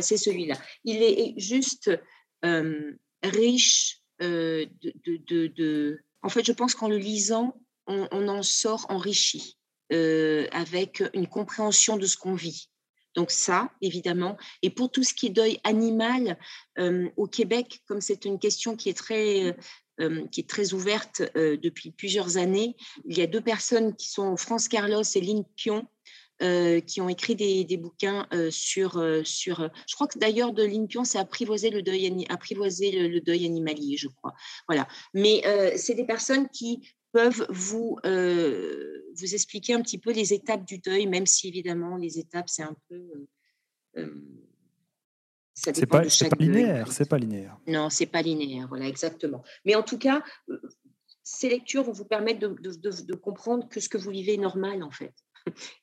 c'est 0.00 0.16
celui-là. 0.16 0.56
Il 0.82 1.04
est 1.04 1.38
juste 1.38 1.88
riche 3.22 4.00
de, 4.18 4.68
de, 4.82 5.46
de, 5.46 6.00
En 6.22 6.28
fait, 6.30 6.44
je 6.44 6.52
pense 6.52 6.74
qu'en 6.74 6.88
le 6.88 6.98
lisant, 6.98 7.54
on, 7.86 8.28
en 8.28 8.42
sort 8.42 8.86
enrichi, 8.88 9.56
euh, 9.92 10.46
avec 10.52 11.02
une 11.14 11.26
compréhension 11.26 11.96
de 11.96 12.06
ce 12.06 12.16
qu'on 12.16 12.34
vit. 12.34 12.70
Donc 13.14 13.30
ça, 13.30 13.70
évidemment. 13.80 14.36
Et 14.62 14.70
pour 14.70 14.90
tout 14.90 15.02
ce 15.02 15.14
qui 15.14 15.26
est 15.26 15.30
deuil 15.30 15.58
animal, 15.64 16.38
euh, 16.78 17.08
au 17.16 17.26
Québec, 17.26 17.80
comme 17.86 18.00
c'est 18.00 18.24
une 18.24 18.38
question 18.38 18.76
qui 18.76 18.90
est 18.90 18.96
très, 18.96 19.56
euh, 20.00 20.26
qui 20.26 20.40
est 20.40 20.48
très 20.48 20.74
ouverte 20.74 21.22
depuis 21.34 21.92
plusieurs 21.92 22.36
années, 22.36 22.76
il 23.06 23.16
y 23.16 23.22
a 23.22 23.26
deux 23.26 23.40
personnes 23.40 23.94
qui 23.96 24.08
sont 24.08 24.36
France 24.36 24.68
Carlos 24.68 25.02
et 25.02 25.20
Lynn 25.20 25.44
Pion, 25.56 25.86
qui 26.86 27.00
ont 27.00 27.08
écrit 27.08 27.34
des, 27.34 27.76
bouquins 27.78 28.28
sur, 28.50 29.02
sur. 29.24 29.70
Je 29.88 29.94
crois 29.94 30.06
que 30.06 30.18
d'ailleurs 30.18 30.52
de 30.52 30.86
Pion, 30.86 31.04
c'est 31.04 31.16
apprivoiser 31.16 31.70
le 31.70 31.80
deuil, 31.80 32.26
apprivoiser 32.28 33.08
le, 33.08 33.20
deuil 33.22 33.46
animalier, 33.46 33.96
je 33.96 34.08
crois. 34.08 34.34
Voilà. 34.68 34.86
Mais 35.14 35.42
c'est 35.78 35.94
des 35.94 36.04
personnes 36.04 36.50
qui 36.50 36.82
peuvent 37.16 37.46
vous, 37.48 37.98
vous 38.04 39.34
expliquer 39.34 39.72
un 39.72 39.80
petit 39.80 39.98
peu 39.98 40.12
les 40.12 40.34
étapes 40.34 40.66
du 40.66 40.78
deuil, 40.78 41.06
même 41.06 41.26
si 41.26 41.48
évidemment 41.48 41.96
les 41.96 42.18
étapes, 42.18 42.48
c'est 42.48 42.62
un 42.62 42.76
peu... 42.88 43.26
ça 45.54 45.72
c'est 45.72 45.86
pas, 45.86 46.02
pas 46.02 46.36
linéaire, 46.38 46.92
c'est 46.92 47.08
pas 47.08 47.16
linéaire. 47.16 47.56
Non, 47.66 47.88
c'est 47.88 48.06
pas 48.06 48.20
linéaire, 48.20 48.68
voilà, 48.68 48.86
exactement. 48.86 49.42
Mais 49.64 49.74
en 49.74 49.82
tout 49.82 49.98
cas, 49.98 50.22
ces 51.22 51.48
lectures 51.48 51.84
vont 51.84 51.92
vous 51.92 52.04
permettre 52.04 52.40
de, 52.40 52.48
de, 52.48 53.02
de, 53.02 53.14
comprendre 53.14 53.66
que 53.68 53.80
ce 53.80 53.88
que 53.88 53.96
vous 53.96 54.10
vivez 54.10 54.34
est 54.34 54.38
normal, 54.50 54.82
en 54.82 54.90
fait. 54.90 55.14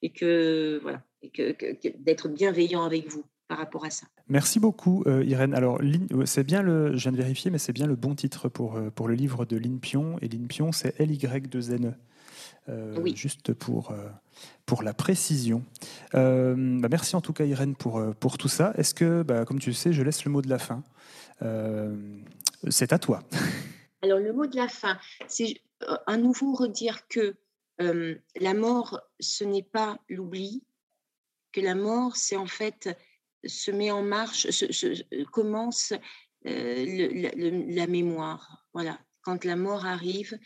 Et 0.04 0.14
que, 0.14 0.80
voilà, 0.84 1.04
et 1.24 1.32
que, 1.32 1.56
d'être 1.98 2.30
bienveillant 2.30 2.84
avec 2.84 3.08
vous 3.10 3.26
par 3.48 3.58
rapport 3.58 3.86
à 3.86 3.90
ça. 3.90 4.08
Merci 4.28 4.60
beaucoup, 4.60 5.04
euh, 5.06 5.24
Irène. 5.24 5.54
Alors, 5.54 5.80
c'est 6.26 6.44
bien 6.44 6.62
le, 6.62 6.96
je 6.96 7.04
viens 7.04 7.12
de 7.12 7.18
vérifier, 7.18 7.52
mais 7.52 7.58
c'est 7.58 7.74
bien 7.74 7.88
le 7.88 7.96
bon 7.96 8.16
titre 8.16 8.50
pour, 8.50 8.76
euh, 8.76 8.90
pour 8.90 9.08
le 9.08 9.16
livre 9.16 9.46
de 9.46 9.58
Lynn 9.58 9.80
Pion. 9.80 10.18
Et 10.22 10.28
Lynn 10.28 10.48
Pion, 10.48 10.72
c'est 10.72 11.00
L-Y-2-N-E. 11.00 11.94
Euh, 12.70 12.98
oui. 13.02 13.14
Juste 13.16 13.54
pour, 13.54 13.92
euh, 13.92 14.10
pour 14.66 14.84
la 14.84 14.94
précision. 14.94 15.64
bah 16.14 16.56
merci 16.56 17.16
en 17.16 17.22
tout 17.22 17.34
cas, 17.34 17.44
Irène, 17.46 17.76
pour, 17.76 18.02
pour 18.16 18.38
tout 18.38 18.48
ça. 18.48 18.74
Est-ce 18.78 18.94
que, 18.94 19.24
bah, 19.24 19.46
comme 19.46 19.60
tu 19.60 19.70
le 19.70 19.76
sais, 19.76 19.92
je 19.92 20.02
laisse 20.02 20.24
le 20.26 20.32
mot 20.32 20.42
de 20.42 20.50
la 20.50 20.60
fin 20.60 20.84
C'est 22.70 22.94
à 22.94 23.00
toi. 23.00 23.22
Alors, 24.04 24.20
le 24.20 24.34
mot 24.34 24.46
de 24.48 24.58
la 24.58 24.68
fin, 24.68 24.98
c'est 25.28 25.62
euh, 25.90 25.96
à 26.08 26.18
nouveau 26.18 26.54
redire 26.54 27.08
que 27.08 27.36
euh, 27.82 28.16
la 28.36 28.54
mort, 28.54 29.00
ce 29.22 29.46
n'est 29.46 29.64
pas 29.64 29.98
l'oubli, 30.10 30.62
que 31.54 31.62
la 31.62 31.74
mort, 31.74 32.18
c'est 32.18 32.36
en 32.36 32.46
fait 32.46 32.90
se 33.46 33.72
met 33.72 33.92
en 33.92 34.04
marche, 34.04 34.50
se, 34.50 35.24
commence 35.24 35.94
euh, 36.48 37.66
la 37.68 37.88
mémoire. 37.88 38.66
Voilà, 38.74 39.00
quand 39.22 39.46
la 39.46 39.56
mort 39.56 39.86
arrive, 39.86 40.38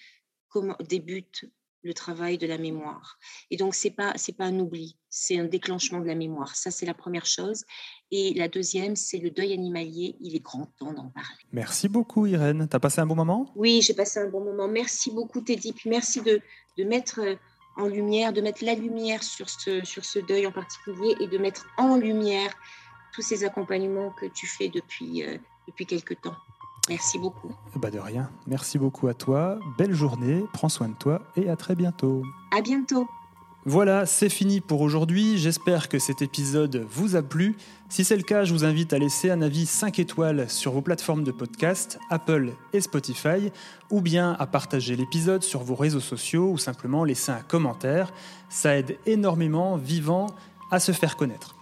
comment, 0.50 0.76
débute 0.88 1.46
le 1.84 1.94
travail 1.94 2.38
de 2.38 2.48
la 2.48 2.58
mémoire. 2.58 3.18
Et 3.50 3.58
donc, 3.58 3.74
ce 3.74 3.88
n'est 3.88 3.94
pas, 3.94 4.14
pas 4.38 4.46
un 4.46 4.60
oubli, 4.60 4.98
c'est 5.10 5.40
un 5.40 5.46
déclenchement 5.46 6.00
de 6.00 6.06
la 6.06 6.16
mémoire. 6.16 6.56
Ça, 6.56 6.70
c'est 6.70 6.86
la 6.86 6.94
première 6.94 7.26
chose. 7.26 7.64
Et 8.12 8.34
la 8.34 8.48
deuxième, 8.48 8.96
c'est 8.96 9.20
le 9.20 9.32
deuil 9.32 9.54
animalier. 9.54 10.18
Il 10.20 10.36
est 10.36 10.40
grand 10.40 10.66
temps 10.78 10.94
d'en 10.94 11.10
parler. 11.10 11.44
Merci 11.52 11.88
beaucoup, 11.88 12.26
Irène. 12.26 12.68
Tu 12.70 12.76
as 12.76 12.80
passé 12.80 13.00
un 13.00 13.06
bon 13.06 13.16
moment? 13.16 13.52
Oui, 13.56 13.82
j'ai 13.82 13.94
passé 13.94 14.20
un 14.20 14.30
bon 14.30 14.44
moment. 14.44 14.68
Merci 14.68 15.12
beaucoup, 15.12 15.42
Teddy. 15.42 15.72
Puis 15.72 15.90
merci 15.90 16.22
de, 16.22 16.42
de 16.78 16.84
mettre 16.84 17.20
euh, 17.20 17.36
en 17.78 17.88
lumière, 17.88 18.34
de 18.34 18.42
mettre 18.42 18.66
la 18.66 18.74
lumière 18.74 19.24
sur 19.24 19.50
ce, 19.50 19.84
sur 19.86 20.04
ce 20.04 20.20
deuil 20.20 20.46
en 20.46 20.52
particulier 20.52 21.16
et 21.22 21.28
de 21.28 21.38
mettre 21.38 21.68
en 21.78 21.96
lumière 21.96 22.54
tous 23.18 23.24
ces 23.24 23.44
accompagnements 23.44 24.12
que 24.12 24.28
tu 24.28 24.46
fais 24.46 24.70
depuis, 24.70 25.24
euh, 25.24 25.38
depuis 25.68 25.88
quelques 25.88 26.22
temps. 26.22 26.36
Merci 26.88 27.18
beaucoup. 27.18 27.52
Bah 27.76 27.90
de 27.90 27.98
rien. 27.98 28.30
Merci 28.46 28.78
beaucoup 28.78 29.08
à 29.08 29.16
toi. 29.16 29.58
Belle 29.76 29.96
journée. 29.96 30.44
Prends 30.54 30.70
soin 30.70 30.90
de 30.90 30.94
toi 30.94 31.24
et 31.36 31.50
à 31.50 31.56
très 31.56 31.74
bientôt. 31.74 32.22
À 32.56 32.62
bientôt. 32.62 33.08
Voilà, 33.66 34.06
c'est 34.06 34.30
fini 34.30 34.62
pour 34.62 34.82
aujourd'hui. 34.82 35.40
J'espère 35.40 35.90
que 35.90 35.98
cet 35.98 36.22
épisode 36.22 36.86
vous 36.92 37.16
a 37.16 37.24
plu. 37.24 37.58
Si 37.90 38.06
c'est 38.06 38.16
le 38.16 38.22
cas, 38.22 38.44
je 38.44 38.54
vous 38.54 38.64
invite 38.64 38.94
à 38.94 39.00
laisser 39.00 39.32
un 39.32 39.42
avis 39.42 39.66
5 39.66 39.98
étoiles 39.98 40.48
sur 40.48 40.72
vos 40.72 40.82
plateformes 40.82 41.24
de 41.24 41.32
podcast, 41.32 41.98
Apple 42.12 42.54
et 42.72 42.82
Spotify, 42.82 43.52
ou 43.90 44.00
bien 44.00 44.38
à 44.40 44.46
partager 44.46 44.96
l'épisode 44.96 45.42
sur 45.42 45.64
vos 45.64 45.76
réseaux 45.76 46.00
sociaux 46.00 46.52
ou 46.52 46.60
simplement 46.60 47.04
laisser 47.04 47.32
un 47.32 47.42
commentaire. 47.42 48.14
Ça 48.48 48.78
aide 48.78 49.00
énormément 49.08 49.76
Vivant 49.76 50.28
à 50.70 50.80
se 50.80 50.92
faire 50.92 51.18
connaître. 51.18 51.57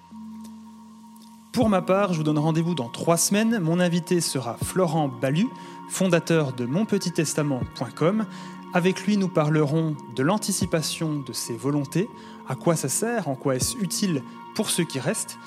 Pour 1.55 1.69
ma 1.69 1.81
part, 1.81 2.11
je 2.11 2.17
vous 2.17 2.23
donne 2.25 2.37
rendez-vous 2.37 2.75
dans 2.75 2.89
trois 2.89 3.15
semaines. 3.15 3.59
Mon 3.59 3.79
invité 3.79 4.19
sera 4.19 4.57
Florent 4.61 5.07
Balu, 5.07 5.47
fondateur 5.87 6.51
de 6.51 6.65
monpetittestament.com. 6.65 8.25
Avec 8.73 9.05
lui, 9.05 9.15
nous 9.15 9.29
parlerons 9.29 9.95
de 10.17 10.21
l'anticipation 10.21 11.15
de 11.15 11.31
ses 11.31 11.55
volontés, 11.55 12.09
à 12.49 12.55
quoi 12.55 12.75
ça 12.75 12.89
sert, 12.89 13.29
en 13.29 13.35
quoi 13.35 13.55
est-ce 13.55 13.77
utile 13.77 14.21
pour 14.53 14.69
ceux 14.69 14.83
qui 14.83 14.99
restent, 14.99 15.37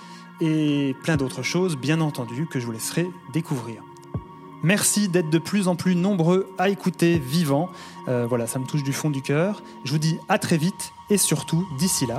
et 0.40 0.96
plein 1.02 1.18
d'autres 1.18 1.42
choses, 1.42 1.76
bien 1.76 2.00
entendu, 2.00 2.46
que 2.46 2.58
je 2.58 2.64
vous 2.64 2.72
laisserai 2.72 3.10
découvrir. 3.34 3.82
Merci 4.62 5.10
d'être 5.10 5.28
de 5.28 5.38
plus 5.38 5.68
en 5.68 5.76
plus 5.76 5.94
nombreux 5.94 6.48
à 6.56 6.70
écouter 6.70 7.18
Vivant. 7.18 7.68
Euh, 8.08 8.24
voilà, 8.26 8.46
ça 8.46 8.58
me 8.58 8.64
touche 8.64 8.82
du 8.82 8.94
fond 8.94 9.10
du 9.10 9.20
cœur. 9.20 9.62
Je 9.84 9.92
vous 9.92 9.98
dis 9.98 10.16
à 10.30 10.38
très 10.38 10.56
vite 10.56 10.94
et 11.10 11.18
surtout, 11.18 11.68
d'ici 11.78 12.06
là, 12.06 12.18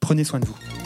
prenez 0.00 0.24
soin 0.24 0.40
de 0.40 0.46
vous. 0.46 0.85